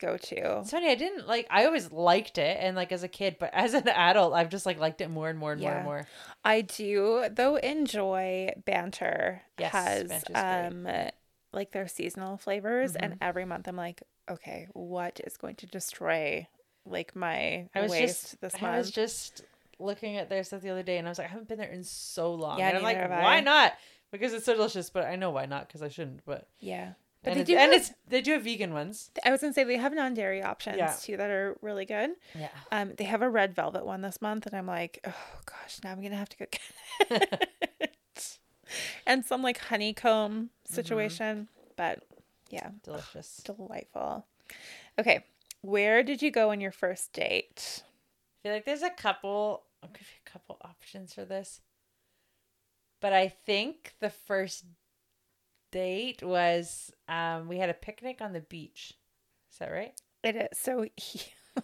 go-to. 0.00 0.60
it's 0.60 0.70
funny. 0.70 0.88
I 0.90 0.94
didn't 0.96 1.28
like. 1.28 1.46
I 1.50 1.66
always 1.66 1.92
liked 1.92 2.38
it, 2.38 2.56
and 2.60 2.74
like 2.74 2.90
as 2.92 3.02
a 3.02 3.08
kid, 3.08 3.36
but 3.38 3.50
as 3.54 3.74
an 3.74 3.86
adult, 3.88 4.32
I've 4.34 4.48
just 4.48 4.66
like 4.66 4.78
liked 4.80 5.00
it 5.00 5.10
more 5.10 5.28
and 5.28 5.38
more 5.38 5.52
and 5.52 5.60
more 5.60 5.72
and 5.72 5.84
more. 5.84 6.06
I 6.44 6.62
do 6.62 7.26
though 7.30 7.56
enjoy 7.56 8.50
banter 8.64 9.42
Yes, 9.58 9.72
has 9.72 10.08
Banter's 10.08 10.82
great. 10.82 10.96
um 10.96 11.10
like 11.52 11.72
their 11.72 11.88
seasonal 11.88 12.36
flavors 12.36 12.94
and 12.96 13.12
Mm-hmm. 13.14 13.22
every 13.22 13.44
month 13.44 13.66
I'm 13.68 13.76
like, 13.76 14.02
okay, 14.30 14.68
what 14.72 15.20
is 15.24 15.36
going 15.36 15.56
to 15.56 15.66
destroy 15.66 16.46
like 16.86 17.14
my 17.14 17.68
I 17.74 17.82
was 17.82 17.92
just 17.92 18.40
this 18.40 18.54
I 18.62 18.78
was 18.78 18.90
just 18.90 19.42
looking 19.78 20.16
at 20.16 20.28
their 20.28 20.44
stuff 20.44 20.60
the 20.62 20.70
other 20.70 20.82
day, 20.82 20.98
and 20.98 21.06
I 21.08 21.10
was 21.10 21.18
like, 21.18 21.26
I 21.28 21.30
haven't 21.30 21.48
been 21.48 21.58
there 21.58 21.70
in 21.70 21.84
so 21.84 22.34
long. 22.34 22.58
Yeah, 22.58 22.68
and 22.68 22.78
I'm 22.78 22.82
like, 22.84 22.98
why 23.08 23.36
I. 23.36 23.40
not? 23.40 23.72
Because 24.12 24.32
it's 24.32 24.44
so 24.44 24.54
delicious. 24.54 24.90
But 24.90 25.04
I 25.06 25.16
know 25.16 25.30
why 25.30 25.46
not 25.46 25.66
because 25.68 25.82
I 25.82 25.88
shouldn't. 25.88 26.24
But 26.24 26.46
yeah. 26.60 26.92
But 27.22 27.30
and 27.32 27.36
they 27.36 27.40
it's, 27.42 27.48
do 27.50 27.56
and 27.56 27.72
have- 27.72 27.80
it's 27.82 27.92
they 28.08 28.20
do 28.22 28.32
have 28.32 28.44
vegan 28.44 28.72
ones. 28.72 29.10
I 29.24 29.30
was 29.30 29.40
gonna 29.42 29.52
say 29.52 29.64
they 29.64 29.76
have 29.76 29.92
non-dairy 29.94 30.42
options 30.42 30.78
Yeah. 30.78 30.94
too 31.00 31.16
that 31.18 31.30
are 31.30 31.56
really 31.60 31.84
good. 31.84 32.10
Yeah. 32.34 32.48
Um, 32.72 32.94
they 32.96 33.04
have 33.04 33.20
a 33.22 33.28
red 33.28 33.54
velvet 33.54 33.84
one 33.84 34.00
this 34.00 34.22
month, 34.22 34.46
and 34.46 34.54
I'm 34.56 34.66
like, 34.66 35.00
oh 35.06 35.14
gosh, 35.46 35.80
now 35.84 35.92
I'm 35.92 36.02
gonna 36.02 36.16
have 36.16 36.30
to 36.30 36.36
go 36.38 36.46
get 36.50 37.40
it. 37.80 38.38
and 39.06 39.24
some 39.24 39.42
like 39.42 39.58
honeycomb 39.58 40.50
situation, 40.64 41.48
but 41.76 42.02
yeah, 42.50 42.70
Delicious. 42.84 43.42
delightful. 43.44 44.26
Okay, 44.98 45.24
where 45.60 46.02
did 46.02 46.22
you 46.22 46.30
go 46.30 46.50
on 46.50 46.60
your 46.60 46.72
first 46.72 47.12
date? 47.12 47.82
I 47.82 48.42
feel 48.42 48.52
like 48.54 48.64
there's 48.64 48.82
a 48.82 48.90
couple 48.90 49.64
I'll 49.82 49.90
give 49.90 50.02
you 50.02 50.20
a 50.26 50.30
couple 50.30 50.58
options 50.62 51.12
for 51.14 51.24
this. 51.24 51.60
But 53.00 53.12
I 53.14 53.28
think 53.28 53.94
the 54.00 54.10
first 54.10 54.64
date 55.70 56.22
was 56.22 56.92
um 57.08 57.48
we 57.48 57.58
had 57.58 57.70
a 57.70 57.74
picnic 57.74 58.20
on 58.20 58.32
the 58.32 58.40
beach. 58.40 58.94
Is 59.52 59.58
that 59.58 59.70
right? 59.70 59.92
It 60.22 60.36
is 60.36 60.58
so 60.58 60.86
he 60.96 61.22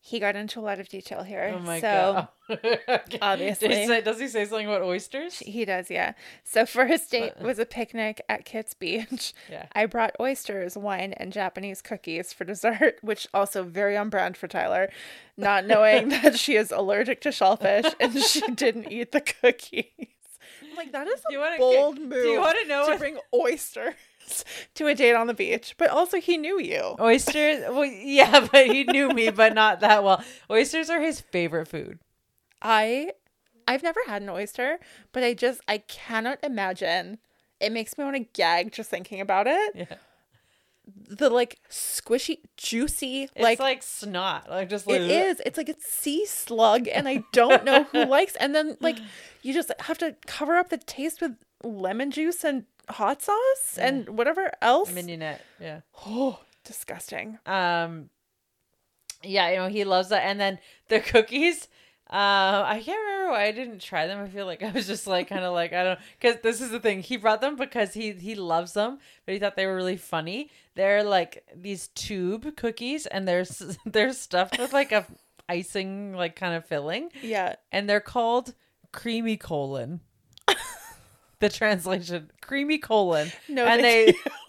he 0.00 0.20
got 0.20 0.36
into 0.36 0.60
a 0.60 0.62
lot 0.62 0.78
of 0.78 0.88
detail 0.88 1.22
here. 1.22 1.52
Oh 1.54 1.58
my 1.58 1.80
so, 1.80 2.28
god. 2.48 3.08
Obviously- 3.20 3.68
Does 3.68 3.78
he, 3.78 3.86
say, 3.86 4.00
does 4.00 4.20
he 4.20 4.28
say 4.28 4.44
something 4.44 4.66
about 4.66 4.82
oysters? 4.82 5.38
He 5.40 5.64
does, 5.64 5.90
yeah. 5.90 6.12
So 6.44 6.64
first 6.64 7.10
date 7.10 7.32
was 7.40 7.58
a 7.58 7.66
picnic 7.66 8.22
at 8.28 8.44
Kits 8.44 8.74
Beach. 8.74 9.34
Yeah. 9.50 9.66
I 9.72 9.86
brought 9.86 10.14
oysters, 10.20 10.76
wine, 10.76 11.12
and 11.14 11.32
Japanese 11.32 11.82
cookies 11.82 12.32
for 12.32 12.44
dessert, 12.44 12.98
which 13.02 13.26
also 13.34 13.64
very 13.64 13.96
on 13.96 14.08
brand 14.08 14.36
for 14.36 14.46
Tyler, 14.46 14.90
not 15.36 15.66
knowing 15.66 16.08
that 16.10 16.38
she 16.38 16.54
is 16.56 16.70
allergic 16.70 17.20
to 17.22 17.32
shellfish 17.32 17.86
and 17.98 18.14
she 18.22 18.40
didn't 18.52 18.90
eat 18.92 19.12
the 19.12 19.20
cookies. 19.20 19.86
I'm 20.62 20.76
like, 20.76 20.92
that 20.92 21.06
is 21.06 21.20
Do 21.28 21.34
you 21.34 21.38
wanna 21.40 21.54
a 21.56 21.58
get- 21.58 21.60
bold 21.60 21.96
do 21.96 22.06
move. 22.06 22.24
you 22.26 22.40
wanna 22.40 22.64
know 22.66 22.84
to 22.86 22.90
what- 22.92 22.98
bring 22.98 23.18
oysters 23.34 23.94
to 24.74 24.86
a 24.86 24.94
date 24.94 25.14
on 25.14 25.26
the 25.26 25.34
beach? 25.34 25.74
But 25.78 25.90
also, 25.90 26.18
he 26.20 26.36
knew 26.36 26.60
you. 26.60 26.96
Oysters 27.00 27.62
well 27.70 27.84
yeah, 27.84 28.46
but 28.52 28.66
he 28.66 28.84
knew 28.84 29.08
me, 29.10 29.30
but 29.30 29.54
not 29.54 29.80
that 29.80 30.02
well. 30.04 30.22
Oysters 30.50 30.90
are 30.90 31.00
his 31.00 31.20
favorite 31.20 31.66
food. 31.68 31.98
I, 32.62 33.12
I've 33.68 33.82
never 33.82 34.00
had 34.06 34.22
an 34.22 34.28
oyster, 34.30 34.78
but 35.12 35.22
I 35.22 35.34
just 35.34 35.60
I 35.68 35.78
cannot 35.78 36.38
imagine. 36.42 37.18
It 37.60 37.72
makes 37.72 37.96
me 37.96 38.04
want 38.04 38.16
to 38.16 38.24
gag 38.34 38.72
just 38.72 38.90
thinking 38.90 39.20
about 39.20 39.46
it. 39.46 39.72
Yeah. 39.74 39.96
The 40.86 41.30
like 41.30 41.58
squishy, 41.70 42.38
juicy, 42.56 43.24
It's 43.24 43.40
like, 43.40 43.58
like, 43.58 43.82
snot. 43.82 44.48
Like 44.48 44.68
just 44.68 44.86
it 44.88 44.92
like 44.92 45.10
is. 45.10 45.42
It's 45.44 45.58
like 45.58 45.68
a 45.68 45.74
sea 45.80 46.24
slug, 46.26 46.88
and 46.88 47.08
I 47.08 47.24
don't 47.32 47.64
know 47.64 47.84
who 47.84 48.04
likes. 48.08 48.36
And 48.36 48.54
then 48.54 48.76
like 48.80 48.98
you 49.42 49.52
just 49.52 49.72
have 49.80 49.98
to 49.98 50.14
cover 50.26 50.56
up 50.56 50.68
the 50.68 50.78
taste 50.78 51.20
with 51.20 51.32
lemon 51.64 52.10
juice 52.10 52.44
and 52.44 52.64
hot 52.88 53.22
sauce 53.22 53.78
and 53.78 54.08
whatever 54.10 54.52
else. 54.62 54.92
mignonette. 54.92 55.40
Yeah. 55.60 55.80
Oh, 56.06 56.40
disgusting. 56.64 57.38
Um 57.46 58.10
yeah, 59.22 59.50
you 59.50 59.56
know, 59.56 59.68
he 59.68 59.84
loves 59.84 60.10
that. 60.10 60.24
And 60.24 60.38
then 60.38 60.58
the 60.88 61.00
cookies, 61.00 61.68
uh, 62.08 62.62
I 62.66 62.80
can't 62.84 63.00
remember 63.00 63.32
why 63.32 63.44
I 63.46 63.52
didn't 63.52 63.80
try 63.80 64.06
them. 64.06 64.22
I 64.22 64.28
feel 64.28 64.46
like 64.46 64.62
I 64.62 64.70
was 64.70 64.86
just 64.86 65.06
like 65.06 65.28
kind 65.28 65.44
of 65.44 65.52
like 65.52 65.72
I 65.72 65.82
don't 65.82 65.98
because 66.20 66.40
this 66.42 66.60
is 66.60 66.70
the 66.70 66.78
thing. 66.80 67.00
He 67.02 67.16
brought 67.16 67.40
them 67.40 67.56
because 67.56 67.94
he 67.94 68.12
he 68.12 68.34
loves 68.36 68.74
them, 68.74 68.98
but 69.24 69.32
he 69.34 69.40
thought 69.40 69.56
they 69.56 69.66
were 69.66 69.74
really 69.74 69.96
funny. 69.96 70.50
They're 70.76 71.02
like 71.02 71.44
these 71.54 71.88
tube 71.88 72.56
cookies, 72.56 73.06
and 73.06 73.26
they're 73.26 73.44
they're 73.86 74.12
stuffed 74.12 74.58
with 74.58 74.72
like 74.72 74.92
a 74.92 75.04
icing 75.48 76.12
like 76.14 76.36
kind 76.36 76.54
of 76.54 76.64
filling, 76.64 77.10
Yeah. 77.22 77.56
and 77.72 77.88
they're 77.88 78.00
called 78.00 78.54
creamy 78.92 79.36
colon. 79.36 80.00
the 81.40 81.48
translation 81.48 82.30
creamy 82.40 82.78
colon. 82.78 83.30
No, 83.48 83.64
and 83.64 83.82
they. 83.82 84.12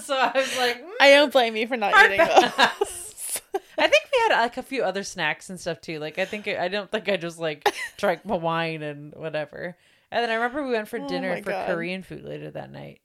so 0.00 0.16
I 0.16 0.32
was 0.34 0.56
like, 0.58 0.82
mm, 0.82 0.88
I 1.00 1.10
don't 1.10 1.32
blame 1.32 1.56
you 1.56 1.66
for 1.66 1.76
not 1.76 1.92
eating 2.12 2.24
those. 2.26 3.07
I 3.54 3.86
think 3.88 4.04
we 4.12 4.18
had 4.28 4.40
like 4.42 4.56
a 4.56 4.62
few 4.62 4.82
other 4.82 5.02
snacks 5.02 5.50
and 5.50 5.58
stuff 5.60 5.80
too. 5.80 5.98
Like 5.98 6.18
I 6.18 6.24
think 6.24 6.48
I 6.48 6.68
don't 6.68 6.90
think 6.90 7.08
I 7.08 7.16
just 7.16 7.38
like 7.38 7.68
drank 7.96 8.24
my 8.24 8.36
wine 8.36 8.82
and 8.82 9.14
whatever. 9.14 9.76
And 10.10 10.22
then 10.22 10.30
I 10.30 10.34
remember 10.34 10.64
we 10.64 10.72
went 10.72 10.88
for 10.88 10.98
Oh 10.98 11.08
dinner 11.08 11.36
for 11.42 11.50
God. 11.50 11.66
Korean 11.68 12.02
food 12.02 12.24
later 12.24 12.50
that 12.50 12.70
night. 12.72 13.00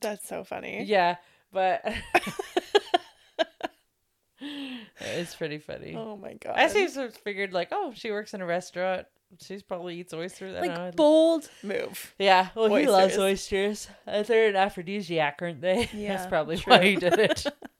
That's 0.00 0.26
so 0.28 0.44
funny. 0.44 0.84
Yeah, 0.84 1.16
but 1.52 1.84
it's 5.00 5.34
pretty 5.34 5.58
funny. 5.58 5.94
Oh 5.96 6.16
my 6.16 6.34
god. 6.34 6.54
I 6.56 6.68
just 6.72 6.94
sort 6.94 7.08
of 7.08 7.16
figured 7.16 7.52
like, 7.52 7.68
oh, 7.72 7.92
she 7.94 8.10
works 8.10 8.34
in 8.34 8.40
a 8.42 8.46
restaurant. 8.46 9.06
She's 9.40 9.62
probably 9.62 9.98
eats 9.98 10.14
oysters. 10.14 10.56
I 10.56 10.60
like 10.66 10.96
bold 10.96 11.50
move. 11.62 12.14
yeah, 12.18 12.48
well, 12.54 12.72
he 12.74 12.86
loves 12.86 13.18
oysters. 13.18 13.88
oysters. 13.88 13.88
Uh, 14.06 14.22
they're 14.22 14.50
an 14.50 14.56
aphrodisiac, 14.56 15.38
aren't 15.42 15.60
they? 15.60 15.88
Yeah, 15.94 16.16
That's 16.16 16.28
probably 16.28 16.56
true. 16.58 16.72
why 16.72 16.84
he 16.84 16.96
did 16.96 17.14
it. 17.18 17.44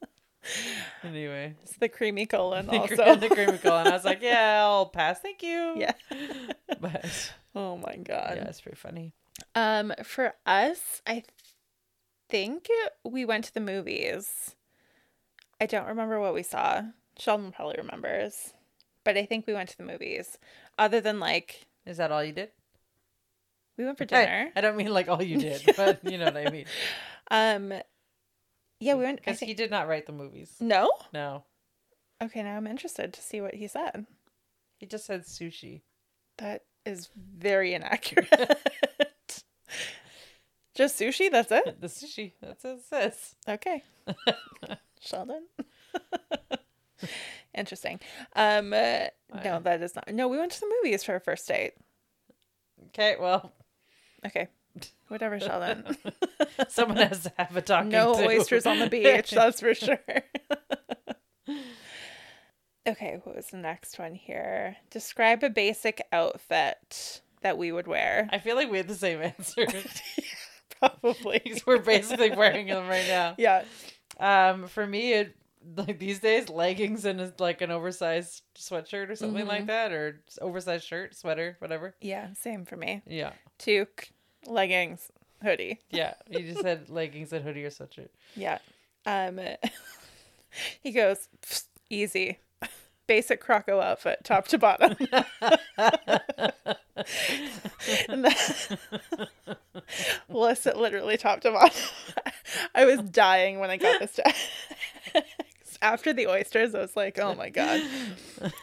anyway, 1.04 1.54
It's 1.62 1.76
the 1.76 1.88
creamy 1.88 2.26
colon 2.26 2.68
also. 2.68 3.14
the 3.16 3.28
creamy 3.28 3.58
colon. 3.58 3.86
I 3.86 3.90
was 3.92 4.04
like, 4.04 4.22
yeah, 4.22 4.60
I'll 4.62 4.86
pass. 4.86 5.20
Thank 5.20 5.42
you. 5.42 5.74
Yeah. 5.76 5.92
but 6.80 7.32
Oh 7.54 7.76
my 7.76 7.96
god. 7.96 8.34
yeah, 8.36 8.44
it's 8.48 8.60
pretty 8.60 8.76
funny. 8.76 9.12
Um, 9.54 9.92
for 10.02 10.34
us, 10.46 11.02
I 11.06 11.22
think 12.28 12.68
we 13.04 13.24
went 13.24 13.44
to 13.46 13.54
the 13.54 13.60
movies. 13.60 14.54
I 15.60 15.66
don't 15.66 15.86
remember 15.86 16.20
what 16.20 16.34
we 16.34 16.42
saw. 16.42 16.82
Sheldon 17.18 17.52
probably 17.52 17.76
remembers, 17.78 18.52
but 19.04 19.16
I 19.16 19.24
think 19.24 19.46
we 19.46 19.54
went 19.54 19.70
to 19.70 19.76
the 19.78 19.84
movies. 19.84 20.38
Other 20.78 21.00
than 21.00 21.18
like, 21.20 21.66
Is 21.86 21.96
that 21.96 22.12
all 22.12 22.22
you 22.22 22.32
did? 22.32 22.50
we 23.78 23.84
went 23.84 23.96
for 23.98 24.04
I, 24.04 24.06
dinner. 24.06 24.50
I 24.56 24.60
don't 24.60 24.76
mean 24.76 24.92
like 24.92 25.08
all 25.08 25.22
you 25.22 25.38
did, 25.38 25.62
but 25.76 26.00
you 26.04 26.18
know 26.18 26.26
what 26.26 26.36
I 26.36 26.50
mean. 26.50 26.66
Um, 27.30 27.72
yeah, 28.80 28.94
we 28.94 29.04
went. 29.04 29.18
Because 29.20 29.38
think, 29.38 29.48
he 29.48 29.54
did 29.54 29.70
not 29.70 29.88
write 29.88 30.06
the 30.06 30.12
movies. 30.12 30.52
no. 30.60 30.90
No, 31.12 31.44
Okay, 32.22 32.42
now 32.42 32.56
I'm 32.56 32.66
interested 32.66 33.12
to 33.12 33.20
see 33.22 33.40
what 33.40 33.54
he 33.54 33.66
said. 33.68 34.06
he 34.78 34.86
just 34.86 35.04
said 35.06 35.22
sushi. 35.24 35.82
That 36.38 36.62
is 36.84 37.08
very 37.16 37.74
inaccurate. 37.74 38.30
Just 40.74 41.00
sushi. 41.00 41.30
That's 41.30 41.50
it. 41.50 41.80
The 41.80 41.86
sushi. 41.86 42.32
That's 42.42 42.62
it 42.66 42.80
says. 42.84 43.34
Okay. 43.48 43.82
Sheldon. 45.00 45.46
Interesting. 47.54 47.98
Um, 48.34 48.74
uh, 48.74 49.06
no, 49.42 49.60
that 49.60 49.80
is 49.82 49.94
not. 49.94 50.12
No, 50.12 50.28
we 50.28 50.36
went 50.36 50.52
to 50.52 50.60
the 50.60 50.70
movies 50.82 51.02
for 51.02 51.12
our 51.12 51.20
first 51.20 51.48
date. 51.48 51.72
Okay, 52.88 53.16
well, 53.18 53.52
Okay. 54.26 54.48
Whatever, 55.08 55.38
Sheldon. 55.40 55.96
someone 56.68 56.96
has 56.98 57.22
to 57.24 57.32
have 57.38 57.56
a 57.56 57.62
talking. 57.62 57.90
no 57.90 58.14
to. 58.14 58.26
oysters 58.26 58.66
on 58.66 58.78
the 58.80 58.88
beach, 58.88 59.30
that's 59.30 59.60
for 59.60 59.72
sure. 59.74 60.00
okay, 62.88 63.20
what 63.24 63.36
was 63.36 63.46
the 63.48 63.56
next 63.56 63.98
one 63.98 64.14
here? 64.14 64.76
Describe 64.90 65.42
a 65.42 65.50
basic 65.50 66.02
outfit 66.12 67.20
that 67.42 67.58
we 67.58 67.72
would 67.72 67.86
wear. 67.86 68.28
I 68.32 68.38
feel 68.38 68.56
like 68.56 68.70
we 68.70 68.78
had 68.78 68.88
the 68.88 68.94
same 68.94 69.22
answer. 69.22 69.66
Probably. 70.80 71.40
We're 71.66 71.78
basically 71.78 72.30
wearing 72.30 72.66
them 72.66 72.86
right 72.88 73.06
now. 73.08 73.34
Yeah. 73.38 73.64
Um, 74.18 74.66
for 74.66 74.86
me, 74.86 75.12
it 75.12 75.36
like 75.76 75.98
these 75.98 76.20
days, 76.20 76.48
leggings 76.48 77.04
and 77.04 77.32
like 77.40 77.60
an 77.60 77.70
oversized 77.70 78.42
sweatshirt 78.56 79.10
or 79.10 79.16
something 79.16 79.40
Mm-hmm. 79.40 79.48
like 79.48 79.66
that, 79.66 79.92
or 79.92 80.20
oversized 80.40 80.84
shirt, 80.86 81.14
sweater, 81.16 81.56
whatever. 81.58 81.94
Yeah, 82.00 82.32
same 82.34 82.64
for 82.64 82.76
me. 82.76 83.02
Yeah, 83.06 83.32
Toque, 83.58 84.10
leggings, 84.46 85.10
hoodie. 85.42 85.80
yeah. 85.90 86.14
You 86.28 86.40
just 86.40 86.60
said 86.62 86.88
leggings 86.90 87.32
and 87.32 87.44
hoodie 87.44 87.64
or 87.64 87.70
sweatshirt. 87.70 88.08
Yeah. 88.34 88.58
Um 89.04 89.38
he 90.82 90.92
goes, 90.92 91.28
easy. 91.90 92.38
Basic 93.06 93.40
croco 93.44 93.80
outfit, 93.80 94.20
top 94.24 94.48
to 94.48 94.58
bottom. 94.58 94.96
and 98.08 98.26
it 100.66 100.76
literally 100.76 101.16
top 101.16 101.40
to 101.42 101.52
bottom. 101.52 101.78
I 102.74 102.84
was 102.84 103.00
dying 103.02 103.60
when 103.60 103.70
I 103.70 103.76
got 103.76 104.00
this 104.00 104.14
text. 104.16 104.48
After 105.82 106.12
the 106.12 106.26
oysters, 106.26 106.74
I 106.74 106.80
was 106.80 106.96
like, 106.96 107.18
oh 107.20 107.34
my 107.34 107.50
God, 107.50 107.80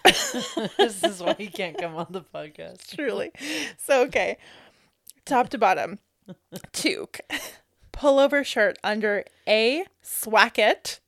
this 0.03 1.03
is 1.03 1.21
why 1.21 1.35
he 1.37 1.47
can't 1.47 1.77
come 1.77 1.95
on 1.95 2.07
the 2.09 2.21
podcast. 2.21 2.93
truly. 2.95 3.31
So, 3.77 4.01
okay. 4.05 4.37
Top 5.25 5.49
to 5.49 5.57
bottom. 5.57 5.99
Toque. 6.73 7.19
Pullover 7.91 8.45
shirt 8.45 8.77
under 8.83 9.23
A, 9.47 9.85
swacket, 10.01 10.99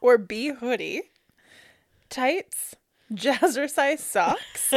or 0.00 0.16
B, 0.16 0.48
hoodie. 0.48 1.02
Tights, 2.08 2.76
jazzercise 3.12 3.98
socks. 3.98 4.72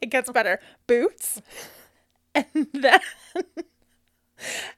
it 0.00 0.10
gets 0.10 0.30
better. 0.30 0.60
Boots. 0.86 1.42
And 2.34 2.66
then 2.72 3.00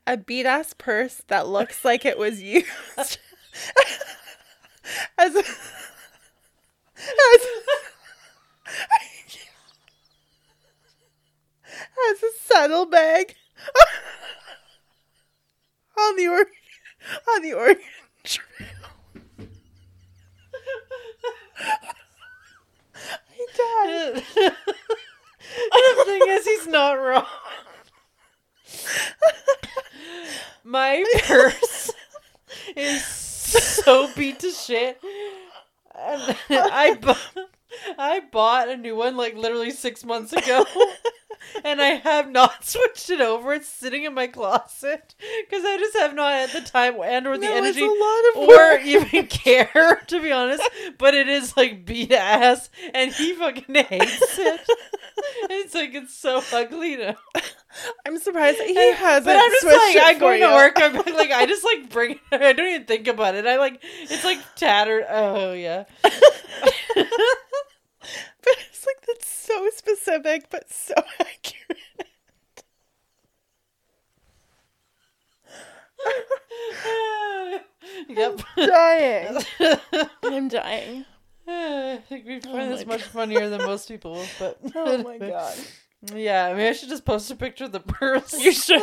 a 0.07 0.17
beat 0.17 0.47
ass 0.47 0.75
purse 0.77 1.23
that 1.29 1.47
looks 1.47 1.85
like 1.85 2.05
it 2.05 2.19
was 2.19 2.43
used 2.43 2.67
as 5.19 5.35
a, 5.35 5.39
as, 5.39 5.47
as 12.11 12.23
a 12.23 12.31
saddlebag. 12.41 13.35
on 15.99 16.17
the 16.17 16.27
or 16.29 16.47
on 17.35 17.43
the 17.43 17.53
Oregon 17.55 17.83
Trail. 18.25 18.69
Hey, 23.31 23.47
Dad. 23.57 24.23
the 24.35 26.03
thing 26.05 26.23
is, 26.29 26.45
he's 26.45 26.67
not 26.67 26.93
wrong. 26.95 27.27
My 30.63 31.05
purse 31.25 31.91
is 32.77 33.05
so 33.05 34.11
beat 34.15 34.41
to 34.41 34.51
shit. 34.51 35.01
And 35.97 36.37
I, 36.51 36.95
bu- 36.95 37.43
I 37.99 38.21
bought 38.33 38.69
a 38.69 38.77
new 38.77 38.97
one 38.97 39.17
like 39.17 39.37
literally 39.37 39.71
six 39.71 40.05
months 40.05 40.33
ago. 40.33 40.65
And 41.65 41.81
I 41.81 41.95
have 41.95 42.31
not 42.31 42.65
switched 42.67 43.09
it 43.11 43.21
over. 43.23 43.55
It's 43.55 43.67
sitting 43.69 44.05
in 44.05 44.13
my 44.13 44.27
closet 44.27 45.15
because 45.19 45.65
I 45.65 45.77
just 45.79 45.97
have 45.97 46.15
not 46.15 46.33
had 46.33 46.51
the 46.51 46.61
time 46.61 46.97
and 47.03 47.27
or 47.27 47.39
the 47.39 47.47
No, 47.47 47.57
energy 47.57 47.83
a 47.83 47.87
lot 47.87 48.23
of 48.35 48.37
or 48.37 48.79
even 48.81 49.27
care 49.29 50.03
to 50.09 50.23
be 50.23 50.31
honest. 50.31 50.63
But 50.99 51.15
it 51.15 51.27
is 51.29 51.57
like 51.57 51.87
beat 51.87 52.13
ass, 52.13 52.69
and 52.93 53.13
he 53.13 53.33
fucking 53.33 53.75
hates 53.75 54.39
it. 54.39 54.61
it's 55.51 55.75
like 55.75 55.95
it's 55.95 56.15
so 56.15 56.43
ugly 56.53 56.97
now. 56.97 57.17
I'm 58.07 58.19
surprised 58.19 58.59
that 58.61 58.69
he 58.69 58.93
hasn't. 58.93 59.25
But 59.25 59.37
I'm 59.37 59.51
just 59.51 59.63
switched 59.63 59.77
like 59.79 59.97
it 59.97 60.03
I 60.03 60.15
for 60.15 60.21
go 60.21 60.39
to 60.39 60.55
work. 60.55 60.73
I'm 60.77 60.95
like 61.17 61.31
I 61.31 61.47
just 61.47 61.65
like 61.65 61.89
bring. 61.89 62.13
it. 62.31 62.43
I 62.43 62.53
don't 62.53 62.69
even 62.69 62.87
think 62.87 63.09
about 63.09 63.35
it. 63.37 63.47
I 63.47 63.57
like 63.57 63.83
it's 64.03 64.25
like 64.25 64.39
tattered. 64.55 65.07
Oh 65.09 65.53
yeah. 65.53 65.85
But 66.95 68.57
like 68.87 69.07
that's 69.07 69.27
so 69.29 69.69
specific, 69.77 70.49
but 70.51 70.71
so 70.73 70.95
accurate. 71.21 71.79
yep. 78.09 78.41
I'm 78.57 78.67
Dying. 78.69 79.39
I'm 80.25 80.49
dying. 80.49 81.05
I 81.47 82.01
think 82.09 82.25
we 82.27 82.41
find 82.41 82.73
Oh 82.73 82.77
this 82.77 82.87
much 82.87 83.03
funnier 83.03 83.49
than 83.51 83.63
most 83.63 83.89
people, 83.89 84.25
but 84.39 84.59
Oh 84.75 84.99
my 85.03 85.19
god. 85.19 85.55
yeah. 86.15 86.47
I 86.47 86.55
mean, 86.55 86.67
I 86.67 86.73
should 86.73 86.89
just 86.89 87.05
post 87.05 87.31
a 87.31 87.37
picture 87.37 87.65
of 87.65 87.73
the 87.73 87.81
purse. 87.81 88.33
You 88.41 88.53
should. 88.53 88.81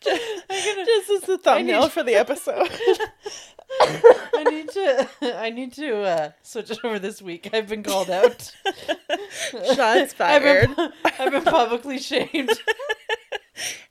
just, 0.00 0.46
gonna- 0.48 0.84
just 0.86 1.10
as 1.10 1.20
the 1.22 1.38
thumbnail 1.38 1.82
need- 1.82 1.92
for 1.92 2.02
the 2.02 2.14
episode. 2.14 2.70
I 4.34 4.44
need 4.48 4.68
to. 4.70 5.08
I 5.22 5.50
need 5.50 5.72
to 5.74 6.02
uh, 6.02 6.30
switch 6.42 6.70
it 6.70 6.78
over 6.84 6.98
this 6.98 7.22
week. 7.22 7.48
I've 7.52 7.68
been 7.68 7.82
called 7.82 8.10
out. 8.10 8.52
Shots 9.74 10.14
I've 10.20 10.42
been, 10.42 10.74
fired. 10.74 10.92
I've 11.18 11.32
been 11.32 11.44
publicly 11.44 11.98
shamed. 11.98 12.50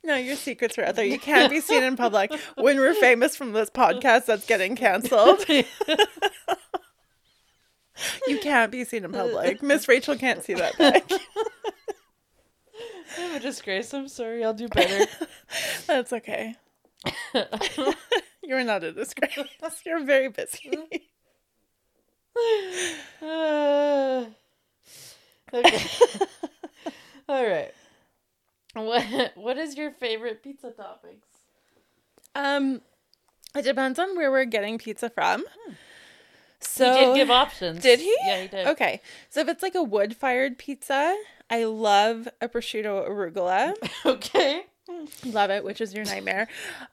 No, 0.04 0.16
your 0.16 0.36
secrets 0.36 0.76
are 0.78 0.84
out 0.84 0.96
there. 0.96 1.04
You 1.04 1.18
can't 1.18 1.50
be 1.50 1.60
seen 1.60 1.82
in 1.82 1.96
public. 1.96 2.32
When 2.56 2.76
we're 2.78 2.94
famous 2.94 3.36
from 3.36 3.52
this 3.52 3.70
podcast 3.70 4.26
that's 4.26 4.46
getting 4.46 4.76
canceled, 4.76 5.48
you 5.48 5.64
can't 8.38 8.72
be 8.72 8.84
seen 8.84 9.04
in 9.04 9.12
public. 9.12 9.62
Miss 9.62 9.88
Rachel 9.88 10.16
can't 10.16 10.42
see 10.42 10.54
that 10.54 10.76
back. 10.78 11.10
I'm 13.18 13.36
a 13.36 13.40
disgrace. 13.40 13.94
I'm 13.94 14.08
sorry. 14.08 14.44
I'll 14.44 14.54
do 14.54 14.68
better. 14.68 15.06
That's 15.86 16.12
okay. 16.12 16.56
You're 18.42 18.64
not 18.64 18.82
a 18.84 18.92
disgrace. 18.92 19.38
You're 19.86 20.04
very 20.04 20.28
busy. 20.28 20.70
Uh, 23.20 24.24
okay. 25.52 25.82
All 27.28 27.46
right. 27.46 27.72
What 28.74 29.32
What 29.36 29.58
is 29.58 29.76
your 29.76 29.90
favorite 29.92 30.42
pizza 30.42 30.70
toppings? 30.70 31.22
Um, 32.34 32.80
it 33.54 33.62
depends 33.62 33.98
on 33.98 34.16
where 34.16 34.30
we're 34.30 34.46
getting 34.46 34.78
pizza 34.78 35.10
from. 35.10 35.44
So 36.60 36.86
Hmm. 36.86 36.98
he 36.98 37.04
did 37.04 37.14
give 37.16 37.30
options. 37.30 37.82
Did 37.82 38.00
he? 38.00 38.16
Yeah, 38.24 38.40
he 38.42 38.48
did. 38.48 38.66
Okay, 38.68 39.02
so 39.28 39.40
if 39.40 39.48
it's 39.48 39.62
like 39.62 39.74
a 39.74 39.82
wood-fired 39.82 40.56
pizza, 40.56 41.14
I 41.50 41.64
love 41.64 42.28
a 42.40 42.48
prosciutto 42.48 43.06
arugula. 43.06 43.74
Okay. 44.06 44.64
Love 45.24 45.50
it, 45.50 45.64
which 45.64 45.80
is 45.80 45.94
your 45.94 46.04
nightmare. 46.04 46.48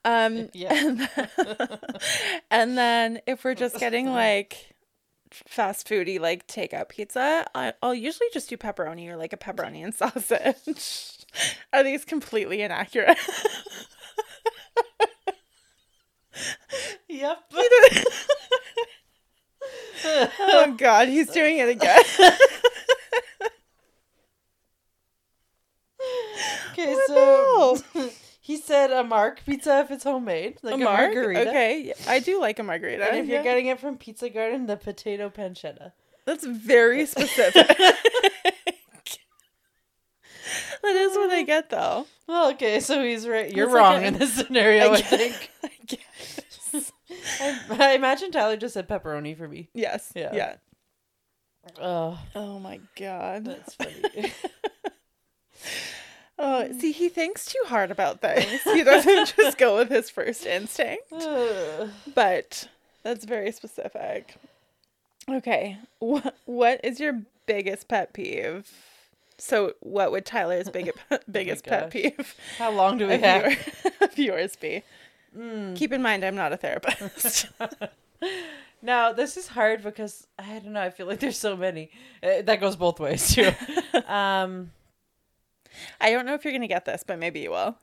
Um, 0.05 0.49
Yeah. 0.53 0.73
and, 0.73 0.99
then, 0.99 1.79
and 2.51 2.77
then 2.77 3.21
if 3.27 3.43
we're 3.43 3.55
just 3.55 3.77
getting 3.79 4.07
like 4.11 4.73
fast 5.31 5.87
foody 5.87 6.19
like 6.19 6.47
takeout 6.47 6.89
pizza, 6.89 7.45
I, 7.53 7.73
I'll 7.81 7.93
usually 7.93 8.29
just 8.33 8.49
do 8.49 8.57
pepperoni 8.57 9.07
or 9.09 9.15
like 9.17 9.33
a 9.33 9.37
pepperoni 9.37 9.83
and 9.83 9.93
sausage. 9.93 11.25
Are 11.73 11.83
these 11.83 12.05
completely 12.05 12.61
inaccurate? 12.61 13.17
Yep. 17.07 17.43
oh 20.39 20.75
God, 20.77 21.07
he's 21.09 21.29
doing 21.29 21.57
it 21.57 21.69
again. 21.69 22.01
Okay, 26.81 26.93
What 26.93 27.83
so 27.93 28.09
he 28.41 28.57
said 28.57 28.91
a 28.91 29.03
mark 29.03 29.41
pizza 29.45 29.79
if 29.81 29.91
it's 29.91 30.03
homemade, 30.03 30.57
like 30.63 30.73
a 30.73 30.77
a, 30.77 30.79
marg? 30.79 31.13
margarita. 31.13 31.49
Okay, 31.49 31.93
I 32.07 32.19
do 32.19 32.39
like 32.39 32.59
a 32.59 32.63
margarita. 32.63 33.03
And 33.05 33.17
if 33.17 33.27
you're 33.27 33.43
getting 33.43 33.67
it 33.67 33.79
from 33.79 33.97
Pizza 33.97 34.29
Garden, 34.29 34.65
the 34.67 34.77
potato 34.77 35.29
pancetta. 35.29 35.91
That's 36.25 36.45
very 36.45 37.05
specific. 37.05 37.67
that 40.81 40.95
is 40.95 41.15
what 41.15 41.31
I 41.31 41.43
get 41.43 41.69
though. 41.69 42.05
Well, 42.27 42.51
okay, 42.51 42.79
so 42.79 43.03
he's 43.03 43.27
right. 43.27 43.51
You're 43.53 43.65
It's 43.67 43.73
like 43.73 43.81
wrong 43.83 44.03
a- 44.03 44.07
in 44.07 44.13
this 44.17 44.33
scenario, 44.33 44.91
I, 44.91 44.93
I 44.95 45.01
think. 45.01 45.51
I 45.63 45.71
guess. 45.85 46.91
I, 47.41 47.59
I 47.71 47.93
imagine 47.93 48.31
Tyler 48.31 48.57
just 48.57 48.73
said 48.75 48.87
pepperoni 48.87 49.35
for 49.37 49.47
me. 49.47 49.69
Yes. 49.73 50.11
Yeah. 50.15 50.33
Yeah. 50.33 50.55
Oh, 51.81 52.19
Oh 52.35 52.59
my 52.59 52.79
god. 52.95 53.45
that's 53.45 53.73
funny. 53.75 54.31
Oh, 56.41 56.71
see, 56.79 56.93
he 56.93 57.09
thinks 57.09 57.45
too 57.45 57.61
hard 57.65 57.91
about 57.91 58.21
things. 58.21 58.61
He 58.63 58.81
doesn't 58.83 59.35
just 59.37 59.57
go 59.57 59.75
with 59.75 59.89
his 59.89 60.09
first 60.09 60.45
instinct. 60.45 61.11
But 62.15 62.69
that's 63.03 63.25
very 63.25 63.51
specific. 63.51 64.35
Okay. 65.29 65.77
What 65.99 66.35
what 66.45 66.79
is 66.83 66.99
your 67.01 67.21
biggest 67.45 67.89
pet 67.89 68.13
peeve? 68.13 68.71
So, 69.37 69.73
what 69.81 70.11
would 70.11 70.25
Tyler's 70.25 70.69
big, 70.71 70.91
biggest 71.29 71.65
pet 71.65 71.91
peeve 71.91 72.35
How 72.57 72.71
long 72.71 72.97
do 72.97 73.07
we 73.07 73.15
of, 73.15 73.21
have? 73.21 73.43
your, 73.43 73.91
of 74.01 74.17
yours 74.17 74.55
be? 74.55 74.83
Keep 75.75 75.93
in 75.93 76.01
mind, 76.01 76.23
I'm 76.25 76.35
not 76.35 76.53
a 76.53 76.57
therapist. 76.57 77.47
Now, 78.81 79.11
this 79.11 79.35
is 79.37 79.47
hard 79.49 79.83
because 79.83 80.25
I 80.39 80.59
don't 80.59 80.73
know. 80.73 80.81
I 80.81 80.89
feel 80.89 81.05
like 81.05 81.19
there's 81.19 81.37
so 81.37 81.55
many. 81.57 81.91
Uh, 82.23 82.41
that 82.43 82.59
goes 82.61 82.75
both 82.77 82.99
ways 82.99 83.35
too. 83.35 83.51
um. 84.07 84.71
I 85.99 86.11
don't 86.11 86.25
know 86.25 86.33
if 86.33 86.43
you're 86.43 86.53
going 86.53 86.61
to 86.61 86.67
get 86.67 86.85
this, 86.85 87.03
but 87.05 87.19
maybe 87.19 87.41
you 87.41 87.51
will. 87.51 87.77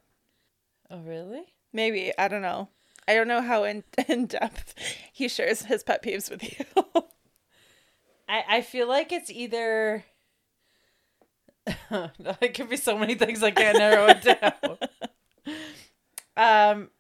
Oh, 0.90 1.01
really? 1.01 1.44
Maybe. 1.72 2.12
I 2.18 2.28
don't 2.28 2.42
know. 2.42 2.68
I 3.09 3.14
don't 3.14 3.28
know 3.28 3.42
how 3.42 3.64
in, 3.64 3.84
in 4.09 4.26
depth 4.26 4.74
he 5.12 5.28
shares 5.28 5.62
his 5.62 5.82
pet 5.82 6.03
peeves 6.03 6.30
with 6.30 6.42
you. 6.42 6.64
I 8.28 8.44
I 8.49 8.61
feel 8.62 8.88
like 8.88 9.12
it's 9.12 9.30
either. 9.30 10.05
it 11.90 12.55
could 12.55 12.68
be 12.68 12.76
so 12.76 12.97
many 12.97 13.14
things. 13.14 13.42
I 13.42 13.51
can't 13.51 13.78
narrow 13.78 14.07
it 14.09 14.22
down. 14.22 14.78
um, 16.36 16.90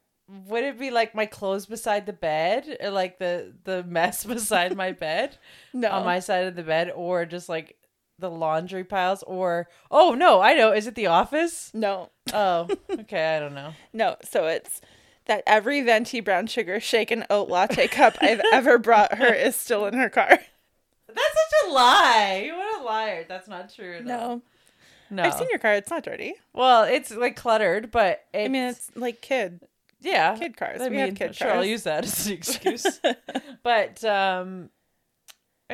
would 0.48 0.64
it 0.64 0.78
be 0.78 0.90
like 0.90 1.14
my 1.14 1.26
clothes 1.26 1.66
beside 1.66 2.06
the 2.06 2.12
bed, 2.12 2.76
or 2.80 2.90
like 2.90 3.18
the 3.18 3.54
the 3.64 3.82
mess 3.84 4.24
beside 4.24 4.76
my 4.76 4.92
bed 4.92 5.36
no. 5.72 5.90
on 5.90 6.04
my 6.04 6.20
side 6.20 6.46
of 6.46 6.56
the 6.56 6.62
bed, 6.62 6.92
or 6.94 7.26
just 7.26 7.48
like 7.48 7.76
the 8.18 8.30
laundry 8.30 8.84
piles, 8.84 9.22
or 9.24 9.68
oh 9.90 10.14
no, 10.14 10.40
I 10.40 10.54
know. 10.54 10.72
Is 10.72 10.86
it 10.86 10.94
the 10.94 11.06
office? 11.06 11.70
no. 11.74 12.10
Oh, 12.32 12.68
okay. 12.90 13.36
I 13.36 13.40
don't 13.40 13.54
know. 13.54 13.72
No, 13.92 14.16
so 14.24 14.46
it's 14.46 14.80
that 15.26 15.42
every 15.46 15.80
venti 15.80 16.20
brown 16.20 16.46
sugar 16.48 16.80
shaken 16.80 17.24
oat 17.30 17.48
latte 17.48 17.86
cup 17.88 18.16
I've 18.20 18.40
ever 18.52 18.78
brought 18.78 19.14
her 19.18 19.32
is 19.32 19.54
still 19.56 19.86
in 19.86 19.94
her 19.94 20.08
car. 20.08 20.28
That's 20.28 20.40
such 21.16 21.68
a 21.68 21.72
lie. 21.72 22.50
What 22.54 22.80
a 22.80 22.84
liar. 22.84 23.24
That's 23.28 23.48
not 23.48 23.72
true. 23.74 24.00
No. 24.02 24.42
no. 25.08 25.22
I've 25.22 25.34
seen 25.34 25.48
your 25.50 25.58
car. 25.58 25.74
It's 25.74 25.90
not 25.90 26.02
dirty. 26.02 26.34
Well, 26.52 26.84
it's 26.84 27.10
like 27.14 27.36
cluttered, 27.36 27.90
but 27.90 28.24
it's, 28.34 28.44
I 28.46 28.48
mean, 28.48 28.64
it's 28.64 28.90
like 28.96 29.20
kid. 29.22 29.60
yeah, 30.00 30.36
kid 30.36 30.56
cars. 30.56 30.80
I 30.80 30.88
We 30.88 30.96
mean, 30.96 31.06
have 31.06 31.14
kid 31.14 31.34
sure, 31.36 31.52
I'll 31.52 31.64
use 31.64 31.84
that 31.84 32.04
as 32.04 32.26
an 32.26 32.32
excuse. 32.34 33.00
but 33.62 34.04
um, 34.04 34.68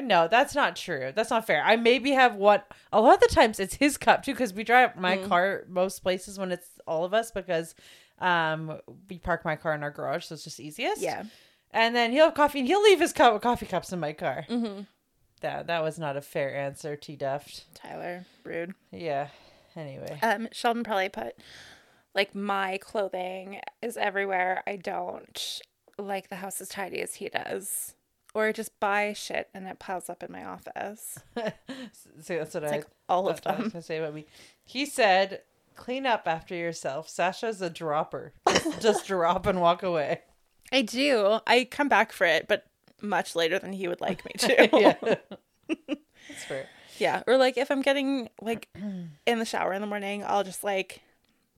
no, 0.01 0.29
that's 0.29 0.55
not 0.55 0.77
true. 0.77 1.13
That's 1.15 1.31
not 1.31 1.47
fair. 1.47 1.63
I 1.65 1.77
maybe 1.77 2.13
have 2.13 2.35
one. 2.35 2.63
A 2.93 3.01
lot 3.01 3.15
of 3.15 3.21
the 3.21 3.35
times, 3.35 3.61
it's 3.61 3.75
his 3.75 3.97
cup 3.99 4.23
too, 4.23 4.33
because 4.33 4.55
we 4.55 4.65
drive 4.65 4.97
my 4.97 5.19
Mm. 5.19 5.29
car 5.29 5.65
most 5.69 6.01
places 6.01 6.39
when 6.39 6.51
it's 6.53 6.69
all 6.87 7.05
of 7.05 7.13
us 7.15 7.31
because 7.31 7.75
um 8.19 8.79
we 9.11 9.19
park 9.19 9.45
my 9.45 9.57
car 9.57 9.75
in 9.75 9.83
our 9.83 9.91
garage, 9.91 10.25
so 10.27 10.35
it's 10.35 10.45
just 10.45 10.61
easiest. 10.61 11.01
Yeah. 11.03 11.25
And 11.71 11.97
then 11.97 12.13
he'll 12.13 12.27
have 12.27 12.35
coffee, 12.35 12.59
and 12.61 12.69
he'll 12.69 12.83
leave 12.83 13.01
his 13.01 13.13
cup 13.13 13.41
coffee 13.43 13.67
cups 13.67 13.93
in 13.93 14.01
my 14.01 14.13
car. 14.13 14.47
Mm-hmm. 14.49 14.83
That 15.41 15.67
that 15.67 15.83
was 15.83 15.99
not 15.99 16.17
a 16.17 16.21
fair 16.21 16.55
answer, 16.55 16.97
T 16.97 17.17
Deft. 17.17 17.65
Tyler, 17.75 18.25
rude. 18.45 18.75
Yeah. 18.93 19.29
Anyway. 19.75 20.19
Um, 20.23 20.49
Sheldon 20.53 20.85
probably 20.85 21.09
put 21.09 21.35
like 22.15 22.35
my 22.35 22.79
clothing 22.79 23.61
is 23.81 23.97
everywhere. 23.97 24.63
I 24.67 24.77
don't 24.77 25.61
like 25.99 26.29
the 26.29 26.37
house 26.37 26.61
as 26.61 26.69
tidy 26.69 27.01
as 27.01 27.15
he 27.15 27.29
does. 27.31 27.95
Or 28.35 28.53
just 28.53 28.79
buy 28.81 29.13
shit 29.13 29.49
and 29.53 29.67
it 29.67 29.79
piles 29.79 30.09
up 30.09 30.23
in 30.23 30.33
my 30.33 30.45
office. 30.45 31.19
See, 32.21 32.37
that's 32.37 32.55
what 32.55 32.65
I 32.65 32.71
like 32.71 32.87
all 33.09 33.29
of 33.29 33.41
thought 33.41 33.55
I 33.55 33.57
was 33.57 33.65
them. 33.65 33.73
gonna 33.73 33.83
say 33.83 33.99
about 33.99 34.15
me. 34.15 34.27
He 34.65 34.87
said, 34.87 35.43
"Clean 35.77 36.07
up 36.07 36.27
after 36.27 36.55
yourself." 36.55 37.09
Sasha's 37.09 37.61
a 37.61 37.69
dropper. 37.69 38.33
Just, 38.49 38.81
just 38.81 39.07
drop 39.07 39.47
and 39.47 39.61
walk 39.61 39.83
away. 39.83 40.23
I 40.73 40.81
do. 40.83 41.41
I 41.47 41.65
come 41.71 41.89
back 41.89 42.13
for 42.13 42.27
it, 42.27 42.49
but 42.49 42.65
much 43.03 43.37
later 43.37 43.59
than 43.59 43.75
he 43.75 43.87
would 43.89 44.01
like 44.01 44.25
me 44.25 44.33
to. 44.39 44.71
yeah, 44.81 44.95
that's 45.69 46.45
fair. 46.45 46.67
Yeah, 46.99 47.23
or 47.27 47.37
like 47.37 47.59
if 47.59 47.71
I'm 47.71 47.83
getting 47.83 48.31
like 48.41 48.69
in 49.27 49.39
the 49.39 49.45
shower 49.45 49.73
in 49.75 49.83
the 49.83 49.87
morning, 49.87 50.25
I'll 50.27 50.45
just 50.45 50.65
like 50.65 51.03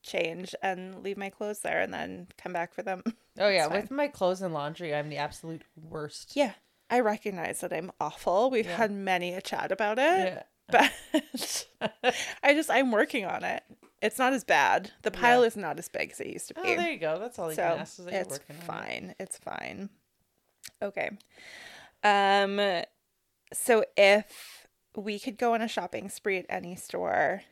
change 0.03 0.55
and 0.63 1.03
leave 1.03 1.17
my 1.17 1.31
clothes 1.31 1.61
there 1.61 1.81
and 1.81 1.93
then 1.95 2.27
come 2.37 2.53
back 2.53 2.75
for 2.75 2.83
them. 2.83 3.03
Oh 3.39 3.49
yeah, 3.49 3.67
with 3.67 3.91
my 3.91 4.09
clothes 4.09 4.43
and 4.43 4.55
laundry, 4.55 4.95
I'm 4.95 5.09
the 5.09 5.17
absolute 5.17 5.63
worst. 5.89 6.37
Yeah, 6.37 6.53
I 6.91 7.01
recognize 7.01 7.61
that 7.61 7.73
I'm 7.73 7.91
awful. 8.01 8.51
We've 8.51 8.67
Yeah. 8.67 8.77
had 8.77 8.91
many 8.91 9.33
a 9.35 9.41
chat 9.41 9.73
about 9.73 9.99
it, 9.99 10.03
Yeah. 10.35 10.43
but 10.69 10.93
I 12.43 12.53
just 12.55 12.71
I'm 12.71 12.91
working 12.93 13.25
on 13.25 13.43
it. 13.45 13.63
It's 14.03 14.19
not 14.19 14.33
as 14.35 14.45
bad. 14.45 14.91
The 15.03 15.11
pile 15.11 15.43
is 15.43 15.57
not 15.57 15.79
as 15.79 15.89
big 15.89 16.13
as 16.13 16.21
it 16.21 16.27
used 16.27 16.49
to 16.49 16.55
be. 16.55 16.61
Oh, 16.63 16.77
there 16.77 16.91
you 16.91 16.99
go. 16.99 17.19
That's 17.19 17.39
all 17.39 17.49
you 17.49 17.55
so 17.57 17.63
can 17.63 17.79
ask. 17.81 17.99
Is 17.99 18.05
that 18.05 18.13
you're 18.13 18.21
it's 18.21 18.31
working 18.33 18.57
on 18.57 18.63
it. 18.63 18.67
fine. 18.67 19.15
It's 19.19 19.39
fine. 19.39 19.89
Okay. 20.83 21.11
Um 22.03 22.83
so 23.53 23.85
if 23.97 24.67
we 24.97 25.19
could 25.19 25.39
go 25.39 25.55
on 25.55 25.63
a 25.63 25.69
shopping 25.69 26.09
spree 26.09 26.39
at 26.39 26.47
any 26.49 26.77
store, 26.77 27.43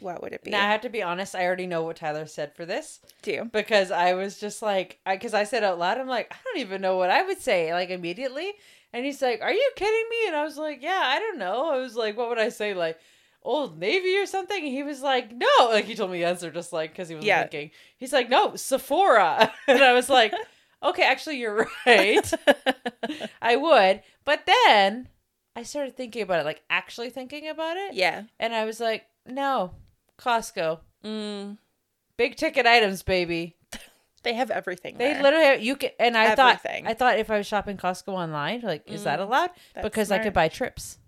what 0.00 0.22
would 0.22 0.32
it 0.32 0.42
be? 0.44 0.50
Now 0.50 0.66
I 0.66 0.72
have 0.72 0.80
to 0.82 0.88
be 0.88 1.02
honest. 1.02 1.34
I 1.34 1.44
already 1.46 1.66
know 1.66 1.82
what 1.82 1.96
Tyler 1.96 2.26
said 2.26 2.54
for 2.54 2.64
this 2.64 3.00
Do 3.22 3.32
you? 3.32 3.44
because 3.52 3.90
I 3.90 4.14
was 4.14 4.38
just 4.38 4.62
like, 4.62 4.98
because 5.08 5.34
I, 5.34 5.44
said 5.44 5.62
out 5.64 5.78
loud, 5.78 5.98
I'm 5.98 6.08
like, 6.08 6.32
I 6.32 6.36
don't 6.44 6.58
even 6.60 6.80
know 6.80 6.96
what 6.96 7.10
I 7.10 7.22
would 7.22 7.40
say 7.40 7.72
like 7.72 7.90
immediately, 7.90 8.52
and 8.92 9.04
he's 9.04 9.22
like, 9.22 9.40
Are 9.42 9.52
you 9.52 9.70
kidding 9.76 10.08
me? 10.10 10.26
And 10.28 10.36
I 10.36 10.44
was 10.44 10.56
like, 10.56 10.82
Yeah, 10.82 11.00
I 11.04 11.18
don't 11.18 11.38
know. 11.38 11.70
I 11.70 11.78
was 11.78 11.94
like, 11.96 12.16
What 12.16 12.28
would 12.28 12.38
I 12.38 12.48
say 12.48 12.74
like? 12.74 12.98
Old 13.44 13.76
Navy 13.76 14.16
or 14.18 14.26
something? 14.26 14.56
And 14.62 14.72
he 14.72 14.84
was 14.84 15.02
like, 15.02 15.32
No. 15.32 15.46
Like 15.62 15.84
he 15.86 15.96
told 15.96 16.12
me 16.12 16.18
the 16.20 16.26
answer 16.26 16.50
just 16.52 16.72
like 16.72 16.90
because 16.92 17.08
he 17.08 17.16
was 17.16 17.24
Yeah. 17.24 17.40
thinking. 17.40 17.70
He's 17.98 18.12
like, 18.12 18.28
No, 18.30 18.54
Sephora. 18.54 19.52
and 19.66 19.82
I 19.82 19.92
was 19.94 20.08
like, 20.08 20.32
Okay, 20.82 21.02
actually, 21.04 21.38
you're 21.38 21.68
right. 21.86 22.32
I 23.42 23.56
would. 23.56 24.02
But 24.24 24.46
then 24.46 25.08
I 25.56 25.62
started 25.64 25.96
thinking 25.96 26.22
about 26.22 26.40
it, 26.40 26.44
like 26.44 26.62
actually 26.70 27.10
thinking 27.10 27.48
about 27.48 27.76
it. 27.76 27.94
yeah. 27.94 28.22
And 28.40 28.54
I 28.54 28.64
was 28.64 28.80
like, 28.80 29.06
no, 29.26 29.72
Costco. 30.22 30.80
Mm, 31.04 31.58
Big 32.16 32.36
ticket 32.36 32.66
items, 32.66 33.02
baby. 33.02 33.56
they 34.22 34.34
have 34.34 34.50
everything. 34.50 34.96
They 34.98 35.14
there. 35.14 35.22
literally 35.22 35.44
have, 35.46 35.62
you 35.62 35.76
can 35.76 35.90
and 35.98 36.16
I 36.16 36.26
Everything. 36.32 36.84
thought 36.84 36.90
I 36.90 36.94
thought 36.94 37.18
if 37.18 37.30
I 37.30 37.38
was 37.38 37.46
shopping 37.46 37.76
Costco 37.76 38.08
online, 38.12 38.60
like 38.60 38.88
is 38.90 39.04
that 39.04 39.18
Mm, 39.18 39.22
allowed? 39.24 39.50
that's 39.74 39.84
Because 39.84 40.10
I 40.10 40.18
could 40.18 40.32
buy 40.32 40.48
trips. 40.48 40.98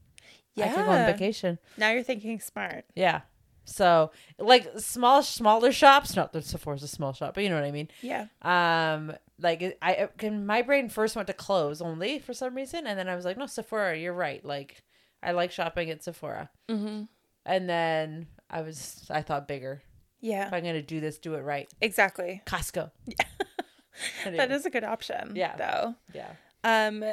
Yeah. 0.55 0.67
I 0.67 0.69
could 0.69 0.85
go 0.85 0.91
on 0.93 1.07
vacation. 1.07 1.59
Now 1.77 1.91
you're 1.91 2.03
thinking 2.03 2.41
smart. 2.41 2.85
Yeah. 2.95 3.23
So 3.67 4.11
like 4.39 4.67
small 4.79 5.23
smaller 5.23 5.73
shops, 5.73 6.17
not 6.17 6.33
that 6.33 6.45
Sephora's 6.45 6.83
a 6.83 6.89
small 6.89 7.13
shop, 7.13 7.35
but 7.35 7.43
you 7.45 7.49
know 7.51 7.55
what 7.57 7.65
I 7.65 7.71
mean. 7.71 7.89
Yeah. 8.03 8.27
Um 8.43 9.13
like 9.41 9.79
I 9.83 10.09
can 10.19 10.47
my 10.47 10.63
brain 10.63 10.89
first 10.89 11.17
went 11.17 11.27
to 11.29 11.33
clothes 11.35 11.81
only 11.83 12.19
for 12.19 12.35
some 12.35 12.55
reason 12.55 12.87
and 12.87 12.99
then 12.99 13.09
I 13.09 13.15
was 13.17 13.25
like, 13.25 13.37
no, 13.37 13.47
Sephora, 13.47 13.97
you're 13.99 14.13
right. 14.13 14.45
Like 14.45 14.83
I 15.23 15.33
like 15.33 15.51
shopping 15.53 15.91
at 15.91 16.03
Sephora. 16.05 16.51
Mm-hmm. 16.69 17.05
And 17.47 17.69
then 17.69 18.27
I 18.51 18.61
was 18.63 19.07
I 19.11 19.23
thought 19.23 19.49
bigger. 19.49 19.83
Yeah. 20.21 20.47
If 20.47 20.53
I'm 20.53 20.65
gonna 20.65 20.83
do 20.83 21.01
this, 21.01 21.19
do 21.19 21.35
it 21.35 21.41
right. 21.43 21.69
Exactly. 21.81 22.43
Costco. 22.47 22.91
Yeah. 24.25 24.31
That 24.33 24.51
is 24.51 24.67
a 24.67 24.71
good 24.71 24.83
option. 24.83 25.35
Yeah. 25.37 25.55
Though. 25.57 25.95
yeah. 26.13 26.33
Um, 26.65 27.05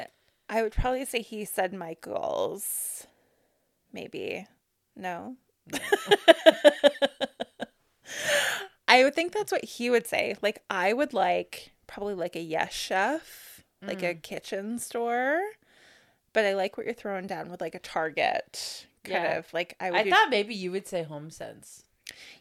I 0.48 0.62
would 0.62 0.72
probably 0.72 1.04
say 1.04 1.22
he 1.22 1.44
said 1.44 1.72
Michael's. 1.72 3.06
Maybe. 3.92 4.48
No. 4.96 5.36
I 8.88 9.04
would 9.04 9.14
think 9.14 9.32
that's 9.32 9.52
what 9.52 9.64
he 9.64 9.90
would 9.90 10.06
say. 10.06 10.34
Like 10.42 10.62
I 10.68 10.92
would 10.92 11.12
like 11.14 11.70
probably 11.86 12.14
like 12.14 12.34
a 12.36 12.40
yes 12.40 12.72
chef, 12.72 13.62
like 13.80 14.02
a 14.02 14.14
kitchen 14.14 14.78
store. 14.78 15.40
But 16.32 16.44
I 16.44 16.54
like 16.54 16.76
what 16.76 16.84
you're 16.86 16.94
throwing 16.94 17.26
down 17.26 17.50
with 17.50 17.60
like 17.60 17.74
a 17.74 17.78
Target 17.78 18.86
kind 19.04 19.22
Yeah. 19.24 19.38
of 19.38 19.52
like 19.52 19.76
I 19.80 19.90
would 19.90 20.00
I 20.00 20.02
do- 20.04 20.10
thought 20.10 20.30
maybe 20.30 20.54
you 20.54 20.70
would 20.72 20.86
say 20.88 21.02
home 21.02 21.30
sense. 21.30 21.84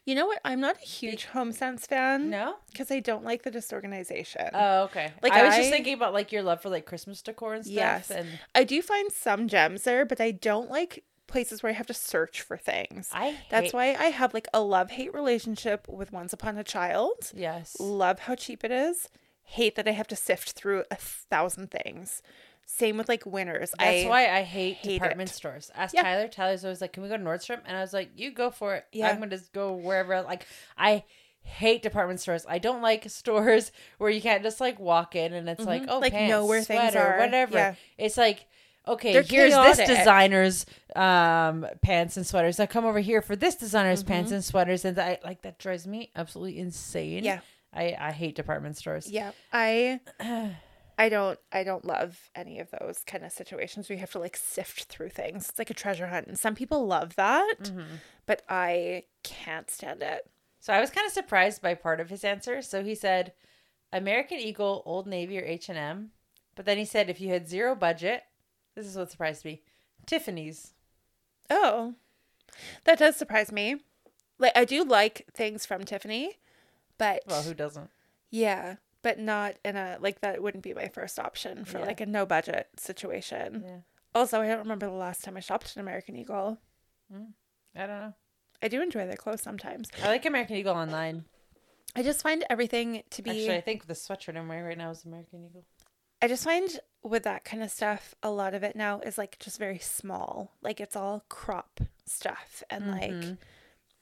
You 0.05 0.15
know 0.15 0.25
what? 0.25 0.39
I'm 0.43 0.59
not 0.59 0.75
a 0.81 0.85
huge 0.85 1.25
Home 1.25 1.51
Sense 1.53 1.85
fan 1.85 2.29
No. 2.31 2.55
because 2.71 2.91
I 2.91 2.99
don't 2.99 3.23
like 3.23 3.43
the 3.43 3.51
disorganization. 3.51 4.49
Oh, 4.53 4.83
okay. 4.85 5.13
Like, 5.21 5.31
Like 5.31 5.33
I 5.33 5.45
was 5.45 5.55
just 5.55 5.69
thinking 5.69 5.93
about 5.93 6.13
like 6.13 6.31
your 6.31 6.41
love 6.41 6.61
for 6.61 6.69
like 6.69 6.85
Christmas 6.85 7.21
decor 7.21 7.53
and 7.53 7.63
stuff. 7.63 7.75
Yes. 7.75 8.09
And 8.11 8.27
I 8.55 8.63
do 8.63 8.81
find 8.81 9.11
some 9.11 9.47
gems 9.47 9.83
there, 9.83 10.03
but 10.03 10.19
I 10.19 10.31
don't 10.31 10.69
like 10.69 11.03
places 11.27 11.61
where 11.63 11.69
I 11.69 11.75
have 11.75 11.87
to 11.87 11.93
search 11.93 12.41
for 12.41 12.57
things. 12.57 13.09
I 13.13 13.37
That's 13.49 13.71
why 13.71 13.93
I 13.93 14.05
have 14.05 14.33
like 14.33 14.47
a 14.53 14.59
love 14.61 14.91
hate 14.91 15.13
relationship 15.13 15.87
with 15.87 16.11
Once 16.11 16.33
Upon 16.33 16.57
a 16.57 16.63
Child. 16.63 17.31
Yes. 17.33 17.77
Love 17.79 18.19
how 18.21 18.35
cheap 18.35 18.63
it 18.65 18.71
is. 18.71 19.07
Hate 19.43 19.75
that 19.75 19.87
I 19.87 19.91
have 19.91 20.07
to 20.07 20.15
sift 20.15 20.51
through 20.53 20.83
a 20.91 20.95
thousand 20.95 21.69
things. 21.71 22.21
Same 22.73 22.97
with 22.97 23.09
like 23.09 23.25
Winners. 23.25 23.73
That's 23.77 24.05
I, 24.05 24.09
why 24.09 24.29
I 24.29 24.43
hate, 24.43 24.77
hate 24.77 24.93
department 24.99 25.29
it. 25.29 25.33
stores. 25.33 25.69
Ask 25.75 25.93
Yeah. 25.93 26.03
Tyler. 26.03 26.27
Tyler's 26.29 26.63
always 26.63 26.79
like, 26.81 26.93
"Can 26.93 27.03
we 27.03 27.09
go 27.09 27.17
to 27.17 27.23
Nordstrom?" 27.23 27.59
And 27.65 27.75
I 27.75 27.81
was 27.81 27.91
like, 27.93 28.11
"You 28.15 28.31
go 28.31 28.49
for 28.49 28.75
it. 28.75 28.85
Yeah. 28.93 29.09
I'm 29.09 29.17
going 29.17 29.29
to 29.29 29.37
just 29.37 29.51
go 29.51 29.73
wherever." 29.73 30.21
Like, 30.21 30.45
I 30.77 31.03
hate 31.43 31.81
department 31.81 32.19
stores. 32.21 32.45
I 32.47 32.59
don't 32.59 32.81
like 32.81 33.09
stores 33.09 33.71
where 33.97 34.09
you 34.09 34.21
can't 34.21 34.41
just 34.41 34.61
like 34.61 34.79
walk 34.79 35.15
in 35.15 35.33
and 35.33 35.49
it's 35.49 35.65
like, 35.65 35.83
Mhm. 35.83 35.87
"Oh, 35.89 35.99
Like, 35.99 36.13
pants, 36.13 36.29
know 36.29 36.45
where 36.45 36.63
things 36.63 36.95
are. 36.95 37.17
whatever." 37.19 37.57
Yeah. 37.57 37.75
It's 37.97 38.15
like, 38.17 38.45
okay, 38.87 39.13
They're 39.13 39.21
here's 39.23 39.53
this 39.53 39.87
designer's 39.87 40.65
um 40.95 41.67
pants 41.81 42.15
and 42.15 42.25
sweaters. 42.25 42.59
I 42.59 42.67
come 42.67 42.85
over 42.85 42.99
here 42.99 43.21
for 43.21 43.35
this 43.35 43.55
designer's 43.55 43.99
Mm-hmm. 44.01 44.07
pants 44.13 44.31
and 44.31 44.43
sweaters, 44.45 44.85
and 44.85 44.97
I 44.97 45.19
like 45.25 45.41
that 45.41 45.59
drives 45.59 45.85
me 45.85 46.09
absolutely 46.15 46.57
insane. 46.59 47.25
Yeah. 47.25 47.41
I 47.73 47.97
I 47.99 48.11
hate 48.11 48.35
department 48.35 48.77
stores. 48.77 49.09
Yeah. 49.11 49.31
I 49.51 49.99
I 51.01 51.09
don't 51.09 51.39
I 51.51 51.63
don't 51.63 51.85
love 51.85 52.29
any 52.35 52.59
of 52.59 52.69
those 52.79 53.03
kind 53.05 53.23
of 53.25 53.31
situations 53.31 53.87
where 53.89 53.95
you 53.95 53.99
have 54.01 54.11
to 54.11 54.19
like 54.19 54.37
sift 54.37 54.83
through 54.83 55.09
things. 55.09 55.49
It's 55.49 55.59
like 55.59 55.69
a 55.69 55.73
treasure 55.83 56.07
hunt. 56.07 56.27
And 56.27 56.37
some 56.37 56.55
people 56.55 56.85
love 56.85 57.15
that, 57.15 57.55
Mm-hmm. 57.63 57.95
but 58.25 58.43
I 58.49 59.03
can't 59.23 59.69
stand 59.69 60.01
it. 60.03 60.29
So 60.59 60.73
I 60.73 60.79
was 60.79 60.91
kind 60.91 61.07
of 61.07 61.13
surprised 61.13 61.61
by 61.61 61.73
part 61.73 61.99
of 61.99 62.09
his 62.09 62.23
answer. 62.23 62.61
So 62.61 62.83
he 62.83 62.93
said, 62.93 63.33
American 63.91 64.37
Eagle, 64.37 64.83
Old 64.85 65.07
Navy, 65.07 65.39
or 65.39 65.43
H 65.43 65.69
and 65.69 65.77
M. 65.77 66.11
But 66.55 66.65
then 66.65 66.77
he 66.77 66.85
said, 66.85 67.09
if 67.09 67.19
you 67.19 67.29
had 67.29 67.47
zero 67.47 67.73
budget, 67.75 68.23
this 68.75 68.85
is 68.85 68.95
what 68.95 69.09
surprised 69.11 69.43
me: 69.43 69.63
Tiffany's. 70.05 70.73
Oh. 71.49 71.95
That 72.83 72.99
does 72.99 73.15
surprise 73.15 73.51
me. 73.51 73.77
Like 74.37 74.51
I 74.55 74.65
do 74.65 74.83
like 74.83 75.25
things 75.33 75.65
from 75.65 75.83
Tiffany, 75.83 76.37
but 76.97 77.23
Well, 77.27 77.43
who 77.43 77.53
doesn't? 77.53 77.89
yeah, 78.29 78.75
but 79.01 79.19
not 79.19 79.55
in 79.65 79.75
a 79.75 79.97
like 79.99 80.21
that 80.21 80.41
wouldn't 80.43 80.63
be 80.63 80.73
my 80.73 80.87
first 80.87 81.19
option 81.19 81.65
for 81.65 81.79
Yeah. 81.79 81.85
like 81.85 82.01
a 82.01 82.05
no 82.05 82.25
budget 82.25 82.67
situation. 82.77 83.63
Yeah, 83.65 83.77
Also, 84.13 84.41
I 84.41 84.47
don't 84.47 84.59
remember 84.59 84.85
the 84.87 84.91
last 84.93 85.23
time 85.23 85.37
I 85.37 85.39
shopped 85.39 85.71
at 85.75 85.77
American 85.77 86.15
Eagle. 86.15 86.57
I 87.13 87.15
don't 87.87 87.89
know. 87.89 88.13
I 88.61 88.67
do 88.67 88.81
enjoy 88.81 89.05
their 89.07 89.15
clothes 89.15 89.41
sometimes. 89.41 89.89
I 90.03 90.07
like 90.07 90.25
American 90.25 90.55
Eagle 90.55 90.75
online. 90.75 91.25
I 91.95 92.03
just 92.03 92.21
find 92.21 92.45
everything 92.49 93.03
to 93.09 93.21
be 93.21 93.31
Actually, 93.31 93.55
I 93.57 93.61
think 93.61 93.87
the 93.87 93.93
sweatshirt 93.93 94.37
I'm 94.37 94.47
wearing 94.47 94.65
right 94.65 94.77
now 94.77 94.91
is 94.91 95.03
American 95.03 95.43
Eagle. 95.45 95.65
I 96.21 96.27
just 96.27 96.43
find 96.43 96.79
with 97.03 97.23
that 97.23 97.43
kind 97.43 97.63
of 97.63 97.71
stuff, 97.71 98.13
a 98.21 98.29
lot 98.29 98.53
of 98.53 98.63
it 98.63 98.75
now 98.75 98.99
is 98.99 99.17
like 99.17 99.39
just 99.39 99.57
very 99.57 99.79
small. 99.79 100.53
Like 100.61 100.79
it's 100.79 100.95
all 100.95 101.25
crop 101.27 101.81
stuff. 102.05 102.63
And 102.69 102.83
Mm-hmm. 102.85 103.19
like, 103.29 103.37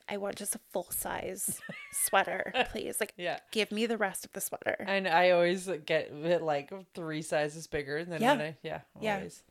I 0.10 0.18
want 0.18 0.36
just 0.38 0.55
a 0.55 0.60
full 0.72 0.88
size 0.91 1.62
sweater, 1.91 2.51
please. 2.72 2.99
Like, 2.99 3.14
Yeah. 3.18 3.39
give 3.51 3.72
me 3.72 3.86
the 3.86 3.97
rest 3.97 4.26
of 4.26 4.34
the 4.34 4.41
sweater. 4.41 4.76
And 4.88 5.07
I 5.07 5.30
always 5.32 5.68
get 5.86 6.12
it 6.12 6.41
like 6.41 6.72
three 6.95 7.22
sizes 7.22 7.68
bigger 7.68 8.03
than 8.05 8.22
Yeah. 8.22 8.34
I 8.34 8.57
yeah 8.64 8.82
Yeah. 8.99 9.16
always. 9.18 9.43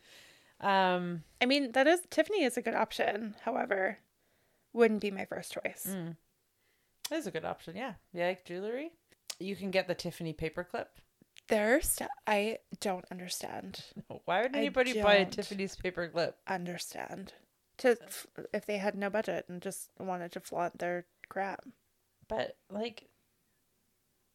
Um, 0.60 1.22
I 1.40 1.46
mean, 1.46 1.72
that 1.72 1.86
is 1.86 2.00
Tiffany 2.10 2.42
is 2.42 2.56
a 2.56 2.62
good 2.62 2.74
option. 2.74 3.36
However, 3.42 3.98
wouldn't 4.72 5.00
be 5.00 5.10
my 5.12 5.24
first 5.24 5.52
choice. 5.52 5.86
Mm. 5.88 6.16
that's 7.08 7.26
a 7.26 7.30
good 7.30 7.44
option. 7.44 7.76
Yeah, 7.76 7.94
yeah, 8.12 8.26
like 8.28 8.44
jewelry. 8.44 8.90
You 9.38 9.54
can 9.54 9.70
get 9.70 9.86
the 9.86 9.94
Tiffany 9.94 10.32
paperclip. 10.34 10.86
Their 11.46 11.80
st- 11.80 12.10
I 12.26 12.58
don't 12.80 13.04
understand. 13.10 13.82
Why 14.24 14.42
would 14.42 14.56
anybody 14.56 15.00
buy 15.00 15.14
a. 15.14 15.24
Tiffany's 15.26 15.76
paperclip? 15.76 16.34
Understand. 16.48 17.32
To 17.78 17.96
if 18.52 18.66
they 18.66 18.78
had 18.78 18.94
no 18.94 19.08
budget 19.10 19.46
and 19.48 19.62
just 19.62 19.90
wanted 19.98 20.32
to 20.32 20.40
flaunt 20.40 20.78
their 20.78 21.06
crap. 21.28 21.64
But 22.28 22.56
like, 22.70 23.08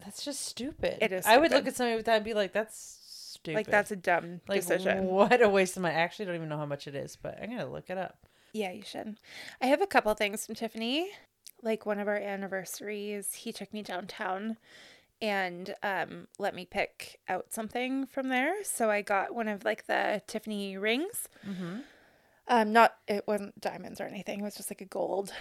that's 0.03 0.23
just 0.23 0.41
stupid. 0.45 0.97
It 1.01 1.11
is 1.11 1.25
I 1.25 1.37
would 1.37 1.51
look 1.51 1.67
at 1.67 1.75
somebody 1.75 1.97
with 1.97 2.05
that 2.05 2.17
and 2.17 2.25
be 2.25 2.33
like, 2.33 2.53
"That's 2.53 2.99
stupid." 3.33 3.55
Like 3.57 3.67
that's 3.67 3.91
a 3.91 3.95
dumb 3.95 4.41
like 4.47 4.61
decision. 4.61 5.05
what 5.07 5.41
a 5.41 5.49
waste 5.49 5.75
of 5.75 5.83
money. 5.83 5.95
I 5.95 5.99
actually 5.99 6.25
don't 6.25 6.35
even 6.35 6.49
know 6.49 6.57
how 6.57 6.65
much 6.65 6.87
it 6.87 6.95
is, 6.95 7.15
but 7.15 7.39
I'm 7.41 7.49
gonna 7.49 7.69
look 7.69 7.89
it 7.89 7.97
up. 7.97 8.25
Yeah, 8.53 8.71
you 8.71 8.83
should. 8.83 9.17
I 9.61 9.67
have 9.67 9.81
a 9.81 9.87
couple 9.87 10.13
things 10.13 10.45
from 10.45 10.55
Tiffany. 10.55 11.09
like 11.61 11.85
one 11.85 11.99
of 11.99 12.07
our 12.07 12.17
anniversaries, 12.17 13.33
he 13.33 13.51
took 13.53 13.73
me 13.73 13.81
downtown 13.81 14.57
and 15.21 15.73
um 15.81 16.27
let 16.37 16.53
me 16.53 16.65
pick 16.65 17.19
out 17.29 17.47
something 17.53 18.05
from 18.05 18.29
there. 18.29 18.63
So 18.63 18.89
I 18.91 19.01
got 19.01 19.33
one 19.33 19.47
of 19.47 19.63
like 19.63 19.87
the 19.87 20.21
Tiffany 20.27 20.77
rings. 20.77 21.27
Mm-hmm. 21.47 21.77
Um 22.47 22.73
not 22.73 22.95
it 23.07 23.25
wasn't 23.27 23.59
diamonds 23.59 24.01
or 24.01 24.05
anything. 24.05 24.39
It 24.39 24.43
was 24.43 24.55
just 24.55 24.71
like 24.71 24.81
a 24.81 24.85
gold 24.85 25.33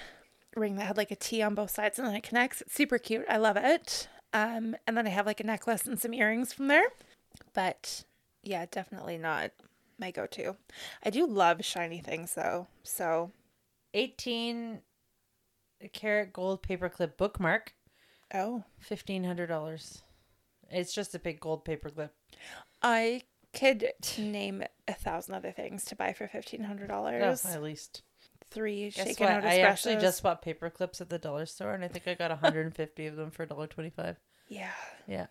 ring 0.57 0.77
that 0.77 0.87
had 0.87 0.97
like 0.97 1.11
a 1.11 1.17
T 1.17 1.43
on 1.43 1.55
both 1.55 1.71
sides 1.71 1.99
and 1.99 2.07
then 2.07 2.15
it 2.15 2.23
connects. 2.23 2.61
It's 2.61 2.75
super 2.75 2.99
cute. 2.99 3.25
I 3.29 3.39
love 3.39 3.57
it. 3.57 4.09
Um 4.33 4.77
and 4.87 4.97
then 4.97 5.07
I 5.07 5.11
have 5.11 5.27
like 5.27 5.41
a 5.41 5.45
necklace 5.45 5.87
and 5.87 5.99
some 5.99 6.15
earrings 6.15 6.53
from 6.53 6.69
there. 6.69 6.89
But 7.55 8.05
yeah, 8.43 8.67
definitely 8.71 9.19
not 9.19 9.53
my 9.99 10.11
go-to. 10.11 10.57
I 11.05 11.11
do 11.11 11.27
love 11.27 11.65
shiny 11.65 12.01
things 12.01 12.35
though. 12.35 12.67
So 12.83 13.31
18 13.95 14.81
karat 15.93 16.33
gold 16.33 16.63
paperclip 16.63 17.17
bookmark, 17.17 17.75
oh, 18.35 18.65
$1,500. 18.89 20.03
It's 20.71 20.95
just 20.95 21.15
a 21.15 21.19
big 21.19 21.41
gold 21.41 21.65
paperclip. 21.65 22.11
I 22.83 23.23
could 23.53 23.93
name 24.19 24.65
a 24.89 24.95
thousand 24.95 25.35
other 25.35 25.53
things 25.53 25.85
to 25.87 25.97
buy 25.97 26.13
for 26.13 26.27
fifteen 26.29 26.65
hundred 26.65 26.89
dollars. 26.89 27.45
at 27.45 27.63
least. 27.63 28.03
Three 28.51 28.91
Guess 28.91 29.07
shaken 29.07 29.27
what? 29.27 29.33
out 29.37 29.45
I 29.45 29.61
actually 29.61 29.97
just 29.97 30.23
bought 30.23 30.43
paper 30.43 30.69
clips 30.69 31.01
at 31.01 31.09
the 31.09 31.19
dollar 31.19 31.47
store, 31.47 31.73
and 31.73 31.83
I 31.83 31.89
think 31.89 32.07
I 32.07 32.13
got 32.15 32.31
150 32.31 33.07
of 33.07 33.17
them 33.17 33.31
for 33.31 33.47
$1.25. 33.47 34.17
yeah, 34.49 34.69
Yeah. 35.09 35.27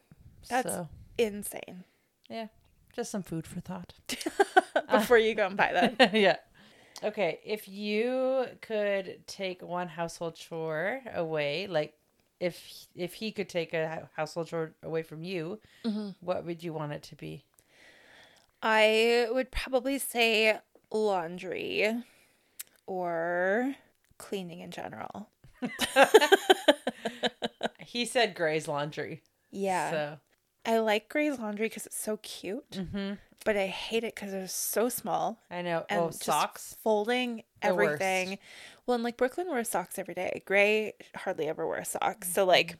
That's- 0.49 0.73
so, 0.73 0.89
insane. 1.19 1.83
yeah, 2.31 2.47
just 2.95 3.11
some 3.11 3.21
food 3.21 3.45
for 3.45 3.59
thought. 3.59 3.93
Before 4.91 5.19
you 5.19 5.35
go 5.35 5.45
and 5.45 5.55
buy 5.55 5.71
that, 5.71 6.13
yeah. 6.15 6.37
Okay, 7.03 7.39
if 7.45 7.67
you 7.67 8.45
could 8.61 9.21
take 9.27 9.61
one 9.61 9.87
household 9.87 10.35
chore 10.35 11.01
away, 11.13 11.67
like 11.67 11.93
if 12.39 12.87
if 12.95 13.13
he 13.13 13.31
could 13.31 13.49
take 13.49 13.73
a 13.73 14.09
household 14.15 14.47
chore 14.47 14.73
away 14.81 15.03
from 15.03 15.23
you, 15.23 15.59
mm-hmm. 15.85 16.09
what 16.21 16.43
would 16.45 16.63
you 16.63 16.73
want 16.73 16.91
it 16.91 17.03
to 17.03 17.15
be? 17.15 17.45
I 18.61 19.27
would 19.31 19.51
probably 19.51 19.97
say 19.97 20.59
laundry 20.91 22.03
or 22.85 23.75
cleaning 24.17 24.59
in 24.59 24.71
general. 24.71 25.29
He 27.91 28.05
said 28.05 28.35
Gray's 28.35 28.69
laundry. 28.69 29.21
Yeah, 29.51 29.91
So, 29.91 30.17
I 30.65 30.79
like 30.79 31.09
Gray's 31.09 31.37
laundry 31.37 31.65
because 31.65 31.85
it's 31.85 31.99
so 31.99 32.15
cute, 32.23 32.71
mhm. 32.71 33.17
but 33.43 33.57
I 33.57 33.67
hate 33.67 34.05
it 34.05 34.15
because 34.15 34.31
it's 34.31 34.53
so 34.53 34.87
small. 34.87 35.39
I 35.51 35.61
know. 35.61 35.83
and 35.89 35.99
oh, 35.99 36.09
socks. 36.11 36.77
folding 36.81 37.43
everything. 37.61 38.39
Well, 38.85 38.95
and 38.95 39.03
like 39.03 39.17
Brooklyn 39.17 39.49
wears 39.49 39.67
socks 39.67 39.99
every 39.99 40.13
day. 40.13 40.41
Gray 40.45 40.93
hardly 41.17 41.49
ever 41.49 41.67
wears 41.67 41.89
socks. 41.89 42.29
Mm-hmm. 42.29 42.33
So 42.33 42.45
like 42.45 42.77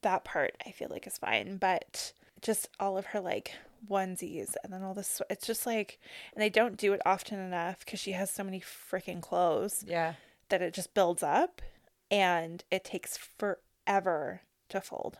that 0.00 0.24
part 0.24 0.54
I 0.66 0.70
feel 0.70 0.88
like 0.90 1.06
is 1.06 1.18
fine, 1.18 1.58
but 1.58 2.14
just 2.40 2.70
all 2.80 2.96
of 2.96 3.04
her 3.06 3.20
like 3.20 3.54
onesies 3.90 4.54
and 4.62 4.72
then 4.72 4.82
all 4.82 4.94
this 4.94 5.20
it's 5.30 5.46
just 5.46 5.66
like 5.66 5.98
and 6.34 6.42
they 6.42 6.48
don't 6.50 6.76
do 6.76 6.92
it 6.92 7.00
often 7.04 7.38
enough 7.38 7.84
cuz 7.86 8.00
she 8.00 8.12
has 8.12 8.30
so 8.30 8.42
many 8.44 8.60
freaking 8.60 9.20
clothes 9.20 9.84
Yeah. 9.86 10.14
that 10.48 10.62
it 10.62 10.72
just 10.74 10.94
builds 10.94 11.22
up 11.22 11.60
and 12.10 12.64
it 12.70 12.84
takes 12.84 13.16
forever 13.16 14.42
to 14.68 14.80
fold. 14.80 15.18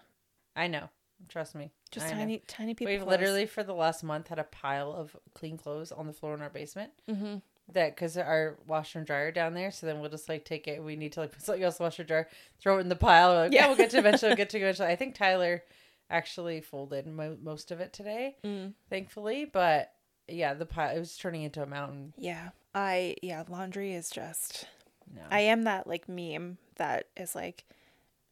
I 0.56 0.66
know. 0.68 0.88
Trust 1.28 1.54
me. 1.54 1.70
Just 1.90 2.06
I 2.06 2.10
know. 2.10 2.16
tiny 2.16 2.42
tiny 2.46 2.74
people. 2.74 2.92
We've 2.92 3.00
clothes. 3.02 3.10
literally 3.10 3.46
for 3.46 3.62
the 3.62 3.74
last 3.74 4.02
month 4.04 4.28
had 4.28 4.38
a 4.38 4.44
pile 4.44 4.92
of 4.92 5.16
clean 5.34 5.56
clothes 5.56 5.90
on 5.92 6.06
the 6.06 6.12
floor 6.12 6.34
in 6.34 6.42
our 6.42 6.50
basement. 6.50 6.92
Mhm. 7.08 7.42
That 7.72 7.94
because 7.94 8.18
our 8.18 8.58
washer 8.66 8.98
and 8.98 9.06
dryer 9.06 9.30
down 9.32 9.54
there, 9.54 9.70
so 9.70 9.86
then 9.86 10.00
we'll 10.00 10.10
just 10.10 10.28
like 10.28 10.44
take 10.44 10.68
it. 10.68 10.82
We 10.82 10.96
need 10.96 11.12
to 11.14 11.20
like 11.20 11.32
put 11.32 11.40
something 11.42 11.62
else 11.64 11.76
in 11.78 11.84
the 11.84 11.86
washer 11.86 12.02
and 12.02 12.08
dryer, 12.08 12.28
throw 12.60 12.76
it 12.76 12.82
in 12.82 12.88
the 12.90 12.96
pile. 12.96 13.30
We're 13.30 13.42
like, 13.44 13.52
yeah. 13.52 13.60
Yeah. 13.62 13.66
we'll 13.68 13.76
get 13.78 13.90
to 13.90 13.98
eventually. 13.98 14.28
We'll 14.30 14.36
get 14.36 14.50
to 14.50 14.58
eventually. 14.58 14.88
I 14.88 14.96
think 14.96 15.14
Tyler 15.14 15.64
actually 16.10 16.60
folded 16.60 17.06
mo- 17.06 17.38
most 17.40 17.70
of 17.70 17.80
it 17.80 17.92
today, 17.92 18.36
Mm. 18.44 18.74
thankfully. 18.90 19.44
But 19.44 19.92
yeah, 20.28 20.54
the 20.54 20.66
pile 20.66 20.94
it 20.96 20.98
was 20.98 21.16
turning 21.16 21.42
into 21.42 21.62
a 21.62 21.66
mountain. 21.66 22.14
Yeah. 22.16 22.50
I 22.74 23.16
yeah, 23.22 23.44
laundry 23.48 23.94
is 23.94 24.10
just 24.10 24.66
No, 25.14 25.22
I 25.30 25.40
am 25.40 25.62
that 25.64 25.86
like 25.86 26.08
meme 26.08 26.58
that 26.76 27.08
is 27.16 27.34
like 27.34 27.64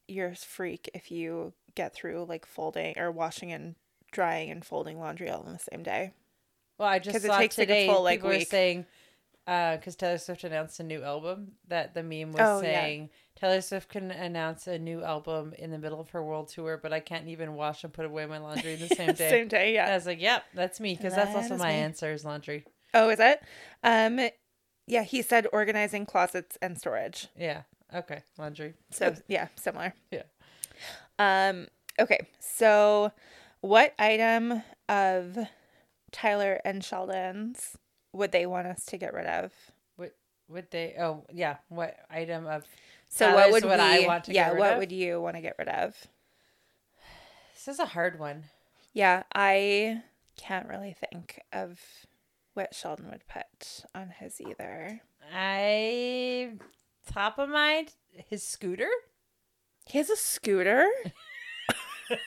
you're 0.09 0.29
a 0.29 0.37
freak 0.37 0.91
if 0.95 1.11
you 1.11 1.53
get 1.75 1.95
through 1.95 2.25
like 2.29 2.45
folding 2.47 2.99
or 2.99 3.11
washing 3.11 3.53
and 3.53 3.77
drying 4.11 4.51
and 4.51 4.65
folding 4.65 4.99
laundry 4.99 5.31
all 5.31 5.47
in 5.47 5.53
the 5.53 5.59
same 5.59 5.83
day. 5.83 6.13
well, 6.79 6.89
I 6.89 6.99
just 6.99 7.15
'cause 7.15 7.25
it 7.25 7.29
saw 7.29 7.39
takes, 7.39 7.57
like, 7.59 7.71
a 7.71 7.87
full, 7.89 8.03
like, 8.03 8.19
people 8.19 8.31
were 8.31 8.37
week. 8.39 8.49
saying 8.49 8.87
because 9.45 9.97
Taylor 9.97 10.19
Swift 10.19 10.45
announced 10.45 10.79
a 10.81 10.83
new 10.85 11.03
album. 11.03 11.53
That 11.69 11.95
the 11.95 12.03
meme 12.03 12.33
was 12.33 12.41
Oh, 12.41 12.57
yeah. 12.63 12.81
saying 12.83 13.11
Taylor 13.37 13.61
Swift 13.61 13.89
can 13.89 14.11
announce 14.11 14.67
a 14.67 14.79
new 14.79 15.03
album 15.03 15.53
in 15.59 15.71
the 15.71 15.79
middle 15.79 16.01
of 16.01 16.11
her 16.11 16.23
world 16.23 16.49
tour, 16.49 16.79
but 16.83 16.93
I 16.93 17.01
can't 17.01 17.29
even 17.29 17.55
wash 17.55 17.83
and 17.85 17.93
put 17.93 18.05
away 18.05 18.27
my 18.27 18.39
laundry 18.39 18.77
the 18.77 18.89
same 18.95 19.13
day. 19.15 19.31
Same 19.31 19.49
day, 19.49 19.75
yeah. 19.75 19.89
I 19.91 19.95
was 19.95 20.07
like, 20.07 20.21
yep, 20.21 20.45
that's 20.55 20.79
me 20.81 20.95
because 20.95 21.15
that's 21.15 21.35
also 21.35 21.57
my 21.57 21.69
me. 21.73 21.79
answer 21.79 22.13
is 22.13 22.25
laundry. 22.25 22.65
Oh, 22.95 23.09
is 23.11 23.21
it? 23.21 23.43
Um 23.83 24.21
yeah, 24.87 25.03
he 25.05 25.23
said 25.23 25.47
organizing 25.53 26.07
closets 26.07 26.59
and 26.61 26.77
storage. 26.79 27.29
Yeah. 27.37 27.63
Okay. 27.95 28.23
Laundry. 28.39 28.75
So 28.91 29.15
yeah, 29.29 29.49
similar. 29.57 29.95
Yeah. 30.11 30.23
Um 31.19 31.69
okay. 31.99 32.27
So 32.41 33.13
what 33.61 33.95
item 33.99 34.63
of 34.89 35.39
Tyler 36.11 36.61
and 36.65 36.85
Sheldon's 36.85 37.77
would 38.13 38.33
they 38.33 38.47
want 38.47 38.67
us 38.67 38.85
to 38.87 38.97
get 38.97 39.15
rid 39.15 39.27
of? 39.27 39.53
What 39.97 40.15
would 40.49 40.71
they? 40.71 40.95
Oh, 40.99 41.25
yeah. 41.33 41.57
What 41.69 41.97
item 42.11 42.47
of? 42.47 42.65
So 43.09 43.35
what 43.35 43.53
would 43.53 43.65
we, 43.65 43.71
I 43.71 44.07
want 44.07 44.25
to 44.25 44.33
yeah, 44.33 44.47
get 44.47 44.53
rid 44.55 44.59
what 44.61 44.73
of? 44.73 44.79
would 44.79 44.93
you 44.93 45.21
want 45.21 45.37
to 45.37 45.43
get 45.43 45.57
rid 45.59 45.69
of? 45.69 45.95
This 47.55 47.69
is 47.69 47.79
a 47.79 47.87
hard 47.87 48.19
one. 48.19 48.45
Yeah, 48.93 49.23
I 49.35 50.03
can't 50.37 50.69
really 50.69 50.95
think 50.99 51.41
of 51.53 51.81
what 52.55 52.75
Sheldon 52.75 53.11
would 53.11 53.27
put 53.29 53.85
on 53.95 54.11
his 54.19 54.41
either. 54.41 55.01
I 55.35 56.53
top 57.11 57.39
of 57.39 57.49
mind 57.49 57.93
his 58.29 58.43
scooter. 58.43 58.89
He 59.87 59.99
has 59.99 60.11
a 60.11 60.17
scooter. 60.17 60.89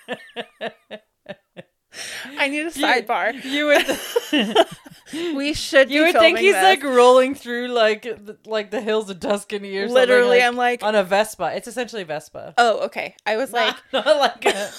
I 2.37 2.47
need 2.47 2.65
a 2.65 2.71
sidebar. 2.71 3.43
You 3.43 3.65
would. 3.67 4.65
We 5.35 5.53
should. 5.53 5.91
you 5.91 6.01
be 6.01 6.05
would 6.11 6.19
think 6.19 6.39
he's 6.39 6.53
this. 6.53 6.63
like 6.63 6.83
rolling 6.83 7.35
through 7.35 7.67
like 7.67 8.01
the, 8.01 8.37
like 8.45 8.71
the 8.71 8.81
hills 8.81 9.09
of 9.09 9.19
Tuscany 9.19 9.77
or 9.77 9.87
Literally, 9.87 10.39
something. 10.39 10.47
I'm 10.47 10.55
like, 10.55 10.83
on 10.83 10.95
a 10.95 11.03
Vespa. 11.03 11.55
It's 11.55 11.67
essentially 11.67 12.03
Vespa. 12.03 12.55
oh, 12.57 12.85
okay. 12.85 13.15
I 13.25 13.37
was 13.37 13.53
like, 13.53 13.75
not 13.93 14.05
like 14.05 14.45
a, 14.45 14.71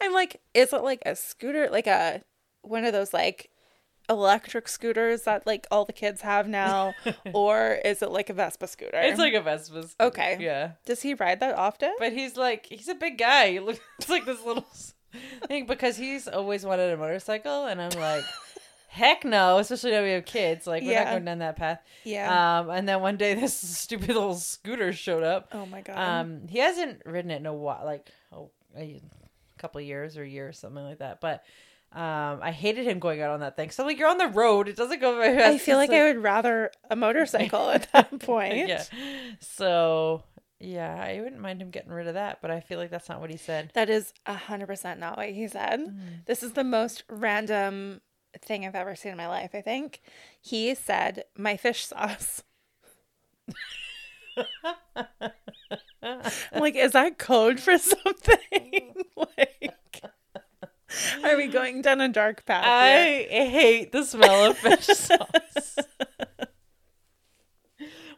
I'm 0.00 0.12
like, 0.12 0.40
is 0.54 0.72
it 0.72 0.82
like 0.82 1.02
a 1.04 1.16
scooter, 1.16 1.68
like 1.70 1.88
a 1.88 2.22
one 2.62 2.84
of 2.84 2.92
those 2.92 3.12
like 3.12 3.50
electric 4.08 4.68
scooters 4.68 5.22
that 5.22 5.46
like 5.46 5.66
all 5.70 5.84
the 5.84 5.92
kids 5.92 6.22
have 6.22 6.48
now, 6.48 6.94
or 7.32 7.78
is 7.84 8.00
it 8.02 8.10
like 8.10 8.30
a 8.30 8.34
Vespa 8.34 8.68
scooter? 8.68 8.98
it's 8.98 9.18
like 9.18 9.34
a 9.34 9.42
Vespa. 9.42 9.82
scooter. 9.88 10.08
Okay. 10.08 10.36
Yeah. 10.40 10.72
Does 10.86 11.02
he 11.02 11.14
ride 11.14 11.40
that 11.40 11.56
often? 11.56 11.92
But 11.98 12.12
he's 12.12 12.36
like 12.36 12.66
he's 12.66 12.88
a 12.88 12.94
big 12.94 13.18
guy. 13.18 13.50
He 13.50 13.60
looks 13.60 13.80
like 14.08 14.24
this 14.24 14.42
little 14.44 14.66
thing 15.46 15.66
because 15.66 15.96
he's 15.96 16.28
always 16.28 16.64
wanted 16.64 16.92
a 16.92 16.96
motorcycle, 16.96 17.66
and 17.66 17.80
I'm 17.80 17.90
like, 17.98 18.24
heck 18.88 19.24
no. 19.24 19.58
Especially 19.58 19.90
now 19.92 20.02
we 20.02 20.10
have 20.10 20.24
kids. 20.24 20.66
Like 20.66 20.82
we're 20.82 20.94
not 20.98 21.10
going 21.10 21.24
down 21.24 21.38
that 21.38 21.56
path. 21.56 21.80
yeah. 22.04 22.60
Um, 22.60 22.70
and 22.70 22.88
then 22.88 23.00
one 23.00 23.16
day 23.16 23.34
this 23.40 23.54
stupid 23.54 24.08
little 24.08 24.34
scooter 24.34 24.92
showed 24.92 25.22
up. 25.22 25.48
oh 25.52 25.66
my 25.66 25.80
god. 25.80 25.96
Um, 25.98 26.48
he 26.48 26.58
hasn't 26.58 27.02
ridden 27.06 27.30
it 27.30 27.36
in 27.36 27.46
a 27.46 27.54
while, 27.54 27.82
like 27.84 28.06
oh, 28.32 28.50
a 28.76 29.00
couple 29.58 29.80
years 29.80 30.16
or 30.16 30.22
a 30.22 30.28
year 30.28 30.48
or 30.48 30.52
something 30.52 30.82
like 30.84 30.98
that. 30.98 31.20
But 31.20 31.42
um, 31.94 32.40
I 32.42 32.52
hated 32.52 32.86
him 32.86 32.98
going 33.00 33.20
out 33.20 33.30
on 33.32 33.40
that 33.40 33.54
thing. 33.54 33.70
So 33.70 33.84
like 33.84 33.98
you're 33.98 34.08
on 34.08 34.16
the 34.18 34.28
road, 34.28 34.66
it 34.66 34.76
doesn't 34.76 35.00
go 35.00 35.16
very 35.16 35.36
fast. 35.36 35.54
I 35.54 35.58
feel 35.58 35.78
It's 35.78 35.90
like 35.90 35.98
I 36.00 36.04
would 36.04 36.22
rather 36.22 36.70
a 36.90 36.96
motorcycle 36.96 37.68
at 37.68 37.92
that 37.92 38.18
point. 38.20 38.68
yeah. 38.68 38.82
So 39.40 40.22
yeah, 40.62 40.94
I 41.02 41.20
wouldn't 41.20 41.40
mind 41.40 41.60
him 41.60 41.70
getting 41.70 41.92
rid 41.92 42.06
of 42.06 42.14
that, 42.14 42.38
but 42.40 42.50
I 42.50 42.60
feel 42.60 42.78
like 42.78 42.90
that's 42.90 43.08
not 43.08 43.20
what 43.20 43.30
he 43.30 43.36
said. 43.36 43.70
That 43.74 43.90
is 43.90 44.12
a 44.26 44.34
hundred 44.34 44.66
percent 44.66 45.00
not 45.00 45.16
what 45.16 45.30
he 45.30 45.48
said. 45.48 45.80
Mm. 45.80 46.24
This 46.26 46.42
is 46.42 46.52
the 46.52 46.64
most 46.64 47.04
random 47.08 48.00
thing 48.40 48.64
I've 48.66 48.74
ever 48.74 48.94
seen 48.94 49.12
in 49.12 49.18
my 49.18 49.28
life. 49.28 49.50
I 49.54 49.60
think 49.60 50.00
he 50.40 50.74
said 50.74 51.24
my 51.36 51.56
fish 51.56 51.86
sauce. 51.86 52.42
Like, 56.54 56.76
is 56.76 56.92
that 56.92 57.18
code 57.18 57.60
for 57.60 57.78
something? 57.78 58.94
like, 59.16 60.02
are 61.24 61.36
we 61.36 61.46
going 61.48 61.82
down 61.82 62.00
a 62.00 62.08
dark 62.08 62.44
path? 62.44 62.64
here? 62.64 63.40
I 63.40 63.44
hate 63.46 63.92
the 63.92 64.04
smell 64.04 64.50
of 64.50 64.58
fish 64.58 64.86
sauce. 64.86 65.78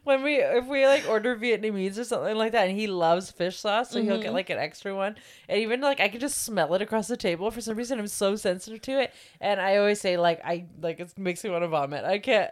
When 0.05 0.23
we 0.23 0.35
if 0.35 0.67
we 0.67 0.85
like 0.85 1.09
order 1.09 1.35
Vietnamese 1.35 1.97
or 1.97 2.03
something 2.03 2.35
like 2.35 2.53
that, 2.53 2.69
and 2.69 2.77
he 2.77 2.87
loves 2.87 3.31
fish 3.31 3.57
sauce, 3.57 3.89
so 3.89 4.01
he'll 4.01 4.17
get 4.17 4.27
mm-hmm. 4.27 4.35
like 4.35 4.49
an 4.51 4.59
extra 4.59 4.95
one. 4.95 5.15
And 5.49 5.59
even 5.59 5.81
like 5.81 5.99
I 5.99 6.07
can 6.07 6.19
just 6.19 6.43
smell 6.43 6.73
it 6.75 6.81
across 6.81 7.07
the 7.07 7.17
table. 7.17 7.49
For 7.51 7.59
some 7.59 7.75
reason, 7.75 7.99
I'm 7.99 8.07
so 8.07 8.35
sensitive 8.35 8.81
to 8.83 9.01
it, 9.01 9.13
and 9.41 9.59
I 9.59 9.77
always 9.77 9.99
say 9.99 10.15
like 10.17 10.39
I 10.45 10.67
like 10.79 10.99
it 10.99 11.17
makes 11.17 11.43
me 11.43 11.49
want 11.49 11.63
to 11.63 11.67
vomit. 11.67 12.05
I 12.05 12.19
can't. 12.19 12.51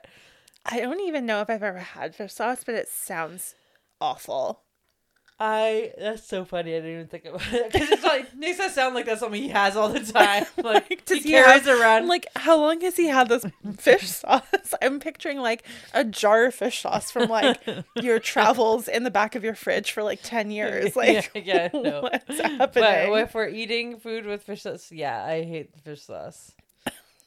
I 0.66 0.80
don't 0.80 1.02
even 1.02 1.26
know 1.26 1.42
if 1.42 1.50
I've 1.50 1.64
ever 1.64 1.80
had 1.80 2.16
fish 2.16 2.34
sauce, 2.34 2.64
but 2.66 2.76
it 2.76 2.90
sounds 2.90 3.56
awful. 4.02 4.64
I 5.46 5.92
that's 5.98 6.26
so 6.26 6.46
funny. 6.46 6.72
I 6.74 6.78
didn't 6.80 6.92
even 6.94 7.08
think 7.08 7.26
about 7.26 7.42
it 7.52 7.70
because 7.70 7.90
it's 7.90 8.04
like 8.04 8.34
makes 8.34 8.60
that 8.60 8.72
sound 8.72 8.96
like 8.96 9.06
that's 9.06 9.20
something 9.20 9.42
he 9.44 9.50
has 9.50 9.76
all 9.76 9.90
the 9.90 10.00
time. 10.14 10.46
Like 10.56 11.04
Does 11.04 11.22
he 11.24 11.32
carries 11.32 11.66
have- 11.66 11.82
around. 11.82 12.08
Like, 12.08 12.28
how 12.38 12.58
long 12.58 12.80
has 12.80 12.96
he 12.96 13.10
had 13.10 13.28
this 13.28 13.46
fish 13.78 14.08
sauce? 14.10 14.44
I'm 14.82 15.02
picturing 15.02 15.40
like 15.40 15.64
a 15.94 16.06
jar 16.06 16.46
of 16.46 16.56
fish 16.56 16.80
sauce 16.82 17.12
from 17.12 17.28
like 17.28 17.60
your 17.96 18.20
travels 18.34 18.88
in 18.88 19.04
the 19.04 19.12
back 19.12 19.36
of 19.36 19.44
your 19.44 19.54
fridge 19.56 19.92
for 19.92 20.02
like 20.02 20.22
10 20.24 20.50
years. 20.50 20.96
Like, 20.96 21.30
yeah, 21.36 21.70
yeah, 21.74 21.82
no. 21.82 22.04
what's 22.04 22.74
But 22.74 23.10
if 23.20 23.34
we're 23.36 23.50
eating 23.50 24.00
food 24.00 24.26
with 24.26 24.44
fish 24.44 24.62
sauce, 24.62 24.94
yeah, 24.94 25.26
I 25.26 25.44
hate 25.44 25.74
the 25.74 25.82
fish 25.82 26.04
sauce. 26.04 26.54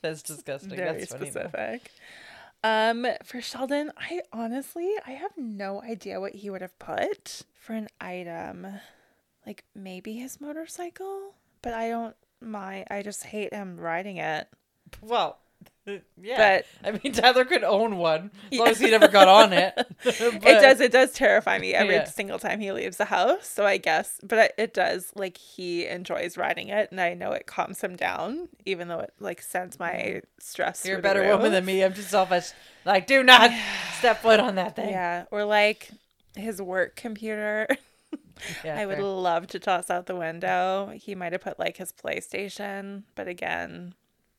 That's 0.00 0.22
disgusting. 0.22 0.70
Very 0.70 1.04
That's 1.04 1.12
funny. 1.12 1.80
Um, 2.66 3.06
for 3.22 3.40
Sheldon, 3.40 3.92
I 3.96 4.22
honestly 4.32 4.92
I 5.06 5.12
have 5.12 5.30
no 5.36 5.80
idea 5.82 6.20
what 6.20 6.34
he 6.34 6.50
would 6.50 6.62
have 6.62 6.76
put 6.80 7.42
for 7.54 7.74
an 7.74 7.86
item. 8.00 8.66
Like 9.46 9.62
maybe 9.72 10.14
his 10.14 10.40
motorcycle, 10.40 11.36
but 11.62 11.74
I 11.74 11.90
don't 11.90 12.16
mind. 12.40 12.86
I 12.90 13.02
just 13.02 13.22
hate 13.22 13.54
him 13.54 13.78
riding 13.78 14.16
it. 14.16 14.48
Well, 15.00 15.38
yeah. 16.20 16.36
But 16.36 16.66
I 16.88 16.98
mean, 17.02 17.12
Tyler 17.12 17.44
could 17.44 17.62
own 17.64 17.96
one 17.98 18.30
as 18.52 18.58
long 18.58 18.68
as 18.68 18.78
he 18.80 18.90
never 18.90 19.08
got 19.08 19.28
on 19.28 19.52
it. 19.52 19.72
it 20.04 20.42
does 20.42 20.80
it 20.80 20.92
does 20.92 21.12
terrify 21.12 21.58
me 21.58 21.74
every 21.74 21.94
Yeah. 21.94 22.04
single 22.04 22.38
time 22.38 22.60
he 22.60 22.72
leaves 22.72 22.96
the 22.96 23.04
house. 23.06 23.46
So 23.46 23.64
I 23.64 23.76
guess, 23.76 24.20
but 24.22 24.52
it, 24.58 24.74
does 24.74 25.12
like 25.14 25.36
he 25.36 25.86
enjoys 25.86 26.36
riding 26.36 26.68
it, 26.68 26.90
and 26.90 27.00
I 27.00 27.14
know 27.14 27.32
it 27.32 27.46
calms 27.46 27.80
him 27.82 27.96
down, 27.96 28.48
even 28.64 28.88
though 28.88 29.00
it 29.00 29.14
like 29.20 29.40
sends 29.40 29.78
my 29.78 30.22
stress. 30.40 30.84
You're 30.84 30.98
a 30.98 31.02
better 31.02 31.26
woman 31.28 31.52
than 31.52 31.64
me. 31.64 31.82
I'm 31.82 31.94
just 31.94 32.10
selfish. 32.10 32.50
Like, 32.84 33.06
do 33.06 33.22
not 33.22 33.50
step 33.98 34.22
foot 34.22 34.40
on 34.40 34.56
that 34.56 34.76
thing. 34.76 34.90
Yeah, 34.90 35.24
or 35.30 35.44
like 35.44 35.90
his 36.36 36.60
work 36.60 36.96
computer. 36.96 37.66
Yeah, 38.62 38.78
I 38.78 38.84
would 38.84 38.96
fair. 38.96 39.04
love 39.04 39.46
to 39.48 39.58
toss 39.58 39.88
out 39.88 40.04
the 40.04 40.14
window. 40.14 40.92
He 40.94 41.14
might 41.14 41.32
have 41.32 41.40
put 41.40 41.58
like 41.58 41.78
his 41.78 41.90
PlayStation, 41.92 43.04
but 43.14 43.28
again, 43.28 43.94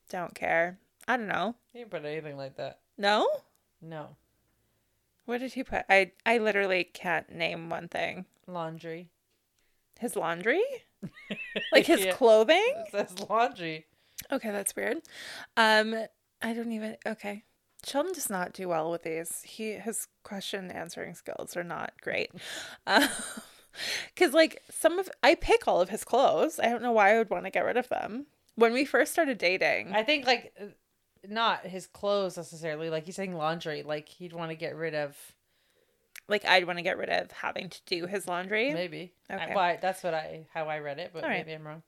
don't 0.09 0.35
care. 0.35 0.77
I 1.07 1.17
don't 1.17 1.27
know. 1.27 1.55
You 1.73 1.81
didn't 1.81 1.91
put 1.91 2.05
anything 2.05 2.37
like 2.37 2.57
that. 2.57 2.79
No? 2.97 3.27
No 3.81 4.17
What 5.25 5.39
did 5.39 5.53
he 5.53 5.63
put? 5.63 5.85
I 5.89 6.11
I 6.25 6.37
literally 6.37 6.83
can't 6.83 7.29
name 7.31 7.69
one 7.69 7.87
thing. 7.87 8.25
laundry. 8.47 9.09
His 9.99 10.15
laundry? 10.15 10.63
Like 11.71 11.85
his 11.85 12.05
Yeah. 12.05 12.11
clothing? 12.13 12.73
It 12.75 12.91
says 12.91 13.19
laundry. 13.29 13.85
Okay, 14.31 14.51
that's 14.51 14.75
weird. 14.75 14.97
Um 15.55 15.95
I 16.41 16.53
don't 16.53 16.71
even 16.71 16.97
okay. 17.05 17.43
Sheldon 17.85 18.13
does 18.13 18.29
not 18.29 18.53
do 18.53 18.67
well 18.67 18.89
with 18.91 19.03
these. 19.03 19.41
He 19.43 19.73
his 19.73 20.07
question 20.23 20.71
answering 20.71 21.13
skills 21.15 21.55
are 21.55 21.63
not 21.63 21.93
great. 22.01 22.31
Um, 22.87 23.07
Cause 24.15 24.33
like 24.33 24.63
some 24.71 24.97
of 24.97 25.07
I 25.21 25.35
pick 25.35 25.67
all 25.67 25.81
of 25.81 25.89
his 25.89 26.03
clothes. 26.03 26.59
I 26.59 26.69
don't 26.69 26.81
know 26.81 26.91
why 26.91 27.13
I 27.13 27.17
would 27.19 27.29
want 27.29 27.45
to 27.45 27.51
get 27.51 27.63
rid 27.65 27.77
of 27.77 27.89
them. 27.89 28.25
When 28.55 28.73
we 28.73 28.85
first 28.85 29.11
started 29.11 29.37
dating, 29.37 29.93
I 29.93 30.01
think 30.03 30.25
like 30.25 30.51
not 31.27 31.65
his 31.65 31.87
clothes 31.87 32.37
necessarily. 32.37 32.89
Like 32.89 33.05
he's 33.05 33.15
saying 33.15 33.35
laundry. 33.35 33.83
Like 33.83 34.09
he'd 34.09 34.33
want 34.33 34.51
to 34.51 34.55
get 34.55 34.75
rid 34.75 34.95
of 34.95 35.15
like 36.29 36.45
I'd 36.45 36.65
want 36.65 36.79
to 36.79 36.83
get 36.83 36.97
rid 36.97 37.09
of 37.09 37.31
having 37.31 37.69
to 37.69 37.79
do 37.85 38.05
his 38.05 38.27
laundry. 38.27 38.73
maybe. 38.73 39.13
Okay. 39.31 39.53
Well, 39.55 39.77
that's 39.81 40.03
what 40.03 40.13
I 40.13 40.47
how 40.53 40.65
I 40.67 40.79
read 40.79 40.99
it, 40.99 41.11
but 41.13 41.23
All 41.23 41.29
right. 41.29 41.45
maybe 41.45 41.53
I'm 41.53 41.65
wrong. 41.65 41.83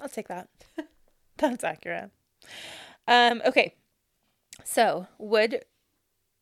I'll 0.00 0.08
take 0.08 0.28
that. 0.28 0.48
That's 1.36 1.64
accurate. 1.64 2.10
Um, 3.06 3.42
okay. 3.46 3.74
So, 4.64 5.06
would 5.18 5.64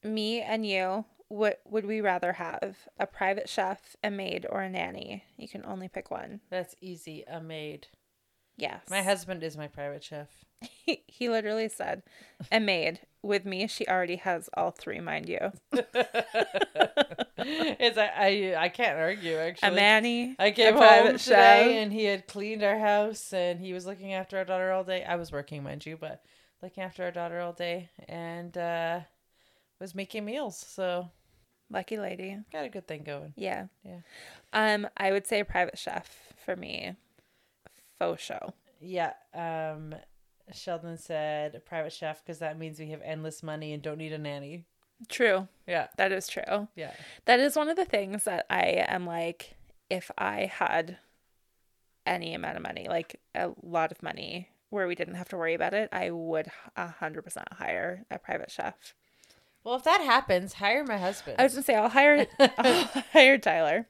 me 0.02 0.40
and 0.40 0.66
you 0.66 1.04
would 1.28 1.56
would 1.64 1.86
we 1.86 2.00
rather 2.00 2.34
have 2.34 2.76
a 2.98 3.06
private 3.06 3.48
chef, 3.48 3.96
a 4.02 4.10
maid, 4.10 4.46
or 4.48 4.62
a 4.62 4.70
nanny? 4.70 5.24
You 5.36 5.48
can 5.48 5.64
only 5.64 5.88
pick 5.88 6.10
one. 6.10 6.40
That's 6.50 6.74
easy. 6.80 7.24
A 7.28 7.40
maid. 7.40 7.88
Yes. 8.56 8.82
My 8.90 9.02
husband 9.02 9.42
is 9.42 9.56
my 9.56 9.66
private 9.66 10.04
chef. 10.04 10.28
He, 10.62 11.02
he 11.06 11.28
literally 11.28 11.68
said, 11.68 12.02
"A 12.50 12.60
maid." 12.60 13.00
With 13.24 13.44
me, 13.44 13.68
she 13.68 13.86
already 13.86 14.16
has 14.16 14.50
all 14.54 14.72
three, 14.72 14.98
mind 14.98 15.28
you. 15.28 15.52
it's 17.38 17.96
I, 17.98 18.10
I 18.16 18.54
I 18.64 18.68
can't 18.68 18.98
argue 18.98 19.36
actually. 19.36 19.68
A 19.68 19.70
nanny, 19.72 20.36
I 20.38 20.50
came 20.50 20.76
a 20.76 20.78
home 20.80 21.06
today 21.18 21.18
chef. 21.18 21.66
and 21.82 21.92
he 21.92 22.04
had 22.04 22.26
cleaned 22.26 22.62
our 22.64 22.78
house 22.78 23.32
and 23.32 23.60
he 23.60 23.72
was 23.72 23.86
looking 23.86 24.12
after 24.12 24.38
our 24.38 24.44
daughter 24.44 24.72
all 24.72 24.84
day. 24.84 25.04
I 25.04 25.14
was 25.16 25.30
working, 25.32 25.62
mind 25.62 25.86
you, 25.86 25.96
but 25.96 26.24
looking 26.62 26.82
after 26.82 27.04
our 27.04 27.10
daughter 27.12 27.40
all 27.40 27.52
day 27.52 27.90
and 28.08 28.56
uh 28.58 29.00
was 29.80 29.94
making 29.94 30.24
meals. 30.24 30.56
So 30.56 31.08
Lucky 31.70 31.98
lady. 31.98 32.38
got 32.52 32.64
a 32.64 32.68
good 32.68 32.86
thing 32.86 33.02
going. 33.02 33.32
Yeah. 33.36 33.66
Yeah. 33.84 34.00
Um, 34.52 34.86
I 34.96 35.10
would 35.12 35.26
say 35.26 35.40
a 35.40 35.44
private 35.44 35.78
chef 35.78 36.34
for 36.44 36.54
me. 36.54 36.96
Faux 37.98 38.20
show. 38.22 38.52
Yeah. 38.80 39.12
Um 39.32 39.94
Sheldon 40.54 40.96
said 40.98 41.54
a 41.54 41.60
private 41.60 41.92
chef 41.92 42.22
because 42.24 42.38
that 42.40 42.58
means 42.58 42.78
we 42.78 42.90
have 42.90 43.00
endless 43.04 43.42
money 43.42 43.72
and 43.72 43.82
don't 43.82 43.98
need 43.98 44.12
a 44.12 44.18
nanny. 44.18 44.64
True. 45.08 45.48
Yeah. 45.66 45.88
That 45.96 46.12
is 46.12 46.28
true. 46.28 46.68
Yeah. 46.76 46.92
That 47.24 47.40
is 47.40 47.56
one 47.56 47.68
of 47.68 47.76
the 47.76 47.84
things 47.84 48.24
that 48.24 48.46
I 48.50 48.84
am 48.88 49.06
like, 49.06 49.54
if 49.90 50.10
I 50.16 50.46
had 50.52 50.98
any 52.06 52.34
amount 52.34 52.56
of 52.56 52.62
money, 52.62 52.86
like 52.88 53.20
a 53.34 53.50
lot 53.62 53.92
of 53.92 54.02
money, 54.02 54.48
where 54.70 54.86
we 54.88 54.94
didn't 54.94 55.14
have 55.16 55.28
to 55.28 55.36
worry 55.36 55.54
about 55.54 55.74
it, 55.74 55.88
I 55.92 56.10
would 56.10 56.48
a 56.76 56.86
hundred 56.88 57.22
percent 57.22 57.46
hire 57.52 58.04
a 58.10 58.18
private 58.18 58.50
chef. 58.50 58.94
Well, 59.64 59.74
if 59.76 59.84
that 59.84 60.00
happens, 60.00 60.54
hire 60.54 60.82
my 60.84 60.96
husband. 60.98 61.36
I 61.38 61.44
was 61.44 61.52
gonna 61.52 61.62
say 61.62 61.74
I'll 61.74 61.88
hire 61.88 62.26
I'll 62.58 62.84
hire 63.12 63.38
Tyler. 63.38 63.86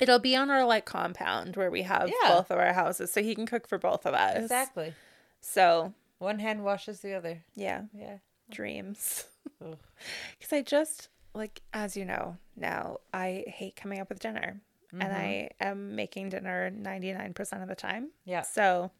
It'll 0.00 0.18
be 0.18 0.34
on 0.34 0.50
our 0.50 0.64
like 0.64 0.86
compound 0.86 1.56
where 1.56 1.70
we 1.70 1.82
have 1.82 2.08
Yeah. 2.08 2.28
both 2.28 2.50
of 2.50 2.58
our 2.58 2.72
houses, 2.72 3.12
so 3.12 3.22
he 3.22 3.34
can 3.34 3.46
cook 3.46 3.68
for 3.68 3.78
both 3.78 4.04
of 4.06 4.14
us. 4.14 4.38
exactly. 4.42 4.94
So 5.42 5.92
One 6.18 6.38
hand 6.38 6.64
washes 6.64 7.00
the 7.00 7.12
other. 7.14 7.42
yeah, 7.54 7.82
Yeah. 7.92 8.18
dreams. 8.50 9.26
Because 9.58 10.52
I 10.52 10.62
just 10.62 11.08
like, 11.34 11.60
as 11.74 11.96
you 11.96 12.04
know 12.04 12.36
now, 12.56 12.98
I 13.12 13.44
hate 13.46 13.76
coming 13.76 14.00
up 14.00 14.08
with 14.08 14.20
dinner, 14.20 14.60
and 14.92 15.02
I 15.12 15.50
mm-hmm. 15.60 15.68
am 15.68 15.96
making 15.96 16.28
dinner 16.30 16.70
ninety 16.70 17.12
nine 17.12 17.34
percent 17.34 17.62
of 17.62 17.68
the 17.68 17.74
time. 17.74 18.10
Yeah. 18.24 18.42
So 18.42 18.90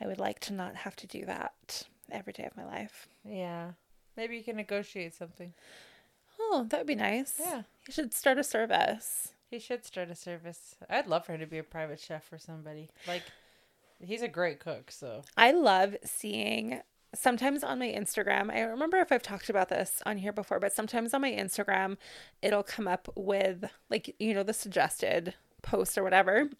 I 0.00 0.06
would 0.06 0.18
like 0.18 0.40
to 0.40 0.52
not 0.52 0.74
have 0.76 0.96
to 0.96 1.06
do 1.06 1.24
that 1.26 1.84
every 2.10 2.32
day 2.32 2.44
of 2.44 2.56
my 2.56 2.64
life. 2.64 3.08
Yeah. 3.24 3.72
Maybe 4.16 4.36
you 4.36 4.42
can 4.42 4.56
negotiate 4.56 5.14
something. 5.14 5.52
Oh, 6.40 6.66
that 6.70 6.78
would 6.80 6.86
be 6.86 6.94
nice. 6.94 7.34
Yeah. 7.38 7.62
He 7.86 7.92
should 7.92 8.14
start 8.14 8.38
a 8.38 8.44
service. 8.44 9.32
He 9.50 9.58
should 9.58 9.84
start 9.84 10.10
a 10.10 10.14
service. 10.14 10.76
I'd 10.88 11.06
love 11.06 11.24
for 11.26 11.32
him 11.34 11.40
to 11.40 11.46
be 11.46 11.58
a 11.58 11.62
private 11.62 12.00
chef 12.00 12.24
for 12.24 12.38
somebody. 12.38 12.90
Like, 13.06 13.22
he's 14.00 14.22
a 14.22 14.28
great 14.28 14.60
cook, 14.60 14.90
so. 14.90 15.22
I 15.36 15.52
love 15.52 15.96
seeing 16.04 16.80
sometimes 17.14 17.64
on 17.64 17.78
my 17.78 17.88
Instagram. 17.88 18.50
I 18.50 18.60
don't 18.60 18.70
remember 18.70 18.98
if 18.98 19.12
I've 19.12 19.22
talked 19.22 19.48
about 19.48 19.68
this 19.68 20.02
on 20.04 20.18
here 20.18 20.32
before, 20.32 20.60
but 20.60 20.72
sometimes 20.72 21.14
on 21.14 21.20
my 21.20 21.32
Instagram, 21.32 21.96
it'll 22.42 22.62
come 22.62 22.86
up 22.86 23.08
with 23.16 23.64
like, 23.90 24.14
you 24.18 24.34
know, 24.34 24.42
the 24.42 24.52
suggested 24.52 25.34
post 25.62 25.96
or 25.96 26.02
whatever. 26.02 26.50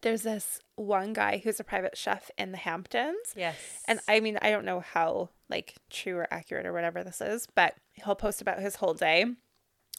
There's 0.00 0.22
this 0.22 0.60
one 0.76 1.12
guy 1.12 1.40
who's 1.42 1.60
a 1.60 1.64
private 1.64 1.96
chef 1.96 2.30
in 2.36 2.52
the 2.52 2.58
Hamptons. 2.58 3.32
Yes. 3.34 3.56
And 3.86 4.00
I 4.06 4.20
mean, 4.20 4.38
I 4.42 4.50
don't 4.50 4.66
know 4.66 4.80
how 4.80 5.30
like 5.48 5.76
true 5.88 6.16
or 6.16 6.28
accurate 6.30 6.66
or 6.66 6.72
whatever 6.72 7.02
this 7.02 7.20
is, 7.20 7.46
but 7.54 7.74
he'll 7.92 8.14
post 8.14 8.42
about 8.42 8.60
his 8.60 8.76
whole 8.76 8.94
day. 8.94 9.24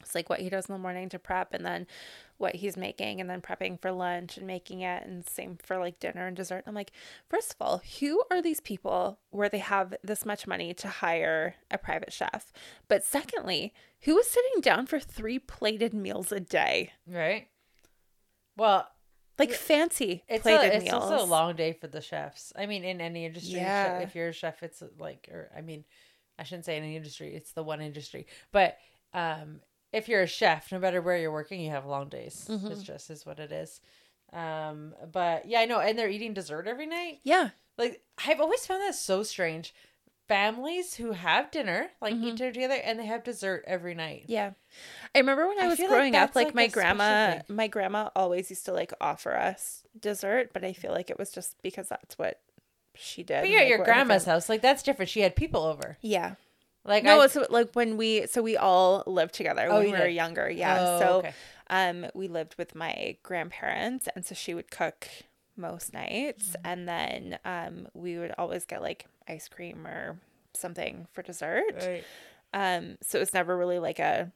It's 0.01 0.13
like 0.13 0.29
what 0.29 0.41
he 0.41 0.49
does 0.49 0.67
in 0.67 0.73
the 0.73 0.79
morning 0.79 1.09
to 1.09 1.19
prep 1.19 1.53
and 1.53 1.65
then 1.65 1.87
what 2.37 2.55
he's 2.55 2.75
making 2.75 3.21
and 3.21 3.29
then 3.29 3.41
prepping 3.41 3.79
for 3.81 3.91
lunch 3.91 4.37
and 4.37 4.45
making 4.45 4.81
it 4.81 5.03
and 5.05 5.27
same 5.27 5.57
for 5.63 5.77
like 5.77 5.99
dinner 5.99 6.27
and 6.27 6.35
dessert. 6.35 6.63
I'm 6.67 6.75
like, 6.75 6.91
first 7.29 7.51
of 7.53 7.57
all, 7.61 7.81
who 7.99 8.23
are 8.29 8.41
these 8.41 8.59
people 8.59 9.19
where 9.29 9.47
they 9.49 9.59
have 9.59 9.95
this 10.03 10.25
much 10.25 10.45
money 10.45 10.73
to 10.73 10.87
hire 10.87 11.55
a 11.71 11.77
private 11.77 12.11
chef? 12.11 12.51
But 12.89 13.03
secondly, 13.03 13.73
who 14.01 14.17
is 14.19 14.29
sitting 14.29 14.61
down 14.61 14.85
for 14.85 14.99
three 14.99 15.39
plated 15.39 15.93
meals 15.93 16.31
a 16.31 16.39
day? 16.41 16.91
Right? 17.07 17.47
Well, 18.57 18.87
Like 19.39 19.51
fancy 19.51 20.23
it's, 20.27 20.41
plated 20.43 20.71
a, 20.71 20.75
it's 20.75 20.85
meals. 20.85 21.03
also 21.03 21.23
a 21.23 21.27
long 21.27 21.55
day 21.55 21.73
for 21.73 21.87
the 21.87 22.01
chefs. 22.01 22.53
I 22.55 22.65
mean, 22.65 22.83
in 22.83 23.01
any 23.01 23.25
industry, 23.25 23.59
Yeah. 23.59 23.99
if 23.99 24.15
you're 24.15 24.29
a 24.29 24.33
chef, 24.33 24.63
it's 24.63 24.81
like, 24.99 25.29
or 25.31 25.51
I 25.55 25.61
mean, 25.61 25.83
I 26.39 26.43
shouldn't 26.43 26.65
say 26.65 26.77
in 26.77 26.83
any 26.83 26.95
industry, 26.95 27.33
it's 27.33 27.51
the 27.53 27.63
one 27.63 27.81
industry. 27.81 28.27
But 28.51 28.77
um, 29.13 29.61
if 29.95 30.07
you're 30.09 30.21
a 30.21 30.27
chef, 30.27 30.71
no 30.71 30.79
matter 30.79 31.01
where 31.01 31.17
you're 31.17 31.31
working, 31.31 31.59
you 31.61 31.71
have 31.71 31.85
long 31.85 32.09
days. 32.09 32.47
Mm-hmm. 32.49 32.67
It's 32.67 32.83
just 32.83 33.09
is 33.09 33.25
what 33.25 33.39
it 33.39 33.51
is. 33.51 33.81
Um, 34.33 34.93
but 35.11 35.45
yeah, 35.47 35.59
I 35.61 35.65
know. 35.65 35.79
And 35.79 35.97
they're 35.97 36.09
eating 36.09 36.33
dessert 36.33 36.67
every 36.67 36.85
night. 36.87 37.19
yeah. 37.23 37.49
like 37.77 38.01
I've 38.27 38.41
always 38.41 38.65
found 38.65 38.81
that 38.81 38.95
so 38.95 39.23
strange. 39.23 39.73
Families 40.27 40.95
who 40.95 41.11
have 41.11 41.51
dinner, 41.51 41.89
like 42.01 42.15
Mm-hmm. 42.15 42.23
eat 42.25 42.35
dinner 42.37 42.51
together, 42.51 42.73
and 42.83 42.97
they 42.99 43.05
have 43.05 43.23
dessert 43.23 43.63
every 43.67 43.93
night. 43.93 44.25
Yeah. 44.27 44.51
I 45.13 45.19
remember 45.19 45.47
when 45.47 45.59
I 45.59 45.65
I 45.65 45.67
was 45.67 45.77
feel 45.77 45.85
like 45.87 45.95
growing 45.95 46.15
up, 46.15 46.35
like, 46.35 46.47
like, 46.47 46.55
my 46.55 46.67
grandma 46.67 47.41
my 47.47 47.67
grandma 47.67 48.09
always 48.15 48.49
used 48.49 48.65
to 48.65 48.73
like 48.73 48.91
offer 48.99 49.35
us 49.35 49.83
dessert, 49.99 50.49
but 50.51 50.63
I 50.63 50.73
feel 50.73 50.91
like 50.91 51.11
it 51.11 51.19
was 51.19 51.29
just 51.31 51.61
because 51.61 51.89
that's 51.89 52.17
what 52.17 52.39
she 52.95 53.21
did. 53.21 53.41
But 53.41 53.49
you're 53.51 53.59
at 53.59 53.63
like, 53.69 53.69
your 53.77 53.85
grandma's 53.85 54.25
house, 54.25 54.49
like 54.49 54.63
that's 54.63 54.81
different. 54.81 55.09
She 55.09 55.19
had 55.21 55.35
people 55.35 55.61
over. 55.63 55.97
Yeah. 56.01 56.35
Like 56.85 57.03
no, 57.03 57.19
I, 57.21 57.25
it's 57.25 57.35
like 57.49 57.71
when 57.73 57.97
we 57.97 58.27
so 58.27 58.41
we 58.41 58.57
all 58.57 59.03
lived 59.07 59.33
together 59.33 59.67
Oh, 59.69 59.77
when 59.79 59.85
we 59.87 59.91
were 59.91 60.05
did? 60.07 60.13
younger. 60.13 60.49
Yeah. 60.49 60.77
Oh, 60.79 60.99
so 60.99 61.07
okay. 61.19 61.33
um 61.69 62.05
we 62.13 62.27
lived 62.27 62.55
with 62.57 62.75
my 62.75 63.17
grandparents 63.23 64.07
and 64.15 64.23
so 64.25 64.35
she 64.35 64.53
would 64.53 64.69
cook 64.71 65.07
most 65.57 65.93
nights 65.93 66.49
Mm-hmm. 66.49 66.67
and 66.67 66.87
then 66.87 67.39
um 67.45 67.87
we 67.93 68.17
would 68.17 68.33
always 68.37 68.65
get 68.65 68.81
like 68.81 69.07
ice 69.27 69.47
cream 69.47 69.87
or 69.87 70.19
something 70.53 71.07
for 71.11 71.21
dessert. 71.23 71.73
Right. 71.75 72.03
Um 72.53 72.97
so 73.01 73.17
it 73.17 73.21
was 73.21 73.33
never 73.33 73.57
really 73.57 73.79
like 73.79 73.99
a 73.99 74.31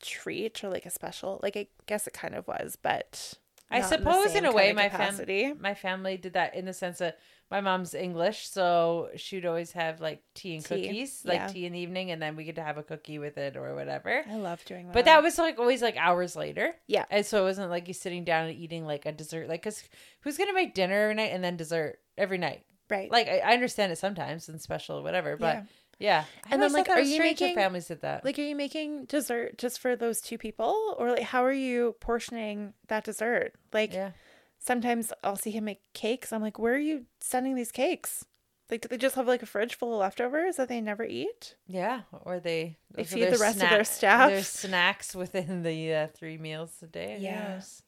treat 0.00 0.62
or 0.62 0.68
like 0.68 0.86
a 0.86 0.90
special. 0.90 1.40
Like 1.42 1.56
I 1.56 1.66
guess 1.86 2.06
it 2.06 2.12
kind 2.12 2.34
of 2.34 2.46
was, 2.46 2.76
but 2.80 3.34
I 3.70 3.82
suppose 3.82 4.34
in 4.34 4.44
same 4.44 4.46
a 4.46 4.52
way 4.52 4.72
my 4.72 4.88
family 4.88 5.52
my 5.58 5.74
family 5.74 6.16
did 6.16 6.32
that 6.34 6.54
in 6.54 6.64
the 6.64 6.72
sense 6.72 6.98
that 6.98 7.18
my 7.50 7.62
mom's 7.62 7.94
English, 7.94 8.48
so 8.48 9.08
she'd 9.16 9.46
always 9.46 9.72
have 9.72 10.00
like 10.02 10.22
tea 10.34 10.56
and 10.56 10.64
Tea, 10.64 10.86
cookies, 10.86 11.22
like 11.24 11.38
yeah. 11.38 11.46
tea 11.46 11.66
in 11.66 11.72
the 11.72 11.78
evening, 11.78 12.10
and 12.10 12.20
then 12.20 12.36
we 12.36 12.44
get 12.44 12.56
to 12.56 12.62
have 12.62 12.76
a 12.76 12.82
cookie 12.82 13.18
with 13.18 13.38
it 13.38 13.56
or 13.56 13.74
whatever. 13.74 14.22
I 14.30 14.36
love 14.36 14.62
doing 14.66 14.86
that. 14.86 14.92
But 14.92 15.06
that 15.06 15.22
was 15.22 15.38
like 15.38 15.58
always 15.58 15.80
like 15.80 15.96
hours 15.96 16.36
later. 16.36 16.74
Yeah. 16.86 17.06
And 17.10 17.24
so 17.24 17.42
it 17.42 17.44
wasn't 17.44 17.70
like 17.70 17.88
you 17.88 17.94
sitting 17.94 18.24
down 18.24 18.48
and 18.48 18.58
eating 18.58 18.84
like 18.84 19.06
a 19.06 19.12
dessert. 19.12 19.48
Like, 19.48 19.62
cause 19.62 19.82
who's 20.20 20.36
gonna 20.36 20.52
make 20.52 20.74
dinner 20.74 21.04
every 21.04 21.14
night 21.14 21.32
and 21.32 21.42
then 21.42 21.56
dessert 21.56 22.00
every 22.18 22.38
night? 22.38 22.64
right. 22.90 23.10
Like, 23.10 23.28
I, 23.28 23.38
I 23.38 23.52
understand 23.52 23.92
it 23.92 23.98
sometimes 23.98 24.48
and 24.48 24.60
special, 24.60 25.02
whatever. 25.02 25.36
But 25.36 25.56
Yeah. 25.56 25.62
Yeah. 25.98 26.24
I 26.44 26.48
And 26.54 26.62
then, 26.62 26.72
like, 26.72 26.88
are 26.88 27.00
you 27.00 27.18
making- 27.18 27.54
families 27.54 27.86
did 27.88 28.00
that? 28.02 28.24
Like, 28.24 28.38
are 28.38 28.42
you 28.42 28.54
making 28.56 29.04
dessert 29.06 29.58
just 29.58 29.78
for 29.80 29.96
those 29.96 30.20
two 30.20 30.38
people, 30.38 30.94
or 30.98 31.10
like 31.10 31.22
how 31.24 31.44
are 31.44 31.52
you 31.52 31.96
portioning 32.00 32.74
that 32.88 33.04
dessert? 33.04 33.54
Like, 33.72 33.92
yeah. 33.92 34.12
sometimes 34.58 35.12
I'll 35.22 35.36
see 35.36 35.50
him 35.50 35.64
make 35.64 35.80
cakes. 35.94 36.32
I'm 36.32 36.42
like, 36.42 36.58
where 36.58 36.74
are 36.74 36.78
you 36.78 37.06
sending 37.20 37.54
these 37.54 37.72
cakes? 37.72 38.24
Like, 38.70 38.82
do 38.82 38.88
they 38.88 38.98
just 38.98 39.14
have 39.14 39.26
like 39.26 39.42
a 39.42 39.46
fridge 39.46 39.74
full 39.76 39.94
of 39.94 40.00
leftovers 40.00 40.56
that 40.56 40.68
they 40.68 40.80
never 40.80 41.02
eat? 41.04 41.56
Yeah. 41.66 42.02
Or 42.24 42.38
they 42.38 42.76
They 42.92 43.04
feed 43.04 43.32
the 43.32 43.38
rest 43.38 43.62
of 43.62 43.70
their 43.70 43.84
staff. 43.84 44.28
Their 44.30 44.42
snacks 44.42 45.14
within 45.14 45.62
the 45.62 45.94
uh, 45.94 46.06
three 46.08 46.36
meals 46.36 46.72
a 46.82 46.86
day. 46.86 47.16
Yeah. 47.18 47.54
knows? 47.54 47.82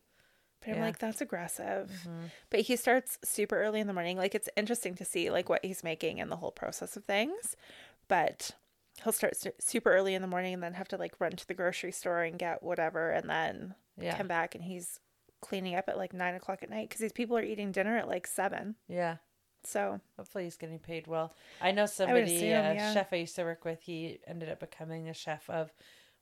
But 0.60 0.70
I'm 0.70 0.74
Yeah. 0.76 0.80
like, 0.84 0.98
that's 0.98 1.20
aggressive. 1.20 1.90
Mhm. 2.08 2.30
But 2.48 2.60
he 2.60 2.76
starts 2.76 3.18
super 3.22 3.60
early 3.62 3.80
in 3.80 3.86
the 3.88 3.92
morning. 3.92 4.16
Like, 4.16 4.34
it's 4.34 4.48
interesting 4.56 4.94
to 4.96 5.04
see 5.04 5.30
like 5.30 5.50
what 5.50 5.62
he's 5.64 5.84
making 5.84 6.18
and 6.18 6.30
the 6.32 6.36
whole 6.36 6.50
process 6.52 6.96
of 6.96 7.04
things. 7.04 7.56
But 8.10 8.50
he'll 9.02 9.12
start 9.14 9.36
su- 9.36 9.52
super 9.60 9.90
early 9.94 10.14
in 10.14 10.20
the 10.20 10.28
morning 10.28 10.52
and 10.52 10.62
then 10.62 10.74
have 10.74 10.88
to 10.88 10.98
like 10.98 11.14
run 11.20 11.32
to 11.32 11.46
the 11.48 11.54
grocery 11.54 11.92
store 11.92 12.22
and 12.22 12.38
get 12.38 12.62
whatever, 12.62 13.10
and 13.10 13.30
then 13.30 13.74
Yeah. 13.96 14.16
come 14.18 14.26
back 14.28 14.54
and 14.54 14.62
he's 14.64 15.00
cleaning 15.40 15.74
up 15.76 15.88
at 15.88 15.96
like 15.96 16.12
nine 16.12 16.34
o'clock 16.34 16.62
at 16.62 16.68
night 16.68 16.88
because 16.90 17.00
these 17.00 17.12
people 17.12 17.38
are 17.38 17.42
eating 17.42 17.72
dinner 17.72 17.96
at 17.96 18.08
like 18.08 18.26
seven. 18.26 18.74
Yeah. 18.88 19.16
So 19.64 20.00
Hopefully 20.16 20.44
he's 20.44 20.56
getting 20.56 20.78
paid 20.78 21.06
well. 21.06 21.34
I 21.60 21.70
know 21.70 21.86
somebody, 21.86 22.36
assume, 22.36 22.48
uh, 22.48 22.72
yeah. 22.72 22.92
chef 22.94 23.12
I 23.12 23.16
used 23.16 23.36
to 23.36 23.44
work 23.44 23.64
with, 23.64 23.80
he 23.82 24.18
ended 24.26 24.48
up 24.50 24.58
becoming 24.60 25.08
a 25.08 25.14
chef 25.14 25.48
of 25.48 25.72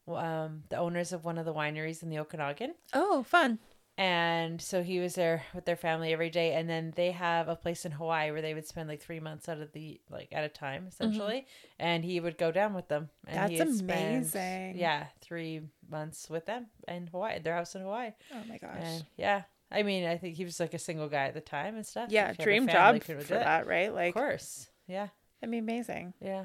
um, 0.09 0.65
the 0.69 0.77
owners 0.77 1.13
of 1.13 1.25
one 1.25 1.39
of 1.39 1.45
the 1.45 1.55
wineries 1.55 2.03
in 2.03 2.09
the 2.11 2.19
Okanagan. 2.19 2.75
oh, 2.95 3.23
fun. 3.23 3.59
And 3.99 4.63
so 4.63 4.83
he 4.85 5.01
was 5.01 5.15
there 5.17 5.43
with 5.55 5.65
their 5.65 5.77
family 5.77 6.13
every 6.13 6.31
day. 6.31 6.55
And 6.55 6.71
then 6.71 6.93
they 6.95 7.11
have 7.11 7.49
a 7.49 7.57
place 7.57 7.85
in 7.85 7.91
Hawaii 7.93 8.31
where 8.31 8.41
they 8.41 8.55
would 8.55 8.67
spend 8.67 8.89
like 8.89 9.03
three 9.03 9.19
months 9.19 9.49
out 9.49 9.61
of 9.61 9.73
the, 9.73 10.01
like 10.09 10.29
at 10.31 10.45
a 10.45 10.49
time, 10.49 10.87
essentially. 10.87 11.47
And 11.81 12.05
he 12.05 12.21
would 12.21 12.39
go 12.39 12.53
down 12.53 12.75
with 12.75 12.87
them. 12.89 13.11
And 13.27 13.37
Mm-hmm. 13.51 13.57
That's 13.57 13.69
would 13.71 13.79
spend, 13.79 14.15
amazing. 14.17 14.79
yeah, 14.79 15.07
three 15.21 15.63
months 15.91 16.31
with 16.31 16.47
them 16.47 16.67
in 16.87 17.09
Hawaii, 17.09 17.41
their 17.41 17.55
house 17.55 17.75
in 17.75 17.83
Hawaii. 17.83 18.13
Oh 18.33 18.43
my 18.49 18.59
gosh. 18.59 18.77
And 18.81 19.05
yeah, 19.17 19.43
I 19.71 19.83
mean, 19.83 20.07
I 20.07 20.17
think 20.17 20.37
he 20.37 20.45
was 20.45 20.61
like 20.61 20.75
a 20.75 20.79
single 20.79 21.09
guy 21.09 21.25
at 21.27 21.35
the 21.35 21.41
time 21.41 21.75
and 21.75 21.85
stuff. 21.85 22.11
yeah, 22.11 22.31
If 22.31 22.39
you 22.39 22.41
had 22.41 22.41
a 22.41 22.45
dream 22.45 22.69
job 22.69 23.03
for 23.03 23.15
that, 23.35 23.67
right? 23.67 23.93
Like, 23.93 24.11
Of 24.15 24.23
course. 24.23 24.69
Yeah. 24.87 25.09
that'd 25.41 25.51
be 25.51 25.59
amazing. 25.59 26.15
Yeah. 26.21 26.45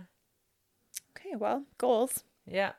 Okay, 1.15 1.35
well, 1.35 1.63
goals. 1.77 2.23
Yeah. 2.47 2.71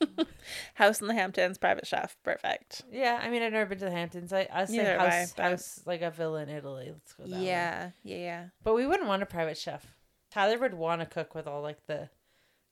House 0.74 1.00
in 1.00 1.06
the 1.08 1.14
Hamptons, 1.14 1.58
private 1.58 1.86
chef, 1.86 2.16
perfect. 2.22 2.82
Yeah. 2.90 3.18
I 3.22 3.30
mean, 3.30 3.42
I've 3.42 3.52
never 3.52 3.68
been 3.68 3.78
to 3.78 3.84
the 3.86 3.90
Hamptons. 3.90 4.32
I, 4.32 4.48
I 4.52 4.64
say 4.64 4.78
Neither 4.78 4.92
have 4.98 5.00
I, 5.00 5.10
house, 5.20 5.32
but- 5.36 5.42
house, 5.44 5.80
like 5.86 6.02
a 6.02 6.10
villa 6.10 6.42
in 6.42 6.48
Italy. 6.48 6.88
Let's 6.92 7.12
go 7.12 7.24
that 7.24 7.32
way. 7.38 7.46
Yeah, 7.46 7.90
yeah, 8.02 8.16
yeah. 8.16 8.44
But 8.64 8.74
we 8.74 8.86
wouldn't 8.86 9.08
want 9.08 9.22
a 9.22 9.26
private 9.26 9.58
chef. 9.58 9.86
Tyler 10.30 10.58
would 10.58 10.74
want 10.74 11.00
to 11.00 11.06
cook 11.06 11.34
with 11.34 11.46
all 11.46 11.62
like 11.62 11.86
the 11.86 12.08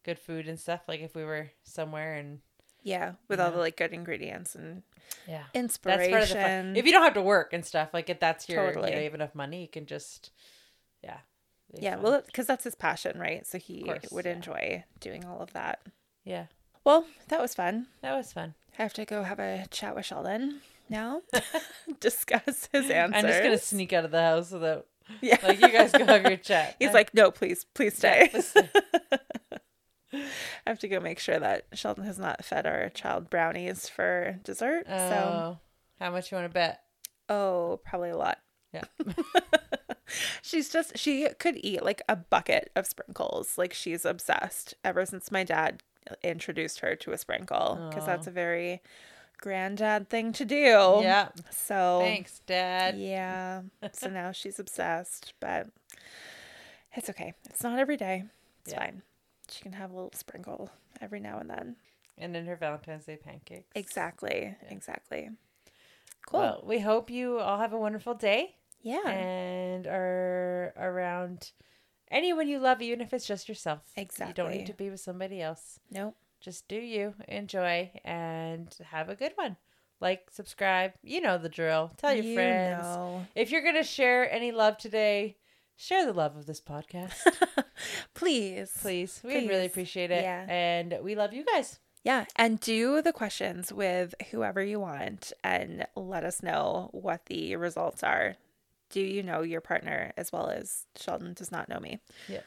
good 0.05 0.18
food 0.18 0.49
and 0.49 0.59
stuff. 0.59 0.83
Like 0.89 1.01
if 1.01 1.14
we 1.14 1.24
were 1.24 1.51
somewhere 1.64 2.14
and 2.14 2.39
Yeah, 2.83 3.12
with 3.29 3.41
all 3.41 3.49
Yeah. 3.49 3.53
the 3.57 3.59
like 3.59 3.76
good 3.76 3.93
ingredients 3.93 4.55
and 4.55 4.83
yeah, 5.26 5.45
inspiration. 5.55 6.11
that's 6.12 6.33
part 6.33 6.45
of 6.45 6.51
the 6.51 6.57
fun. 6.66 6.76
If 6.76 6.87
you 6.87 6.93
don't 6.93 7.03
have 7.03 7.14
to 7.14 7.22
work 7.22 7.53
and 7.53 7.64
stuff, 7.64 7.91
like 7.93 8.09
if 8.09 8.20
that's 8.20 8.49
your, 8.49 8.66
Totally. 8.68 8.91
you 8.91 8.95
know, 8.95 9.01
you 9.01 9.05
have 9.07 9.14
enough 9.14 9.35
money, 9.35 9.62
you 9.62 9.68
can 9.68 9.87
just, 9.87 10.31
yeah. 11.03 11.18
be 11.74 11.83
yeah, 11.83 11.95
fun. 11.97 12.03
well, 12.05 12.22
because 12.24 12.47
that's 12.47 12.64
his 12.64 12.74
passion, 12.74 13.18
right? 13.18 13.47
So 13.47 13.59
he 13.59 13.83
course, 13.83 14.07
would 14.12 14.24
yeah. 14.26 14.33
enjoy 14.33 14.85
doing 15.01 15.24
all 15.24 15.41
of 15.41 15.53
that. 15.55 15.81
yeah, 16.24 16.47
Well, 16.89 17.05
that 17.28 17.39
was 17.39 17.55
fun. 17.55 17.86
that 18.01 18.16
was 18.16 18.32
fun. 18.32 18.55
I 18.78 18.82
have 18.82 18.95
to 18.95 19.05
go 19.05 19.22
have 19.22 19.39
a 19.39 19.66
chat 19.70 19.95
with 19.95 20.07
Sheldon 20.07 20.62
now, 20.89 21.20
discuss 22.01 22.66
his 22.72 22.91
answers. 22.91 23.24
I'm 23.24 23.28
just 23.28 23.43
gonna 23.43 23.59
sneak 23.59 23.93
out 23.93 24.07
of 24.07 24.11
the 24.11 24.22
house 24.22 24.51
without. 24.51 24.86
Yeah, 25.20 25.36
like 25.43 25.61
you 25.61 25.68
guys 25.68 25.93
go 25.93 26.07
have 26.07 26.22
your 26.22 26.36
chat. 26.51 26.76
He's 26.78 26.89
I- 26.89 26.93
like, 26.95 27.12
no, 27.12 27.30
please, 27.30 27.66
please 27.74 28.01
Yeah, 28.03 28.28
stay. 28.28 28.28
please 28.30 28.47
stay. 28.47 28.70
I 30.14 30.70
have 30.70 30.78
to 30.78 30.89
go 30.89 30.99
make 30.99 31.18
sure 31.18 31.39
that 31.39 31.66
Sheldon 31.74 32.05
has 32.05 32.18
not 32.18 32.43
fed 32.43 32.66
our 32.66 32.89
child 32.89 33.28
brownies 33.28 33.86
for 33.86 34.39
dessert. 34.43 34.86
so, 34.86 34.95
Oh, 34.95 35.59
how 36.01 36.11
much 36.11 36.30
you 36.32 36.36
want 36.36 36.49
to 36.49 36.55
bet? 36.55 36.80
oh, 37.28 37.80
probably 37.84 38.09
a 38.11 38.16
lot. 38.16 38.39
Yeah. 38.72 38.84
She's 40.41 40.70
just, 40.70 40.97
she 40.97 41.28
could 41.39 41.59
eat 41.62 41.82
like 41.84 42.01
a 42.09 42.16
bucket 42.16 42.70
of 42.74 42.86
sprinkles. 42.86 43.59
Like 43.59 43.74
she's 43.74 44.07
obsessed 44.07 44.72
ever 44.82 45.05
since 45.05 45.30
my 45.30 45.45
dad 45.45 45.82
introduced 46.22 46.80
her 46.80 46.96
to 46.96 47.12
a 47.12 47.18
sprinkle 47.18 47.86
because 47.88 48.06
that's 48.06 48.26
a 48.26 48.30
very 48.30 48.82
granddad 49.40 50.09
thing 50.09 50.32
to 50.32 50.44
do. 50.44 50.56
yeah. 51.02 51.28
So, 51.50 52.00
Thanks, 52.02 52.40
Dad. 52.46 52.96
yeah. 52.98 53.62
So 53.92 54.09
now 54.11 54.32
she's 54.32 54.59
obsessed, 54.59 55.34
but 55.40 55.68
it's 56.94 57.09
okay. 57.11 57.34
It's 57.48 57.62
not 57.62 57.78
every 57.78 57.96
day. 57.96 58.24
It's 58.64 58.72
Yeah. 58.72 58.80
fine. 58.80 59.02
She 59.50 59.62
can 59.62 59.72
have 59.72 59.90
a 59.90 59.94
little 59.94 60.12
sprinkle 60.14 60.70
every 61.00 61.20
now 61.20 61.38
and 61.38 61.48
then. 61.48 61.76
And 62.18 62.34
then 62.34 62.46
her 62.46 62.56
Valentine's 62.56 63.04
Day 63.06 63.16
pancakes. 63.16 63.70
Exactly. 63.74 64.56
Exactly. 64.68 65.30
Cool. 66.26 66.40
Well, 66.40 66.62
we 66.66 66.80
hope 66.80 67.09
you 67.09 67.38
all 67.38 67.59
have 67.59 67.72
a 67.72 67.78
wonderful 67.78 68.14
day 68.14 68.56
yeah. 68.82 69.09
and 69.09 69.86
are 69.86 70.74
around 70.76 71.52
anyone 72.11 72.48
you 72.48 72.59
love, 72.59 72.80
even 72.82 73.00
if 73.00 73.12
it's 73.12 73.26
just 73.26 73.48
yourself. 73.48 73.80
Exactly. 73.96 74.28
You 74.28 74.34
don't 74.34 74.50
need 74.59 74.66
to 74.66 74.74
be 74.74 74.90
with 74.90 75.00
somebody 75.00 75.40
else. 75.42 75.80
nope. 75.90 76.14
Just 76.40 76.68
do 76.68 76.76
you, 76.76 77.14
enjoy, 77.26 77.90
and 78.04 78.72
have 78.92 79.09
a 79.09 79.16
good 79.16 79.32
one. 79.34 79.56
Like, 80.00 80.28
subscribe. 80.30 80.92
You 81.02 81.20
know 81.20 81.36
the 81.36 81.48
drill. 81.48 81.90
Tell 81.96 82.14
your 82.14 82.22
You 82.24 82.34
friends. 82.36 82.84
know. 82.84 83.26
If 83.34 83.50
you're 83.50 83.62
going 83.62 83.74
to 83.74 83.82
share 83.82 84.30
any 84.32 84.52
love 84.52 84.78
today, 84.78 85.36
share 85.74 86.06
the 86.06 86.12
love 86.12 86.36
of 86.36 86.46
this 86.46 86.61
podcast. 86.61 87.14
Please. 88.14 88.70
Please. 88.80 89.20
We'd 89.24 89.48
really 89.48 89.66
appreciate 89.66 90.11
it. 90.12 90.22
Yeah. 90.22 90.46
And 90.48 90.98
we 91.02 91.14
love 91.16 91.32
you 91.32 91.44
guys. 91.44 91.80
Yeah. 92.04 92.24
And 92.36 92.61
do 92.61 93.02
the 93.02 93.12
questions 93.12 93.72
with 93.72 94.14
whoever 94.30 94.62
you 94.62 94.78
want 94.80 95.32
and 95.42 95.86
let 95.96 96.24
us 96.24 96.42
know 96.42 96.90
what 96.92 97.26
the 97.26 97.56
results 97.56 98.02
are. 98.04 98.36
Do 98.91 99.01
you 99.01 99.22
know 99.22 99.43
your 99.43 99.61
partner 99.61 100.12
as 100.16 100.32
well 100.32 100.49
as 100.49 100.86
Sheldon 100.97 101.34
does 101.34 101.53
not 101.53 101.68
know 101.68 101.78
me? 101.78 102.01
Yeah. 102.28 102.41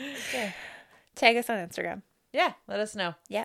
okay. 0.00 0.54
Tag 1.14 1.36
us 1.36 1.50
on 1.50 1.56
Instagram. 1.58 2.02
Yeah. 2.32 2.52
Let 2.68 2.80
us 2.80 2.94
know. 2.94 3.14
Yeah. 3.28 3.44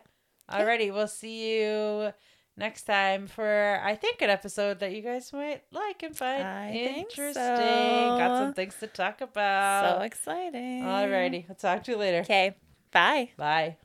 Alrighty, 0.50 0.94
we'll 0.94 1.08
see 1.08 1.62
you 1.62 2.12
next 2.58 2.84
time 2.84 3.28
for 3.28 3.80
I 3.84 3.96
think 3.96 4.22
an 4.22 4.30
episode 4.30 4.80
that 4.80 4.92
you 4.92 5.02
guys 5.02 5.32
might 5.32 5.64
like 5.72 6.04
and 6.04 6.16
find 6.16 6.44
I 6.44 6.72
think 6.74 6.98
interesting. 6.98 7.34
so. 7.34 8.16
Got 8.20 8.38
some 8.38 8.54
things 8.54 8.76
to 8.82 8.88
talk 8.88 9.22
about. 9.22 9.98
so 9.98 10.04
exciting. 10.04 10.84
Alrighty, 10.84 11.48
we'll 11.48 11.56
talk 11.56 11.84
to 11.86 11.92
you 11.92 11.98
later. 11.98 12.20
Okay. 12.20 12.56
Bye. 12.92 13.30
Bye. 13.38 13.78